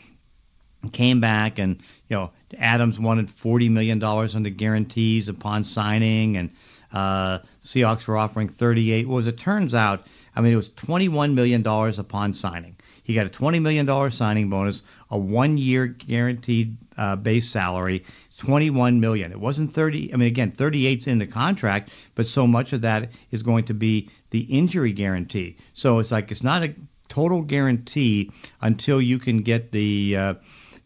came 0.91 1.19
back 1.19 1.59
and 1.59 1.77
you 2.09 2.15
know 2.15 2.31
Adams 2.57 2.99
wanted 2.99 3.29
forty 3.29 3.69
million 3.69 3.99
dollars 3.99 4.35
on 4.35 4.43
the 4.43 4.49
guarantees 4.49 5.29
upon 5.29 5.63
signing, 5.63 6.37
and 6.37 6.49
uh, 6.91 7.39
Seahawks 7.63 8.07
were 8.07 8.17
offering 8.17 8.49
thirty 8.49 8.91
eight. 8.91 9.07
Well, 9.07 9.19
as 9.19 9.27
it 9.27 9.37
turns 9.37 9.75
out, 9.75 10.07
I 10.35 10.41
mean 10.41 10.53
it 10.53 10.57
was 10.57 10.69
twenty 10.69 11.09
one 11.09 11.35
million 11.35 11.61
dollars 11.61 11.99
upon 11.99 12.33
signing. 12.33 12.75
He 13.03 13.13
got 13.13 13.27
a 13.27 13.29
twenty 13.29 13.59
million 13.59 13.85
dollar 13.85 14.09
signing 14.09 14.49
bonus, 14.49 14.81
a 15.13 15.17
one 15.17 15.59
year 15.59 15.85
guaranteed 15.85 16.75
uh, 16.97 17.15
base 17.15 17.47
salary, 17.47 18.03
21 18.39 18.99
million. 18.99 19.31
It 19.31 19.39
wasn't 19.39 19.71
30. 19.71 20.11
I 20.11 20.17
mean, 20.17 20.27
again, 20.27 20.51
38's 20.51 21.05
in 21.05 21.19
the 21.19 21.27
contract, 21.27 21.91
but 22.15 22.25
so 22.25 22.47
much 22.47 22.73
of 22.73 22.81
that 22.81 23.11
is 23.29 23.43
going 23.43 23.65
to 23.65 23.75
be 23.75 24.09
the 24.31 24.39
injury 24.39 24.91
guarantee. 24.91 25.55
So 25.73 25.99
it's 25.99 26.11
like 26.11 26.31
it's 26.31 26.43
not 26.43 26.63
a 26.63 26.73
total 27.09 27.43
guarantee 27.43 28.31
until 28.59 28.99
you 28.99 29.19
can 29.19 29.43
get 29.43 29.71
the, 29.71 30.17
uh, 30.17 30.33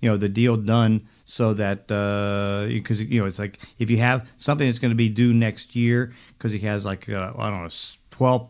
you 0.01 0.09
know, 0.09 0.17
the 0.17 0.29
deal 0.29 0.57
done. 0.57 1.07
So 1.29 1.53
that 1.55 1.87
because 1.87 3.01
you 3.01 3.19
know 3.19 3.25
it's 3.27 3.39
like 3.39 3.59
if 3.79 3.89
you 3.89 3.97
have 3.97 4.29
something 4.37 4.65
that's 4.65 4.79
going 4.79 4.91
to 4.91 4.95
be 4.95 5.09
due 5.09 5.33
next 5.33 5.75
year 5.75 6.13
because 6.37 6.53
he 6.53 6.59
has 6.59 6.85
like 6.85 7.09
uh, 7.09 7.33
I 7.37 7.49
don't 7.49 7.63
know 7.63 7.69
12 8.11 8.49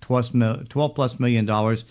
plus 0.00 0.34
mil- 0.34 0.64
12 0.68 0.94
plus 0.96 1.20
million 1.20 1.46
dollars 1.46 1.84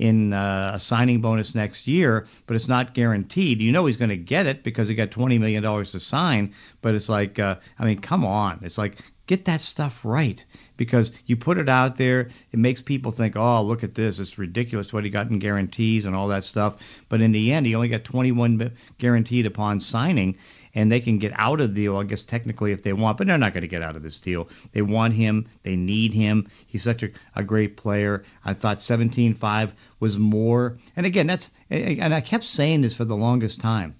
in 0.00 0.32
uh, 0.32 0.72
a 0.74 0.80
signing 0.80 1.20
bonus 1.20 1.54
next 1.54 1.86
year, 1.86 2.26
but 2.46 2.56
it's 2.56 2.68
not 2.68 2.94
guaranteed. 2.94 3.60
You 3.60 3.70
know 3.70 3.84
he's 3.84 3.98
going 3.98 4.08
to 4.08 4.16
get 4.16 4.46
it 4.46 4.64
because 4.64 4.88
he 4.88 4.94
got 4.94 5.10
$20 5.10 5.38
million 5.38 5.62
to 5.62 6.00
sign, 6.00 6.54
but 6.80 6.94
it's 6.94 7.10
like, 7.10 7.38
uh, 7.38 7.56
I 7.78 7.84
mean, 7.84 8.00
come 8.00 8.24
on. 8.24 8.60
It's 8.62 8.78
like, 8.78 8.96
get 9.26 9.44
that 9.44 9.60
stuff 9.60 10.02
right 10.02 10.42
because 10.78 11.12
you 11.26 11.36
put 11.36 11.58
it 11.58 11.68
out 11.68 11.98
there, 11.98 12.30
it 12.50 12.58
makes 12.58 12.80
people 12.80 13.10
think, 13.10 13.36
oh, 13.36 13.62
look 13.62 13.84
at 13.84 13.94
this. 13.94 14.18
It's 14.18 14.38
ridiculous 14.38 14.90
what 14.90 15.04
he 15.04 15.10
got 15.10 15.28
in 15.28 15.38
guarantees 15.38 16.06
and 16.06 16.16
all 16.16 16.28
that 16.28 16.46
stuff. 16.46 16.76
But 17.10 17.20
in 17.20 17.32
the 17.32 17.52
end, 17.52 17.66
he 17.66 17.74
only 17.74 17.88
got 17.88 18.02
21 18.02 18.72
guaranteed 18.98 19.44
upon 19.44 19.82
signing 19.82 20.38
and 20.74 20.90
they 20.90 21.00
can 21.00 21.18
get 21.18 21.32
out 21.34 21.60
of 21.60 21.74
the 21.74 21.82
deal, 21.82 21.96
I 21.96 22.04
guess 22.04 22.22
technically 22.22 22.72
if 22.72 22.82
they 22.82 22.92
want, 22.92 23.18
but 23.18 23.26
they're 23.26 23.38
not 23.38 23.52
going 23.52 23.62
to 23.62 23.68
get 23.68 23.82
out 23.82 23.96
of 23.96 24.02
this 24.02 24.18
deal. 24.18 24.48
They 24.72 24.82
want 24.82 25.14
him, 25.14 25.48
they 25.62 25.76
need 25.76 26.14
him. 26.14 26.48
He's 26.66 26.82
such 26.82 27.02
a, 27.02 27.10
a 27.34 27.42
great 27.42 27.76
player. 27.76 28.24
I 28.44 28.54
thought 28.54 28.78
17-5 28.78 29.72
was 29.98 30.18
more, 30.18 30.78
and 30.96 31.06
again, 31.06 31.26
that's 31.26 31.50
and 31.68 32.14
I 32.14 32.20
kept 32.20 32.44
saying 32.44 32.80
this 32.80 32.94
for 32.94 33.04
the 33.04 33.16
longest 33.16 33.60
time. 33.60 33.94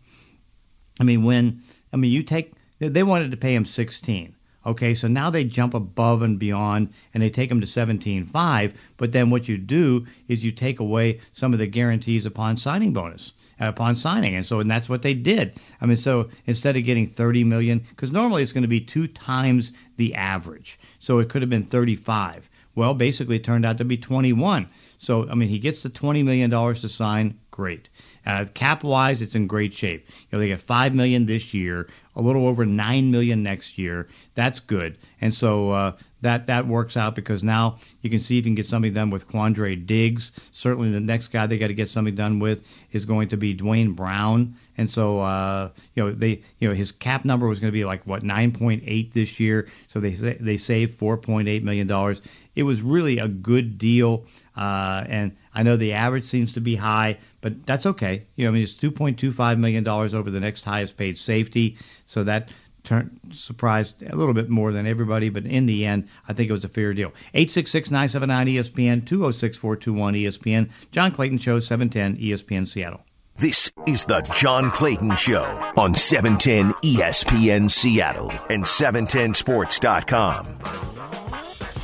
I 0.98 1.04
mean, 1.04 1.24
when 1.24 1.62
I 1.92 1.96
mean 1.96 2.12
you 2.12 2.22
take 2.22 2.52
they 2.78 3.02
wanted 3.02 3.30
to 3.30 3.36
pay 3.36 3.54
him 3.54 3.66
16. 3.66 4.34
Okay, 4.66 4.94
so 4.94 5.08
now 5.08 5.30
they 5.30 5.44
jump 5.44 5.72
above 5.72 6.20
and 6.20 6.38
beyond 6.38 6.92
and 7.14 7.22
they 7.22 7.30
take 7.30 7.50
him 7.50 7.62
to 7.62 7.66
17.5, 7.66 8.74
but 8.98 9.10
then 9.10 9.30
what 9.30 9.48
you 9.48 9.56
do 9.56 10.06
is 10.28 10.44
you 10.44 10.52
take 10.52 10.80
away 10.80 11.20
some 11.32 11.54
of 11.54 11.58
the 11.58 11.66
guarantees 11.66 12.26
upon 12.26 12.58
signing 12.58 12.92
bonus 12.92 13.32
upon 13.60 13.96
signing. 13.96 14.34
And 14.34 14.46
so, 14.46 14.60
and 14.60 14.70
that's 14.70 14.88
what 14.88 15.02
they 15.02 15.14
did. 15.14 15.54
I 15.80 15.86
mean, 15.86 15.96
so 15.96 16.28
instead 16.46 16.76
of 16.76 16.84
getting 16.84 17.06
30 17.06 17.44
million, 17.44 17.78
because 17.90 18.10
normally 18.10 18.42
it's 18.42 18.52
going 18.52 18.62
to 18.62 18.68
be 18.68 18.80
two 18.80 19.06
times 19.06 19.72
the 19.96 20.14
average, 20.14 20.78
so 20.98 21.18
it 21.18 21.28
could 21.28 21.42
have 21.42 21.50
been 21.50 21.64
35. 21.64 22.48
Well, 22.74 22.94
basically, 22.94 23.36
it 23.36 23.44
turned 23.44 23.66
out 23.66 23.78
to 23.78 23.84
be 23.84 23.96
21. 23.96 24.68
So, 24.98 25.28
I 25.28 25.34
mean, 25.34 25.48
he 25.48 25.58
gets 25.58 25.82
the 25.82 25.88
20 25.88 26.22
million 26.22 26.50
dollars 26.50 26.80
to 26.82 26.88
sign. 26.88 27.38
Great. 27.50 27.88
Uh, 28.26 28.44
cap 28.54 28.84
wise, 28.84 29.22
it's 29.22 29.34
in 29.34 29.46
great 29.46 29.72
shape. 29.72 30.06
You 30.08 30.26
know, 30.32 30.38
they 30.38 30.48
get 30.48 30.60
five 30.60 30.94
million 30.94 31.26
this 31.26 31.54
year, 31.54 31.88
a 32.16 32.20
little 32.20 32.46
over 32.46 32.66
nine 32.66 33.10
million 33.10 33.42
next 33.42 33.78
year. 33.78 34.08
That's 34.34 34.60
good. 34.60 34.98
And 35.20 35.32
so 35.32 35.70
uh, 35.70 35.92
that 36.20 36.46
that 36.46 36.66
works 36.66 36.96
out 36.96 37.14
because 37.14 37.42
now 37.42 37.78
you 38.02 38.10
can 38.10 38.20
see 38.20 38.38
if 38.38 38.44
you 38.44 38.50
can 38.50 38.54
get 38.54 38.66
something 38.66 38.92
done 38.92 39.10
with 39.10 39.26
Quandre 39.28 39.86
Diggs. 39.86 40.32
Certainly, 40.52 40.90
the 40.92 41.00
next 41.00 41.28
guy 41.28 41.46
they 41.46 41.58
got 41.58 41.68
to 41.68 41.74
get 41.74 41.88
something 41.88 42.14
done 42.14 42.38
with 42.38 42.66
is 42.92 43.06
going 43.06 43.28
to 43.30 43.36
be 43.36 43.54
Duane 43.54 43.92
Brown. 43.92 44.54
And 44.76 44.90
so, 44.90 45.20
uh, 45.20 45.70
you 45.94 46.04
know, 46.04 46.12
they, 46.12 46.42
you 46.58 46.68
know, 46.68 46.74
his 46.74 46.92
cap 46.92 47.24
number 47.24 47.46
was 47.46 47.58
going 47.58 47.70
to 47.70 47.78
be 47.78 47.84
like 47.84 48.06
what 48.06 48.22
9.8 48.22 49.12
this 49.12 49.40
year. 49.40 49.68
So 49.88 50.00
they 50.00 50.10
they 50.10 50.56
saved 50.58 50.98
4.8 50.98 51.62
million 51.62 51.86
dollars. 51.86 52.22
It 52.54 52.64
was 52.64 52.82
really 52.82 53.18
a 53.18 53.28
good 53.28 53.78
deal. 53.78 54.24
Uh, 54.60 55.04
and 55.08 55.34
I 55.54 55.62
know 55.62 55.78
the 55.78 55.94
average 55.94 56.24
seems 56.24 56.52
to 56.52 56.60
be 56.60 56.76
high, 56.76 57.16
but 57.40 57.64
that's 57.64 57.86
okay. 57.86 58.26
You 58.36 58.44
know, 58.44 58.50
I 58.50 58.54
mean, 58.54 58.62
it's 58.62 58.74
2.25 58.74 59.58
million 59.58 59.84
dollars 59.84 60.12
over 60.12 60.30
the 60.30 60.38
next 60.38 60.64
highest 60.64 60.98
paid 60.98 61.16
safety. 61.16 61.78
So 62.04 62.24
that 62.24 62.50
turned 62.84 63.18
surprised 63.30 64.02
a 64.02 64.14
little 64.14 64.34
bit 64.34 64.50
more 64.50 64.70
than 64.70 64.86
everybody, 64.86 65.30
but 65.30 65.46
in 65.46 65.64
the 65.64 65.86
end, 65.86 66.08
I 66.28 66.34
think 66.34 66.50
it 66.50 66.52
was 66.52 66.64
a 66.64 66.68
fair 66.68 66.92
deal. 66.92 67.14
866-979-ESPN, 67.34 69.06
206-421-ESPN, 69.06 70.68
John 70.92 71.12
Clayton 71.12 71.38
Show, 71.38 71.58
710 71.58 72.22
ESPN 72.22 72.68
Seattle. 72.68 73.00
This 73.36 73.72
is 73.86 74.04
the 74.04 74.20
John 74.36 74.70
Clayton 74.70 75.16
Show 75.16 75.72
on 75.78 75.94
710 75.94 76.74
ESPN 76.82 77.70
Seattle 77.70 78.30
and 78.50 78.64
710sports.com. 78.64 80.99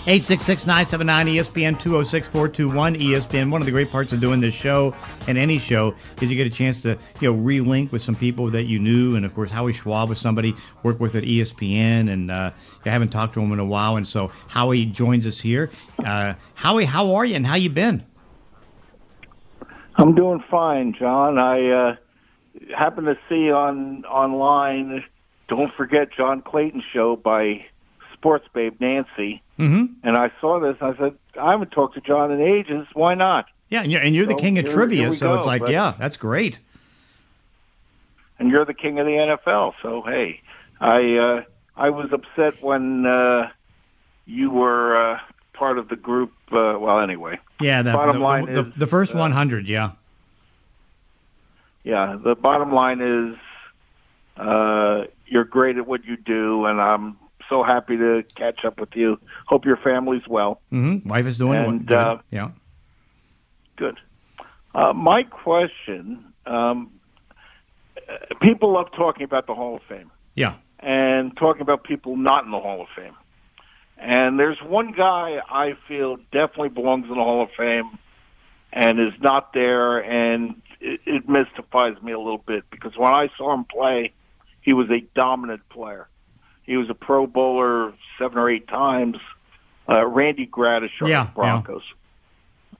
866-979-ESPN 0.06 1.80
206-421 1.80 2.96
ESPN. 2.96 3.50
One 3.50 3.60
of 3.60 3.66
the 3.66 3.72
great 3.72 3.90
parts 3.90 4.12
of 4.12 4.20
doing 4.20 4.38
this 4.38 4.54
show 4.54 4.94
and 5.26 5.36
any 5.36 5.58
show 5.58 5.96
is 6.22 6.30
you 6.30 6.36
get 6.36 6.46
a 6.46 6.50
chance 6.50 6.80
to 6.82 6.96
you 7.20 7.32
know 7.32 7.36
relink 7.36 7.90
with 7.90 8.04
some 8.04 8.14
people 8.14 8.48
that 8.50 8.66
you 8.66 8.78
knew, 8.78 9.16
and 9.16 9.26
of 9.26 9.34
course 9.34 9.50
Howie 9.50 9.72
Schwab 9.72 10.08
was 10.08 10.20
somebody 10.20 10.54
worked 10.84 11.00
with 11.00 11.16
at 11.16 11.24
ESPN, 11.24 12.08
and 12.08 12.30
uh, 12.30 12.52
I 12.84 12.88
haven't 12.88 13.08
talked 13.08 13.34
to 13.34 13.40
him 13.40 13.50
in 13.50 13.58
a 13.58 13.64
while, 13.64 13.96
and 13.96 14.06
so 14.06 14.28
Howie 14.46 14.86
joins 14.86 15.26
us 15.26 15.40
here. 15.40 15.70
Uh, 15.98 16.34
Howie, 16.54 16.84
how 16.84 17.16
are 17.16 17.24
you, 17.24 17.34
and 17.34 17.44
how 17.44 17.56
you 17.56 17.70
been? 17.70 18.06
I'm 19.96 20.14
doing 20.14 20.40
fine, 20.48 20.94
John. 20.96 21.36
I 21.36 21.68
uh, 21.68 21.96
happened 22.78 23.08
to 23.08 23.18
see 23.28 23.50
on 23.50 24.04
online. 24.04 25.02
Don't 25.48 25.74
forget 25.74 26.12
John 26.12 26.42
Clayton 26.42 26.84
show 26.92 27.16
by 27.16 27.66
sports 28.16 28.46
babe 28.52 28.76
Nancy, 28.80 29.42
Mm-hmm. 29.58 29.84
and 30.06 30.16
I 30.18 30.30
saw 30.40 30.60
this. 30.60 30.76
I 30.82 30.94
said, 30.98 31.14
I 31.40 31.52
haven't 31.52 31.70
talked 31.70 31.94
to 31.94 32.00
John 32.02 32.30
in 32.30 32.42
ages. 32.42 32.86
Why 32.92 33.14
not? 33.14 33.46
Yeah, 33.70 33.80
and 33.82 33.90
you're, 33.90 34.02
and 34.02 34.14
you're 34.14 34.26
the 34.26 34.34
king 34.34 34.58
of 34.58 34.66
here- 34.66 34.74
trivia, 34.74 35.00
here 35.04 35.12
so 35.14 35.34
it's 35.34 35.46
like, 35.46 35.62
but- 35.62 35.70
yeah, 35.70 35.94
that's 35.98 36.16
great. 36.18 36.60
And 38.38 38.50
you're 38.50 38.66
the 38.66 38.74
king 38.74 38.98
of 38.98 39.06
the 39.06 39.12
NFL. 39.12 39.72
So 39.80 40.02
hey, 40.02 40.40
I 40.78 41.16
uh, 41.16 41.42
I 41.74 41.88
was 41.88 42.12
upset 42.12 42.62
when 42.62 43.06
uh, 43.06 43.48
you 44.26 44.50
were 44.50 45.14
uh, 45.14 45.20
part 45.54 45.78
of 45.78 45.88
the 45.88 45.96
group. 45.96 46.32
Uh, 46.52 46.76
well, 46.78 47.00
anyway, 47.00 47.38
Yeah, 47.60 47.80
the, 47.80 47.92
Bottom 47.94 48.16
the, 48.18 48.22
line 48.22 48.44
the, 48.44 48.66
is, 48.66 48.74
the 48.74 48.86
first 48.86 49.14
uh, 49.14 49.18
100, 49.18 49.66
yeah. 49.66 49.92
yeah. 51.82 52.16
The 52.22 52.34
bottom 52.34 52.72
line 52.72 53.00
is, 53.00 53.36
uh, 54.36 55.04
you're 55.26 55.44
great 55.44 55.76
at 55.78 55.86
what 55.86 56.04
you 56.04 56.16
do, 56.18 56.66
and 56.66 56.78
I'm 56.80 57.16
so 57.48 57.62
happy 57.62 57.96
to 57.96 58.24
catch 58.34 58.64
up 58.64 58.80
with 58.80 58.94
you. 58.94 59.18
Hope 59.46 59.64
your 59.64 59.76
family's 59.76 60.26
well. 60.28 60.60
Mm-hmm. 60.72 61.08
Wife 61.08 61.26
is 61.26 61.38
doing 61.38 61.64
And, 61.64 61.86
good. 61.86 61.96
uh, 61.96 62.18
yeah. 62.30 62.50
Good. 63.76 63.98
Uh, 64.74 64.92
my 64.92 65.22
question: 65.22 66.32
um, 66.46 66.90
People 68.40 68.72
love 68.72 68.88
talking 68.96 69.24
about 69.24 69.46
the 69.46 69.54
Hall 69.54 69.76
of 69.76 69.82
Fame. 69.88 70.10
Yeah. 70.34 70.54
and 70.80 71.34
talking 71.36 71.62
about 71.62 71.82
people 71.84 72.16
not 72.16 72.44
in 72.44 72.50
the 72.50 72.60
Hall 72.60 72.82
of 72.82 72.88
Fame. 72.94 73.14
And 73.96 74.38
there's 74.38 74.58
one 74.62 74.92
guy 74.92 75.40
I 75.48 75.76
feel 75.88 76.18
definitely 76.30 76.68
belongs 76.68 77.04
in 77.04 77.14
the 77.16 77.24
Hall 77.24 77.42
of 77.42 77.48
Fame 77.56 77.98
and 78.70 79.00
is 79.00 79.14
not 79.20 79.54
there, 79.54 80.04
and 80.04 80.60
it, 80.80 81.00
it 81.06 81.28
mystifies 81.28 82.00
me 82.02 82.12
a 82.12 82.18
little 82.18 82.36
bit 82.46 82.64
because 82.70 82.94
when 82.98 83.10
I 83.12 83.30
saw 83.38 83.54
him 83.54 83.64
play, 83.64 84.12
he 84.60 84.74
was 84.74 84.90
a 84.90 85.00
dominant 85.14 85.66
player. 85.70 86.08
He 86.66 86.76
was 86.76 86.90
a 86.90 86.94
Pro 86.94 87.26
Bowler 87.26 87.92
seven 88.18 88.38
or 88.38 88.50
eight 88.50 88.68
times. 88.68 89.16
Uh, 89.88 90.04
Randy 90.04 90.46
Gradishar, 90.46 91.08
Yeah, 91.08 91.24
the 91.24 91.30
Broncos. 91.34 91.82
Yeah, 91.86 92.78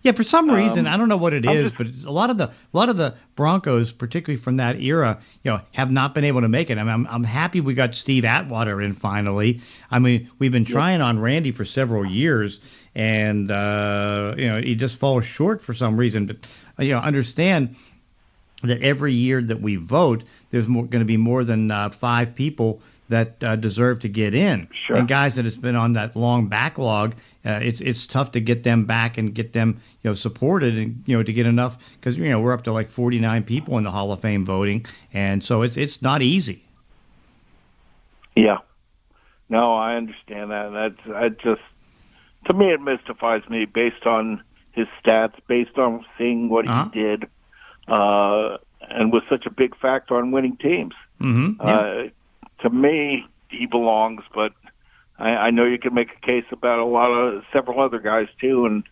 Yeah, 0.00 0.12
for 0.12 0.22
some 0.22 0.50
reason, 0.50 0.86
Um, 0.86 0.94
I 0.94 0.96
don't 0.96 1.08
know 1.08 1.16
what 1.18 1.34
it 1.34 1.44
is, 1.44 1.72
just- 1.72 1.76
but 1.76 1.88
a 2.08 2.10
lot 2.10 2.30
of 2.30 2.38
the 2.38 2.44
a 2.46 2.52
lot 2.72 2.88
of 2.88 2.96
the 2.96 3.14
Broncos, 3.36 3.92
particularly 3.92 4.40
from 4.40 4.56
that 4.56 4.80
era, 4.80 5.18
you 5.42 5.50
know, 5.50 5.60
have 5.72 5.90
not 5.90 6.14
been 6.14 6.24
able 6.24 6.40
to 6.40 6.48
make 6.48 6.70
it. 6.70 6.78
I 6.78 6.82
mean, 6.84 6.92
I'm, 6.92 7.06
I'm 7.10 7.24
happy 7.24 7.60
we 7.60 7.74
got 7.74 7.94
Steve 7.94 8.24
Atwater 8.24 8.80
in 8.80 8.94
finally. 8.94 9.60
I 9.90 9.98
mean, 9.98 10.30
we've 10.38 10.52
been 10.52 10.64
trying 10.64 11.02
on 11.02 11.18
Randy 11.18 11.50
for 11.52 11.64
several 11.66 12.06
years, 12.06 12.60
and 12.94 13.50
uh, 13.50 14.34
you 14.38 14.46
know, 14.48 14.60
he 14.62 14.74
just 14.76 14.96
falls 14.96 15.26
short 15.26 15.60
for 15.60 15.74
some 15.74 15.96
reason. 15.98 16.26
But 16.26 16.36
uh, 16.78 16.84
you 16.84 16.92
know, 16.92 17.00
understand 17.00 17.74
that 18.62 18.80
every 18.82 19.12
year 19.12 19.42
that 19.42 19.60
we 19.60 19.76
vote, 19.76 20.22
there's 20.50 20.66
more 20.68 20.84
going 20.84 21.00
to 21.02 21.06
be 21.06 21.16
more 21.18 21.44
than 21.44 21.70
uh, 21.70 21.90
five 21.90 22.34
people 22.34 22.80
that 23.08 23.42
uh, 23.42 23.56
deserve 23.56 24.00
to 24.00 24.08
get 24.08 24.34
in. 24.34 24.68
Sure. 24.72 24.96
And 24.96 25.08
guys 25.08 25.36
that 25.36 25.44
has 25.44 25.56
been 25.56 25.76
on 25.76 25.94
that 25.94 26.14
long 26.14 26.46
backlog, 26.48 27.14
uh, 27.44 27.60
it's 27.62 27.80
it's 27.80 28.06
tough 28.06 28.32
to 28.32 28.40
get 28.40 28.62
them 28.64 28.84
back 28.84 29.16
and 29.18 29.34
get 29.34 29.52
them 29.52 29.80
you 30.02 30.10
know 30.10 30.14
supported 30.14 30.78
and 30.78 31.02
you 31.06 31.16
know 31.16 31.22
to 31.22 31.32
get 31.32 31.46
enough 31.46 31.78
because 31.98 32.16
you 32.16 32.28
know 32.28 32.40
we're 32.40 32.52
up 32.52 32.64
to 32.64 32.72
like 32.72 32.90
49 32.90 33.44
people 33.44 33.78
in 33.78 33.84
the 33.84 33.90
Hall 33.90 34.12
of 34.12 34.20
Fame 34.20 34.44
voting, 34.44 34.84
and 35.12 35.42
so 35.42 35.62
it's 35.62 35.76
it's 35.76 36.02
not 36.02 36.22
easy. 36.22 36.62
Yeah. 38.36 38.58
No, 39.48 39.74
I 39.74 39.96
understand 39.96 40.50
that. 40.50 40.70
That's 40.72 41.16
I 41.16 41.28
just 41.30 41.62
to 42.46 42.54
me 42.54 42.70
it 42.72 42.80
mystifies 42.80 43.42
me 43.48 43.64
based 43.64 44.04
on 44.06 44.42
his 44.72 44.86
stats, 45.02 45.34
based 45.48 45.76
on 45.78 46.04
seeing 46.16 46.48
what 46.48 46.66
Uh-huh. 46.68 46.90
he 46.92 47.00
did, 47.00 47.28
uh, 47.88 48.58
and 48.90 49.12
was 49.12 49.22
such 49.28 49.46
a 49.46 49.50
big 49.50 49.76
factor 49.76 50.16
on 50.16 50.30
winning 50.30 50.56
teams. 50.56 50.94
Mm-hmm. 51.20 51.60
Uh, 51.60 52.10
to 52.60 52.70
me, 52.70 53.26
he 53.48 53.66
belongs, 53.66 54.22
but 54.34 54.52
I, 55.18 55.30
I 55.30 55.50
know 55.50 55.64
you 55.64 55.78
can 55.78 55.94
make 55.94 56.10
a 56.12 56.26
case 56.26 56.44
about 56.50 56.78
a 56.78 56.84
lot 56.84 57.10
of 57.10 57.44
several 57.52 57.80
other 57.80 57.98
guys 57.98 58.28
too, 58.40 58.66
and 58.66 58.84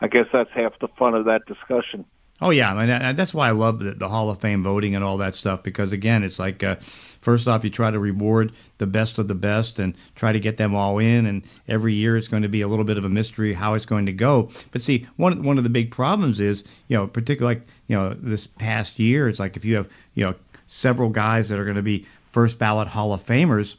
I 0.00 0.08
guess 0.08 0.26
that's 0.32 0.50
half 0.50 0.78
the 0.78 0.88
fun 0.88 1.14
of 1.14 1.26
that 1.26 1.46
discussion. 1.46 2.04
Oh 2.40 2.50
yeah, 2.50 2.74
I 2.74 2.86
mean, 2.86 3.16
that's 3.16 3.32
why 3.32 3.48
I 3.48 3.52
love 3.52 3.78
the, 3.78 3.92
the 3.92 4.10
Hall 4.10 4.28
of 4.28 4.40
Fame 4.40 4.62
voting 4.62 4.94
and 4.94 5.02
all 5.02 5.16
that 5.18 5.34
stuff 5.34 5.62
because 5.62 5.92
again, 5.92 6.22
it's 6.22 6.38
like 6.38 6.62
uh, 6.62 6.76
first 7.22 7.48
off, 7.48 7.64
you 7.64 7.70
try 7.70 7.90
to 7.90 7.98
reward 7.98 8.52
the 8.76 8.86
best 8.86 9.18
of 9.18 9.26
the 9.26 9.34
best 9.34 9.78
and 9.78 9.94
try 10.16 10.32
to 10.32 10.40
get 10.40 10.58
them 10.58 10.74
all 10.74 10.98
in, 10.98 11.24
and 11.24 11.44
every 11.66 11.94
year 11.94 12.14
it's 12.14 12.28
going 12.28 12.42
to 12.42 12.48
be 12.48 12.60
a 12.60 12.68
little 12.68 12.84
bit 12.84 12.98
of 12.98 13.06
a 13.06 13.08
mystery 13.08 13.54
how 13.54 13.72
it's 13.72 13.86
going 13.86 14.04
to 14.04 14.12
go. 14.12 14.50
But 14.70 14.82
see, 14.82 15.06
one 15.16 15.44
one 15.44 15.56
of 15.56 15.64
the 15.64 15.70
big 15.70 15.90
problems 15.90 16.38
is, 16.38 16.62
you 16.88 16.96
know, 16.98 17.06
particularly 17.06 17.56
like 17.56 17.66
you 17.86 17.96
know 17.96 18.12
this 18.12 18.46
past 18.46 18.98
year, 18.98 19.30
it's 19.30 19.40
like 19.40 19.56
if 19.56 19.64
you 19.64 19.76
have 19.76 19.88
you 20.14 20.24
know 20.24 20.34
several 20.66 21.08
guys 21.08 21.48
that 21.48 21.58
are 21.58 21.64
going 21.64 21.76
to 21.76 21.82
be 21.82 22.06
first 22.36 22.58
ballot 22.58 22.86
Hall 22.86 23.14
of 23.14 23.24
Famers, 23.24 23.76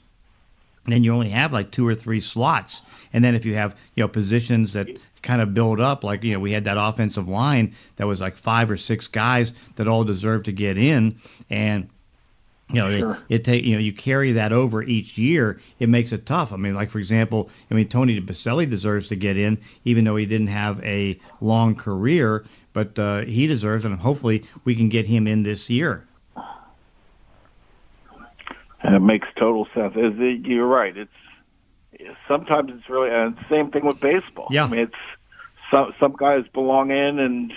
then 0.87 1.03
you 1.03 1.13
only 1.13 1.29
have 1.29 1.53
like 1.53 1.69
two 1.69 1.87
or 1.87 1.93
three 1.93 2.19
slots. 2.19 2.81
And 3.13 3.23
then 3.23 3.35
if 3.35 3.45
you 3.45 3.53
have, 3.53 3.77
you 3.93 4.03
know, 4.03 4.07
positions 4.07 4.73
that 4.73 4.87
kind 5.21 5.43
of 5.43 5.53
build 5.53 5.79
up, 5.79 6.03
like, 6.03 6.23
you 6.23 6.33
know, 6.33 6.39
we 6.39 6.53
had 6.53 6.63
that 6.63 6.75
offensive 6.75 7.27
line 7.27 7.75
that 7.97 8.07
was 8.07 8.19
like 8.19 8.35
five 8.35 8.71
or 8.71 8.77
six 8.77 9.07
guys 9.07 9.53
that 9.75 9.87
all 9.87 10.03
deserved 10.03 10.45
to 10.45 10.51
get 10.51 10.75
in. 10.75 11.19
And, 11.51 11.87
you 12.73 12.81
know, 12.81 12.97
Sure. 12.97 13.19
it, 13.29 13.35
it 13.35 13.43
take, 13.43 13.63
you 13.63 13.75
know, 13.75 13.79
you 13.79 13.93
carry 13.93 14.31
that 14.31 14.51
over 14.51 14.81
each 14.81 15.19
year. 15.19 15.61
It 15.77 15.87
makes 15.87 16.11
it 16.11 16.25
tough. 16.25 16.51
I 16.51 16.55
mean, 16.55 16.73
like, 16.73 16.89
for 16.89 16.97
example, 16.97 17.51
I 17.69 17.75
mean, 17.75 17.87
Tony 17.89 18.19
Boselli 18.19 18.67
deserves 18.67 19.09
to 19.09 19.15
get 19.15 19.37
in, 19.37 19.59
even 19.85 20.03
though 20.03 20.15
he 20.15 20.25
didn't 20.25 20.47
have 20.47 20.83
a 20.83 21.19
long 21.41 21.75
career, 21.75 22.43
but 22.73 22.97
uh, 22.97 23.21
he 23.21 23.45
deserves, 23.45 23.85
and 23.85 23.93
hopefully 23.99 24.45
we 24.65 24.73
can 24.73 24.89
get 24.89 25.05
him 25.05 25.27
in 25.27 25.43
this 25.43 25.69
year. 25.69 26.06
And 28.81 28.95
it 28.95 28.99
makes 28.99 29.27
total 29.35 29.67
sense. 29.73 29.95
Is 29.95 30.13
it- 30.19 30.45
You're 30.45 30.67
right. 30.67 30.95
It's 30.95 31.11
sometimes 32.27 32.71
it's 32.75 32.89
really 32.89 33.09
and 33.09 33.37
same 33.49 33.71
thing 33.71 33.85
with 33.85 33.99
baseball. 33.99 34.47
Yeah. 34.51 34.65
I 34.65 34.67
mean, 34.67 34.79
it's 34.81 34.95
some 35.71 35.93
some 35.99 36.15
guys 36.17 36.45
belong 36.53 36.91
in, 36.91 37.19
and 37.19 37.51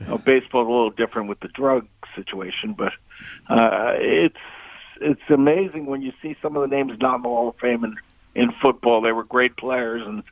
you 0.00 0.06
know, 0.06 0.18
baseball's 0.18 0.66
a 0.66 0.70
little 0.70 0.90
different 0.90 1.28
with 1.28 1.40
the 1.40 1.48
drug 1.48 1.86
situation, 2.14 2.74
but 2.74 2.92
uh, 3.48 3.94
it's 3.96 4.36
it's 5.00 5.20
amazing 5.28 5.86
when 5.86 6.02
you 6.02 6.12
see 6.22 6.36
some 6.40 6.56
of 6.56 6.68
the 6.68 6.74
names 6.74 6.92
not 7.00 7.16
in 7.16 7.22
the 7.22 7.28
Hall 7.28 7.48
of 7.48 7.56
Fame 7.56 7.84
in, 7.84 7.96
in 8.34 8.52
football. 8.62 9.00
They 9.00 9.12
were 9.12 9.24
great 9.24 9.56
players, 9.56 10.06
and 10.06 10.22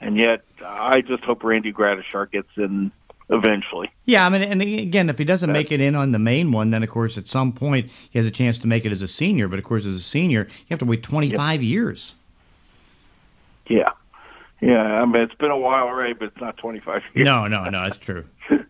and 0.00 0.16
yet 0.16 0.42
I 0.64 1.00
just 1.00 1.22
hope 1.24 1.44
Randy 1.44 1.72
Gradishar 1.72 2.30
gets 2.30 2.50
in 2.56 2.90
eventually. 3.30 3.90
Yeah, 4.06 4.24
I 4.24 4.28
mean, 4.28 4.42
and 4.42 4.62
again, 4.62 5.10
if 5.10 5.18
he 5.18 5.24
doesn't 5.24 5.52
make 5.52 5.70
it 5.70 5.80
in 5.80 5.94
on 5.94 6.12
the 6.12 6.18
main 6.18 6.52
one, 6.52 6.70
then 6.70 6.82
of 6.82 6.90
course 6.90 7.18
at 7.18 7.28
some 7.28 7.52
point 7.52 7.90
he 8.10 8.18
has 8.18 8.26
a 8.26 8.30
chance 8.30 8.58
to 8.58 8.66
make 8.66 8.84
it 8.84 8.92
as 8.92 9.02
a 9.02 9.08
senior. 9.08 9.48
But 9.48 9.58
of 9.58 9.64
course, 9.64 9.84
as 9.84 9.96
a 9.96 10.02
senior, 10.02 10.44
you 10.44 10.66
have 10.70 10.78
to 10.80 10.84
wait 10.84 11.02
25 11.02 11.62
years. 11.62 12.14
Yeah. 13.66 13.90
Yeah, 14.60 14.82
I 14.82 15.04
mean 15.04 15.22
it's 15.22 15.34
been 15.34 15.50
a 15.50 15.58
while 15.58 15.86
already, 15.86 16.14
but 16.14 16.28
it's 16.28 16.40
not 16.40 16.56
25 16.56 17.02
years. 17.14 17.24
No, 17.24 17.46
no, 17.46 17.64
no, 17.64 17.82
that's 17.84 17.98
true. 17.98 18.24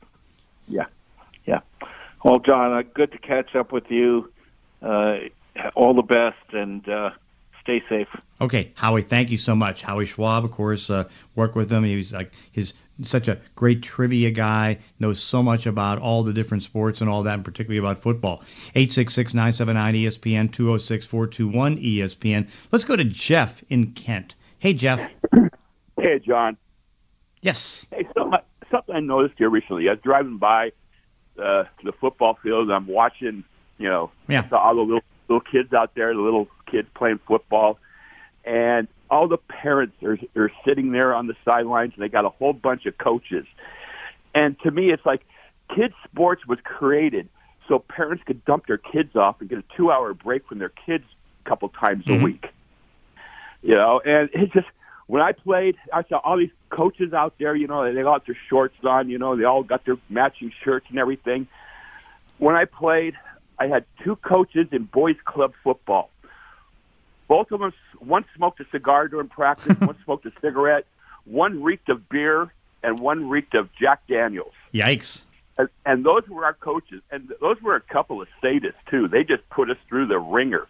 Yeah, 0.69 0.85
yeah. 1.47 1.61
Well, 2.23 2.41
John, 2.41 2.73
uh, 2.73 2.83
good 2.83 3.13
to 3.13 3.19
catch 3.19 3.57
up 3.57 3.73
with 3.73 3.91
you. 3.91 4.31
Uh, 4.83 5.19
all 5.75 5.95
the 5.95 6.03
best, 6.03 6.53
and 6.53 6.87
uh, 6.89 7.11
stay 7.69 7.83
safe. 7.89 8.09
Okay, 8.41 8.73
Howie, 8.75 9.03
thank 9.03 9.31
you 9.31 9.37
so 9.37 9.55
much. 9.55 9.83
Howie 9.83 10.07
Schwab, 10.07 10.45
of 10.45 10.53
course, 10.53 10.89
uh, 10.89 11.05
worked 11.35 11.55
with 11.55 11.71
him. 11.71 11.85
He 11.85 11.97
was 11.97 12.13
like 12.13 12.33
his 12.51 12.73
such 13.03 13.29
a 13.29 13.39
great 13.55 13.83
trivia 13.83 14.31
guy, 14.31 14.79
knows 14.99 15.23
so 15.23 15.41
much 15.43 15.67
about 15.67 16.01
all 16.01 16.25
the 16.25 16.33
different 16.33 16.65
sports 16.65 17.01
and 17.01 17.09
all 17.09 17.23
that, 17.25 17.35
and 17.35 17.45
particularly 17.45 17.79
about 17.79 18.03
football. 18.03 18.43
866-979-ESPN, 18.75 20.51
206-421-ESPN. 20.51 22.49
Let's 22.73 22.85
go 22.85 22.97
to 22.97 23.05
Jeff 23.05 23.63
in 23.69 23.93
Kent. 23.93 24.35
Hey, 24.59 24.75
Jeff. 24.75 25.11
Hey, 26.01 26.21
John. 26.21 26.57
Yes. 27.43 27.85
Hey, 27.91 28.07
something, 28.17 28.39
something 28.71 28.95
I 28.95 29.01
noticed 29.01 29.35
here 29.37 29.51
recently. 29.51 29.89
I 29.89 29.95
was 29.95 30.01
driving 30.01 30.39
by 30.39 30.71
uh, 31.37 31.65
the 31.83 31.91
football 32.01 32.39
field. 32.41 32.71
I'm 32.71 32.87
watching, 32.87 33.43
you 33.79 33.89
know, 33.89 34.13
Yeah. 34.29 34.45
All 34.53 34.77
the 34.77 34.83
little 34.83 35.03
little 35.29 35.41
kids 35.41 35.73
out 35.73 35.97
there, 35.97 36.15
the 36.15 36.21
little 36.21 36.47
kids 36.71 36.89
playing 36.95 37.21
football, 37.27 37.79
and 38.45 38.89
all 39.11 39.29
the 39.29 39.39
parents 39.39 39.97
are 40.03 40.19
are 40.37 40.51
sitting 40.65 40.93
there 40.93 41.15
on 41.15 41.27
the 41.27 41.37
sidelines, 41.45 41.93
and 41.95 42.03
they 42.03 42.09
got 42.09 42.25
a 42.25 42.31
whole 42.31 42.53
bunch 42.53 42.87
of 42.87 42.97
coaches. 42.99 43.47
And 44.35 44.59
to 44.61 44.71
me, 44.71 44.91
it's 44.91 45.05
like 45.07 45.23
kids 45.75 45.95
sports 46.05 46.47
was 46.47 46.59
created 46.63 47.29
so 47.67 47.79
parents 47.79 48.25
could 48.27 48.45
dump 48.45 48.67
their 48.67 48.79
kids 48.79 49.15
off 49.17 49.41
and 49.41 49.49
get 49.49 49.59
a 49.59 49.65
two 49.77 49.91
hour 49.91 50.15
break 50.15 50.47
from 50.47 50.59
their 50.59 50.71
kids 50.71 51.05
a 51.45 51.49
couple 51.49 51.69
times 51.69 52.05
Mhm. 52.07 52.21
a 52.21 52.25
week. 52.25 52.49
You 53.63 53.75
know, 53.75 54.01
and 54.05 54.31
it 54.33 54.53
just 54.53 54.69
when 55.07 55.23
I 55.23 55.33
played, 55.33 55.77
I 55.93 56.03
saw 56.05 56.19
all 56.19 56.37
these 56.37 56.53
coaches 56.71 57.13
out 57.13 57.35
there. 57.39 57.55
You 57.55 57.67
know, 57.67 57.93
they 57.93 58.03
got 58.03 58.27
their 58.27 58.37
shorts 58.49 58.77
on. 58.85 59.09
You 59.09 59.19
know, 59.19 59.37
they 59.37 59.45
all 59.45 59.63
got 59.63 59.85
their 59.85 59.97
matching 60.09 60.53
shirts 60.63 60.87
and 60.91 60.99
everything. 60.99 61.47
When 62.37 62.55
I 62.55 62.67
played, 62.67 63.15
I 63.59 63.67
had 63.67 63.85
two 64.05 64.17
coaches 64.17 64.69
in 64.71 64.85
boys 64.85 65.17
club 65.25 65.55
football. 65.65 66.11
Both 67.29 67.53
of 67.53 67.61
them, 67.61 67.73
one 67.99 68.25
smoked 68.35 68.59
a 68.61 68.65
cigar 68.73 69.07
during 69.09 69.29
practice, 69.29 69.79
one 69.81 69.97
smoked 70.05 70.27
a 70.27 70.33
cigarette, 70.41 70.87
one 71.25 71.63
reeked 71.63 71.89
of 71.91 72.09
beer, 72.09 72.53
and 72.83 72.99
one 72.99 73.29
reeked 73.29 73.55
of 73.55 73.69
Jack 73.75 74.01
Daniels. 74.09 74.55
Yikes. 74.75 75.21
And, 75.59 75.69
and 75.85 76.05
those 76.07 76.27
were 76.29 76.45
our 76.45 76.55
coaches, 76.55 77.03
and 77.11 77.33
those 77.41 77.61
were 77.61 77.75
a 77.77 77.81
couple 77.81 78.23
of 78.23 78.29
sadists 78.43 78.75
too. 78.89 79.09
They 79.09 79.25
just 79.25 79.49
put 79.51 79.71
us 79.71 79.77
through 79.89 80.07
the 80.07 80.19
ringer. 80.19 80.67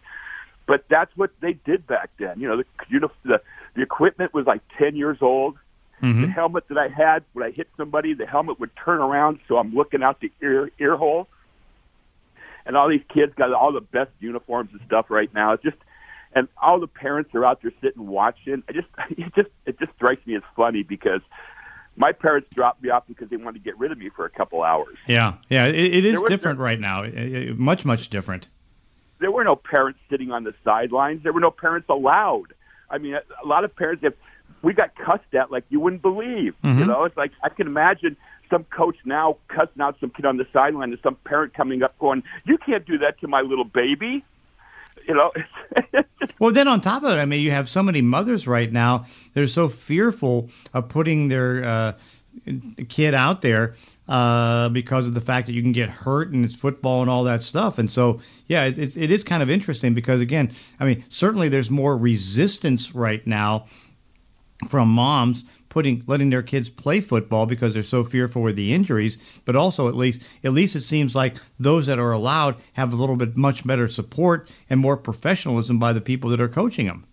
but 0.66 0.84
that's 0.88 1.16
what 1.16 1.30
they 1.40 1.54
did 1.54 1.86
back 1.86 2.10
then. 2.18 2.38
You 2.38 2.48
know, 2.48 2.56
the 2.58 2.64
you 2.88 3.00
know, 3.00 3.10
the 3.24 3.40
the 3.74 3.82
equipment 3.82 4.32
was 4.34 4.46
like 4.46 4.60
ten 4.78 4.94
years 4.94 5.18
old. 5.20 5.56
Mm-hmm. 6.02 6.22
The 6.22 6.28
helmet 6.28 6.68
that 6.68 6.78
I 6.78 6.86
had, 6.86 7.24
when 7.32 7.44
I 7.44 7.50
hit 7.50 7.68
somebody, 7.76 8.14
the 8.14 8.26
helmet 8.26 8.60
would 8.60 8.70
turn 8.76 9.00
around, 9.00 9.40
so 9.48 9.56
I'm 9.58 9.74
looking 9.74 10.02
out 10.02 10.20
the 10.20 10.30
ear 10.40 10.70
ear 10.78 10.96
hole. 10.96 11.26
And 12.64 12.76
all 12.76 12.88
these 12.88 13.02
kids 13.12 13.32
got 13.34 13.52
all 13.52 13.72
the 13.72 13.80
best 13.80 14.10
uniforms 14.20 14.70
and 14.72 14.80
stuff 14.86 15.06
right 15.08 15.32
now. 15.34 15.54
It's 15.54 15.62
just, 15.62 15.78
and 16.34 16.48
all 16.60 16.78
the 16.80 16.86
parents 16.86 17.34
are 17.34 17.44
out 17.44 17.62
there 17.62 17.72
sitting 17.80 18.06
watching. 18.06 18.62
I 18.68 18.72
just, 18.72 18.88
it 19.10 19.34
just, 19.34 19.48
it 19.66 19.78
just 19.78 19.92
strikes 19.94 20.26
me 20.26 20.36
as 20.36 20.42
funny 20.56 20.82
because 20.82 21.20
my 21.96 22.12
parents 22.12 22.48
dropped 22.54 22.82
me 22.82 22.90
off 22.90 23.04
because 23.08 23.28
they 23.28 23.36
wanted 23.36 23.58
to 23.58 23.64
get 23.64 23.78
rid 23.78 23.90
of 23.92 23.98
me 23.98 24.08
for 24.08 24.24
a 24.24 24.30
couple 24.30 24.62
hours. 24.62 24.96
Yeah, 25.06 25.34
yeah, 25.48 25.66
it, 25.66 25.74
it 25.94 26.04
is 26.04 26.20
different 26.28 26.60
right 26.60 26.78
now. 26.78 27.02
It- 27.02 27.14
it- 27.14 27.58
much, 27.58 27.84
much 27.84 28.08
different. 28.10 28.46
there 29.20 29.30
were 29.32 29.42
no 29.44 29.56
parents 29.56 29.98
sitting 30.08 30.30
on 30.30 30.44
the 30.44 30.54
sidelines. 30.64 31.22
There 31.24 31.32
were 31.32 31.40
no 31.40 31.50
parents 31.50 31.88
allowed. 31.88 32.52
I 32.90 32.98
mean, 32.98 33.14
a, 33.14 33.22
a 33.42 33.46
lot 33.46 33.64
of 33.64 33.74
parents 33.74 34.02
have. 34.04 34.14
We 34.62 34.72
got 34.72 34.94
cussed 34.96 35.34
at 35.34 35.50
like 35.52 35.64
you 35.70 35.78
wouldn't 35.80 36.02
believe. 36.02 36.54
You 36.62 36.70
Mhm. 36.70 36.86
know, 36.88 37.04
it's 37.04 37.16
like 37.16 37.32
I 37.42 37.48
can 37.48 37.66
imagine 37.66 38.16
some 38.50 38.64
coach 38.64 38.96
now 39.04 39.36
cussing 39.48 39.80
out 39.82 39.96
some 40.00 40.10
kid 40.10 40.24
on 40.24 40.36
the 40.36 40.46
sideline, 40.52 40.90
and 40.92 41.00
some 41.02 41.16
parent 41.24 41.52
coming 41.54 41.82
up 41.82 41.96
going, 41.98 42.22
"You 42.44 42.58
can't 42.58 42.84
do 42.86 42.98
that 42.98 43.20
to 43.20 43.28
my 43.28 43.40
little 43.40 43.64
baby." 43.64 44.24
You 45.08 45.14
know, 45.14 45.32
Well, 46.38 46.52
then 46.52 46.68
on 46.68 46.80
top 46.80 47.02
of 47.02 47.10
it, 47.10 47.20
I 47.20 47.24
mean, 47.24 47.40
you 47.40 47.50
have 47.50 47.68
so 47.68 47.82
many 47.82 48.00
mothers 48.00 48.46
right 48.46 48.70
now. 48.70 49.06
They're 49.34 49.46
so 49.46 49.68
fearful 49.68 50.50
of 50.72 50.88
putting 50.88 51.28
their 51.28 51.64
uh, 51.64 51.92
kid 52.88 53.14
out 53.14 53.42
there 53.42 53.74
uh, 54.08 54.68
because 54.68 55.06
of 55.06 55.14
the 55.14 55.20
fact 55.20 55.46
that 55.46 55.52
you 55.52 55.62
can 55.62 55.72
get 55.72 55.88
hurt 55.88 56.32
and 56.32 56.44
it's 56.44 56.54
football 56.54 57.02
and 57.02 57.10
all 57.10 57.24
that 57.24 57.42
stuff. 57.42 57.78
And 57.78 57.90
so, 57.90 58.20
yeah, 58.46 58.66
it, 58.66 58.96
it 58.96 59.10
is 59.10 59.24
kind 59.24 59.42
of 59.42 59.50
interesting 59.50 59.94
because 59.94 60.20
again, 60.20 60.52
I 60.78 60.84
mean, 60.84 61.04
certainly 61.08 61.48
there's 61.48 61.70
more 61.70 61.96
resistance 61.96 62.94
right 62.94 63.26
now 63.26 63.66
from 64.68 64.88
moms 64.88 65.44
putting 65.68 66.02
letting 66.06 66.30
their 66.30 66.42
kids 66.42 66.68
play 66.68 67.00
football 67.00 67.46
because 67.46 67.74
they're 67.74 67.82
so 67.82 68.02
fearful 68.02 68.46
of 68.48 68.56
the 68.56 68.72
injuries 68.72 69.18
but 69.44 69.54
also 69.56 69.88
at 69.88 69.94
least 69.94 70.20
at 70.44 70.52
least 70.52 70.76
it 70.76 70.80
seems 70.82 71.14
like 71.14 71.36
those 71.58 71.86
that 71.86 71.98
are 71.98 72.12
allowed 72.12 72.56
have 72.72 72.92
a 72.92 72.96
little 72.96 73.16
bit 73.16 73.36
much 73.36 73.66
better 73.66 73.88
support 73.88 74.48
and 74.70 74.80
more 74.80 74.96
professionalism 74.96 75.78
by 75.78 75.92
the 75.92 76.00
people 76.00 76.30
that 76.30 76.40
are 76.40 76.48
coaching 76.48 76.86
them 76.86 77.04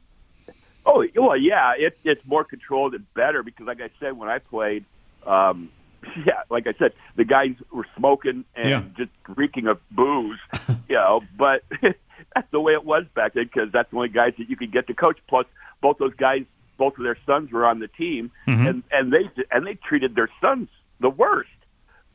Oh 0.86 1.03
well, 1.16 1.36
yeah, 1.36 1.74
it, 1.78 1.97
it's 2.03 2.22
more 2.28 2.43
controlled 2.43 2.93
and 2.93 3.12
better 3.16 3.41
because, 3.41 3.66
like 3.66 3.82
I 3.82 3.89
said, 3.99 4.18
when 4.18 4.30
I 4.30 4.38
played, 4.38 4.86
um, 5.26 5.70
yeah, 6.26 6.41
like 6.51 6.68
I 6.68 6.74
said, 6.78 6.93
the 7.16 7.26
guys 7.26 7.56
were 7.72 7.88
smoking 7.97 8.45
and 8.56 8.70
Yeah. 8.70 8.84
just 8.95 9.12
reeking 9.36 9.66
of 9.66 9.80
booze, 9.89 10.38
you 10.88 10.95
know. 10.95 11.24
But 11.38 11.64
that's 11.82 12.51
the 12.51 12.60
way 12.60 12.74
it 12.74 12.86
was 12.86 13.06
back 13.16 13.34
then 13.34 13.45
because 13.45 13.72
that's 13.72 13.89
the 13.89 13.97
only 13.97 14.10
guys 14.10 14.34
that 14.38 14.47
you 14.47 14.56
could 14.56 14.72
get 14.72 14.86
to 14.88 14.93
coach. 14.93 15.18
Plus, 15.28 15.47
both 15.82 15.97
those 15.97 16.14
guys, 16.14 16.45
both 16.78 16.97
of 16.97 17.03
their 17.03 17.17
sons 17.26 17.51
were 17.51 17.65
on 17.65 17.80
the 17.80 17.88
team, 17.88 18.32
Mhm. 18.47 18.69
and 18.69 18.84
and 18.91 19.11
they 19.13 19.30
and 19.51 19.65
they 19.65 19.76
treated 19.76 20.15
their 20.15 20.30
sons 20.41 20.69
the 20.99 21.09
worst. 21.09 21.49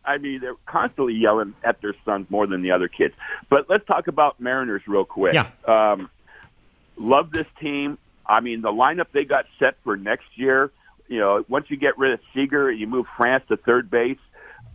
I 0.04 0.16
mean, 0.18 0.40
they're 0.40 0.54
constantly 0.66 1.14
yelling 1.14 1.54
at 1.62 1.80
their 1.82 1.94
sons 2.04 2.30
more 2.30 2.46
than 2.46 2.62
the 2.62 2.70
other 2.70 2.88
kids. 2.88 3.14
But 3.50 3.68
let's 3.68 3.84
talk 3.86 4.08
about 4.08 4.40
Mariners 4.40 4.82
real 4.86 5.04
quick. 5.04 5.34
Yeah. 5.34 5.48
Um, 5.66 6.08
love 6.96 7.30
this 7.30 7.46
team. 7.60 7.98
I 8.26 8.40
mean, 8.40 8.62
the 8.62 8.72
lineup 8.72 9.06
they 9.12 9.24
got 9.24 9.46
set 9.58 9.76
for 9.84 9.96
next 9.96 10.26
year. 10.36 10.70
You 11.08 11.18
know, 11.18 11.44
once 11.48 11.70
you 11.70 11.76
get 11.76 11.98
rid 11.98 12.12
of 12.12 12.20
Seager, 12.32 12.68
and 12.70 12.78
you 12.78 12.86
move 12.86 13.06
France 13.16 13.44
to 13.48 13.56
third 13.56 13.90
base. 13.90 14.18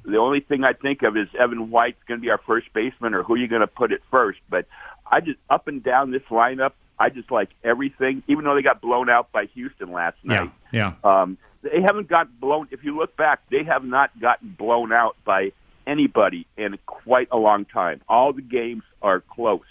The 0.03 0.17
only 0.17 0.39
thing 0.41 0.63
I 0.63 0.73
think 0.73 1.01
of 1.01 1.17
is 1.17 1.27
Evan 1.33 1.71
White's 1.71 1.97
going 2.07 2.19
to 2.19 2.21
be 2.21 2.29
our 2.29 2.37
first 2.37 2.71
baseman, 2.73 3.15
or 3.15 3.23
who 3.23 3.33
are 3.33 3.37
you 3.37 3.47
going 3.47 3.61
to 3.61 3.67
put 3.67 3.91
at 3.91 4.01
first? 4.11 4.39
But 4.49 4.67
I 5.09 5.19
just 5.19 5.39
up 5.49 5.67
and 5.67 5.81
down 5.83 6.11
this 6.11 6.21
lineup. 6.29 6.73
I 6.97 7.09
just 7.09 7.29
like 7.31 7.49
everything, 7.63 8.23
even 8.27 8.45
though 8.45 8.55
they 8.55 8.61
got 8.61 8.81
blown 8.81 9.09
out 9.09 9.31
by 9.31 9.45
Houston 9.47 9.91
last 9.91 10.17
night. 10.23 10.51
yeah 10.71 10.93
Um, 11.03 11.37
they 11.61 11.81
haven't 11.81 12.07
got 12.07 12.39
blown. 12.39 12.67
If 12.71 12.83
you 12.83 12.95
look 12.95 13.17
back, 13.17 13.41
they 13.49 13.63
have 13.63 13.83
not 13.83 14.17
gotten 14.19 14.49
blown 14.57 14.93
out 14.93 15.15
by 15.25 15.51
anybody 15.87 16.45
in 16.57 16.77
quite 16.85 17.27
a 17.31 17.37
long 17.37 17.65
time. 17.65 18.01
All 18.07 18.33
the 18.33 18.41
games 18.41 18.83
are 19.01 19.19
close, 19.21 19.65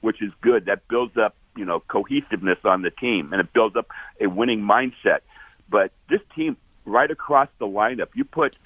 which 0.00 0.22
is 0.22 0.32
good. 0.40 0.66
That 0.66 0.86
builds 0.88 1.16
up, 1.16 1.34
you 1.56 1.64
know, 1.64 1.80
cohesiveness 1.80 2.58
on 2.64 2.82
the 2.82 2.90
team, 2.90 3.32
and 3.32 3.40
it 3.40 3.52
builds 3.52 3.76
up 3.76 3.88
a 4.20 4.26
winning 4.28 4.60
mindset. 4.62 5.20
But 5.68 5.92
this 6.08 6.20
team, 6.34 6.56
right 6.86 7.10
across 7.10 7.48
the 7.58 7.66
lineup, 7.66 8.08
you 8.14 8.24
put 8.24 8.56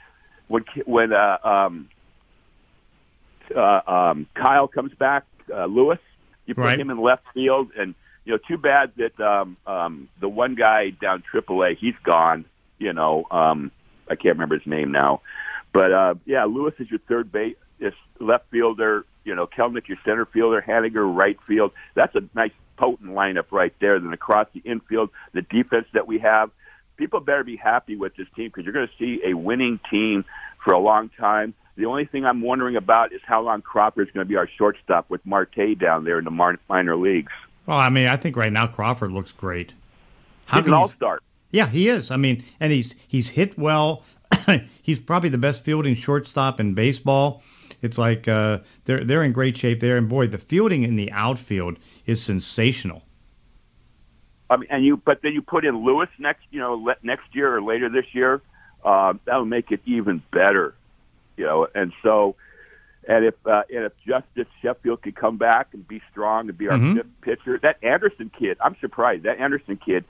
when 0.48 0.64
when 0.84 1.12
uh, 1.12 1.38
um, 1.42 1.88
uh, 3.54 3.80
um, 3.86 4.26
Kyle 4.34 4.68
comes 4.68 4.92
back, 4.94 5.24
uh, 5.52 5.66
Lewis, 5.66 5.98
you 6.46 6.54
put 6.54 6.62
Right. 6.64 6.80
him 6.80 6.90
in 6.90 6.98
left 7.00 7.24
field, 7.34 7.70
and 7.76 7.94
you 8.24 8.32
know, 8.32 8.38
too 8.48 8.58
bad 8.58 8.92
that 8.96 9.20
um, 9.20 9.56
um, 9.66 10.08
the 10.20 10.28
one 10.28 10.54
guy 10.54 10.90
down 10.90 11.22
AAA, 11.32 11.76
he's 11.76 11.94
gone. 12.02 12.44
You 12.78 12.92
know, 12.92 13.26
um, 13.30 13.70
I 14.08 14.16
can't 14.16 14.34
remember 14.34 14.58
his 14.58 14.66
name 14.66 14.92
now, 14.92 15.20
but 15.72 15.92
uh, 15.92 16.14
yeah, 16.24 16.44
Lewis 16.44 16.74
is 16.78 16.90
your 16.90 17.00
third 17.00 17.30
base, 17.30 17.56
is 17.80 17.94
left 18.18 18.50
fielder. 18.50 19.04
You 19.24 19.34
know, 19.34 19.46
Kelenic 19.46 19.88
your 19.88 19.98
center 20.04 20.26
fielder, 20.26 20.62
Haniger 20.66 21.14
right 21.14 21.38
field. 21.46 21.72
That's 21.94 22.14
a 22.14 22.22
nice 22.34 22.52
potent 22.76 23.10
lineup 23.10 23.46
right 23.50 23.72
there. 23.80 23.98
Then 23.98 24.12
across 24.12 24.48
the 24.52 24.60
infield, 24.60 25.10
the 25.32 25.42
defense 25.42 25.86
that 25.92 26.06
we 26.06 26.18
have, 26.18 26.50
people 26.96 27.20
better 27.20 27.44
be 27.44 27.56
happy 27.56 27.96
with 27.96 28.14
this 28.16 28.26
team 28.36 28.48
because 28.48 28.64
you're 28.64 28.74
going 28.74 28.88
to 28.88 28.94
see 28.98 29.22
a 29.24 29.34
winning 29.34 29.80
team 29.90 30.24
for 30.62 30.72
a 30.72 30.78
long 30.78 31.10
time. 31.10 31.54
The 31.76 31.86
only 31.86 32.04
thing 32.04 32.24
I'm 32.24 32.40
wondering 32.40 32.76
about 32.76 33.12
is 33.12 33.20
how 33.24 33.42
long 33.42 33.62
Crawford 33.62 34.06
is 34.06 34.14
going 34.14 34.24
to 34.24 34.28
be 34.28 34.36
our 34.36 34.48
shortstop 34.48 35.10
with 35.10 35.24
Marte 35.26 35.76
down 35.78 36.04
there 36.04 36.18
in 36.18 36.24
the 36.24 36.58
minor 36.68 36.96
leagues. 36.96 37.32
Well 37.66 37.78
i 37.78 37.88
mean 37.88 38.06
i 38.06 38.16
think 38.16 38.36
right 38.36 38.52
now 38.52 38.66
crawford 38.66 39.12
looks 39.12 39.32
great 39.32 39.72
How 40.46 40.58
He's 40.58 40.64
can 40.64 40.72
an 40.72 40.78
all-star. 40.78 41.20
Yeah, 41.54 41.68
he 41.68 41.88
is. 41.88 42.10
I 42.10 42.16
mean, 42.16 42.42
and 42.58 42.72
he's 42.72 42.96
he's 43.06 43.28
hit 43.28 43.56
well. 43.56 44.02
he's 44.82 44.98
probably 44.98 45.28
the 45.28 45.38
best 45.38 45.62
fielding 45.62 45.94
shortstop 45.94 46.58
in 46.58 46.74
baseball. 46.74 47.44
It's 47.80 47.96
like 47.96 48.26
uh, 48.26 48.58
they're 48.86 49.04
they're 49.04 49.22
in 49.22 49.30
great 49.30 49.56
shape 49.56 49.78
there, 49.78 49.96
and 49.96 50.08
boy, 50.08 50.26
the 50.26 50.38
fielding 50.38 50.82
in 50.82 50.96
the 50.96 51.12
outfield 51.12 51.78
is 52.06 52.20
sensational. 52.20 53.04
I 54.50 54.56
mean, 54.56 54.66
and 54.68 54.84
you, 54.84 54.96
but 54.96 55.22
then 55.22 55.32
you 55.32 55.42
put 55.42 55.64
in 55.64 55.84
Lewis 55.84 56.08
next, 56.18 56.42
you 56.50 56.58
know, 56.58 56.74
le- 56.74 56.96
next 57.04 57.32
year 57.36 57.56
or 57.56 57.62
later 57.62 57.88
this 57.88 58.06
year. 58.12 58.42
Uh, 58.84 59.14
that'll 59.24 59.44
make 59.44 59.70
it 59.70 59.80
even 59.86 60.22
better, 60.32 60.74
you 61.36 61.44
know. 61.44 61.68
And 61.72 61.92
so, 62.02 62.34
and 63.08 63.24
if 63.24 63.34
uh, 63.46 63.62
and 63.74 63.84
if 63.84 63.92
Justice 64.06 64.46
Sheffield 64.62 65.02
could 65.02 65.16
come 65.16 65.36
back 65.36 65.68
and 65.72 65.86
be 65.86 66.00
strong 66.10 66.48
and 66.48 66.56
be 66.58 66.68
our 66.68 66.76
Mhm. 66.78 66.94
fifth 66.96 67.20
pitcher, 67.22 67.58
that 67.62 67.76
Anderson 67.82 68.30
kid, 68.38 68.56
I'm 68.64 68.76
surprised. 68.80 69.24
That 69.24 69.38
Anderson 69.38 69.76
kid, 69.76 70.04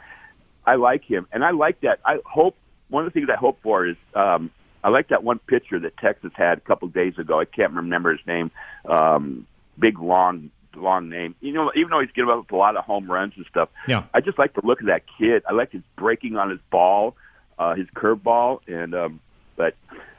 I 0.67 0.77
like 0.77 1.05
him, 1.05 1.27
and 1.33 1.45
I 1.45 1.51
like 1.51 1.81
that. 1.81 2.01
I 2.05 2.19
hope 2.25 2.57
one 2.89 3.07
of 3.07 3.13
the 3.13 3.19
things 3.19 3.31
I 3.31 3.37
hope 3.37 3.59
for 3.63 3.87
is 3.87 3.97
um, 4.15 4.51
I 4.83 4.89
like 4.91 5.09
that 5.09 5.25
one 5.25 5.39
pitcher 5.39 5.79
that 5.81 5.97
Texas 5.97 6.33
had 6.35 6.59
a 6.59 6.61
couple 6.61 6.87
days 6.89 7.19
ago. 7.19 7.41
I 7.41 7.45
can't 7.47 7.73
remember 7.73 8.13
his 8.17 8.27
name. 8.27 8.51
Um, 8.89 9.47
big 9.79 9.99
long 9.99 10.51
long 10.77 11.09
name. 11.09 11.37
You 11.41 11.53
know, 11.53 11.71
even 11.77 11.91
though 11.91 12.01
he's 12.01 12.11
giving 12.11 12.31
up 12.33 12.51
a 12.51 12.57
lot 12.57 12.77
of 12.77 12.85
home 12.85 13.09
runs 13.11 13.33
and 13.37 13.47
stuff, 13.47 13.69
Yeah. 13.87 14.03
I 14.13 14.21
just 14.21 14.39
like 14.41 14.55
to 14.55 14.61
look 14.65 14.81
at 14.81 14.87
that 14.87 15.03
kid. 15.19 15.45
I 15.49 15.53
like 15.53 15.71
his 15.71 15.83
breaking 15.97 16.37
on 16.37 16.51
his 16.51 16.59
ball, 16.71 17.15
uh, 17.61 17.75
his 17.75 17.87
curveball, 17.95 18.61
and 18.67 18.93
um, 18.95 19.21
but 19.57 19.75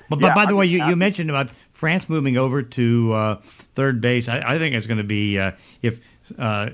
But, 0.10 0.22
Yeah, 0.22 0.34
by 0.36 0.46
the 0.46 0.52
I'm 0.52 0.58
way, 0.58 0.66
just 0.68 0.74
you, 0.74 0.86
you 0.90 0.96
mentioned 0.96 1.30
about 1.30 1.50
France 1.74 2.08
moving 2.10 2.38
over 2.38 2.62
to 2.62 3.14
uh, 3.14 3.42
third 3.76 4.02
base. 4.02 4.28
I, 4.28 4.42
I 4.56 4.58
think 4.60 4.76
it's 4.76 4.88
going 4.88 5.00
to 5.00 5.04
be 5.04 5.40
uh, 5.40 5.52
if 5.82 6.00
uh, 6.38 6.70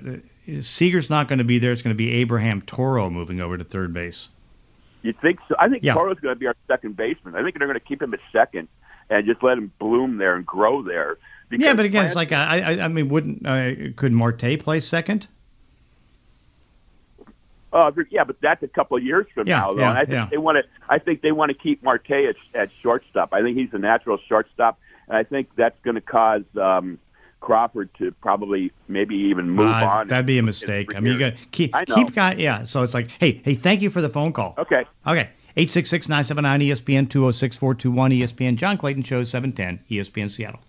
Seager's 0.61 1.09
not 1.09 1.27
going 1.27 1.39
to 1.39 1.45
be 1.45 1.59
there, 1.59 1.71
it's 1.71 1.81
going 1.81 1.93
to 1.93 1.97
be 1.97 2.11
Abraham 2.15 2.61
Toro 2.61 3.09
moving 3.09 3.39
over 3.41 3.57
to 3.57 3.63
third 3.63 3.93
base. 3.93 4.27
you 5.01 5.13
think 5.13 5.39
so? 5.47 5.55
I 5.57 5.69
think 5.69 5.83
Yeah. 5.83 5.93
Toro's 5.93 6.19
going 6.19 6.35
to 6.35 6.39
be 6.39 6.47
our 6.47 6.55
second 6.67 6.95
baseman. 6.97 7.35
I 7.35 7.43
think 7.43 7.57
they're 7.57 7.67
going 7.67 7.79
to 7.79 7.85
keep 7.85 8.01
him 8.01 8.13
at 8.13 8.19
second 8.31 8.67
and 9.09 9.25
just 9.25 9.43
let 9.43 9.57
him 9.57 9.71
bloom 9.79 10.17
there 10.17 10.35
and 10.35 10.45
grow 10.45 10.81
there. 10.83 11.17
Yeah, 11.51 11.73
but 11.73 11.85
again, 11.85 12.05
it's 12.05 12.13
France- 12.13 12.31
like 12.31 12.31
I, 12.31 12.59
I, 12.59 12.85
I 12.85 12.87
mean, 12.87 13.09
wouldn't 13.09 13.45
uh, 13.45 13.91
could 13.95 14.13
Marte 14.13 14.59
play 14.59 14.79
second? 14.79 15.27
Uh, 17.73 17.91
yeah, 18.09 18.23
but 18.23 18.35
that's 18.41 18.61
a 18.63 18.67
couple 18.67 18.97
of 18.97 19.03
years 19.03 19.25
from 19.33 19.47
Yeah, 19.47 19.59
now, 19.59 19.73
though. 19.73 19.81
yeah, 19.81 19.89
and 19.91 19.97
I 19.97 20.01
think 20.05 20.13
yeah. 20.15 20.27
they 20.29 20.37
want 20.37 20.57
to. 20.57 20.63
I 20.89 20.99
think 20.99 21.21
they 21.21 21.31
want 21.31 21.51
to 21.51 21.57
keep 21.57 21.81
Marte 21.83 22.11
at, 22.11 22.35
at 22.53 22.69
shortstop. 22.83 23.33
I 23.33 23.41
think 23.41 23.57
he's 23.57 23.69
a 23.73 23.77
natural 23.79 24.17
shortstop, 24.27 24.79
and 25.07 25.15
I 25.17 25.23
think 25.23 25.49
that's 25.55 25.79
going 25.83 25.95
to 25.95 26.01
cause 26.01 26.43
um, 26.61 26.99
Crawford 27.39 27.89
to 27.99 28.11
probably 28.21 28.71
maybe 28.87 29.15
even 29.15 29.49
move 29.49 29.69
Uh, 29.69 29.85
on. 29.87 30.07
That'd 30.09 30.25
be 30.25 30.37
a 30.37 30.43
mistake. 30.43 30.95
I 30.95 30.99
mean, 30.99 31.13
you 31.13 31.19
got 31.19 31.33
keep 31.51 31.73
keep 31.95 32.13
guy. 32.13 32.33
Yeah. 32.33 32.65
So 32.65 32.83
it's 32.83 32.93
like, 32.93 33.09
hey, 33.19 33.41
hey, 33.43 33.55
thank 33.55 33.81
you 33.81 33.89
for 33.89 34.01
the 34.01 34.09
phone 34.09 34.33
call. 34.33 34.55
Okay. 34.57 34.83
Okay. 35.07 35.29
866-979 35.57 36.67
ESPN 36.69 37.07
206-421 37.07 38.19
ESPN 38.21 38.55
John 38.55 38.77
Clayton 38.77 39.03
Show 39.03 39.23
710 39.25 39.79
ESPN 39.89 40.31
Seattle. 40.31 40.61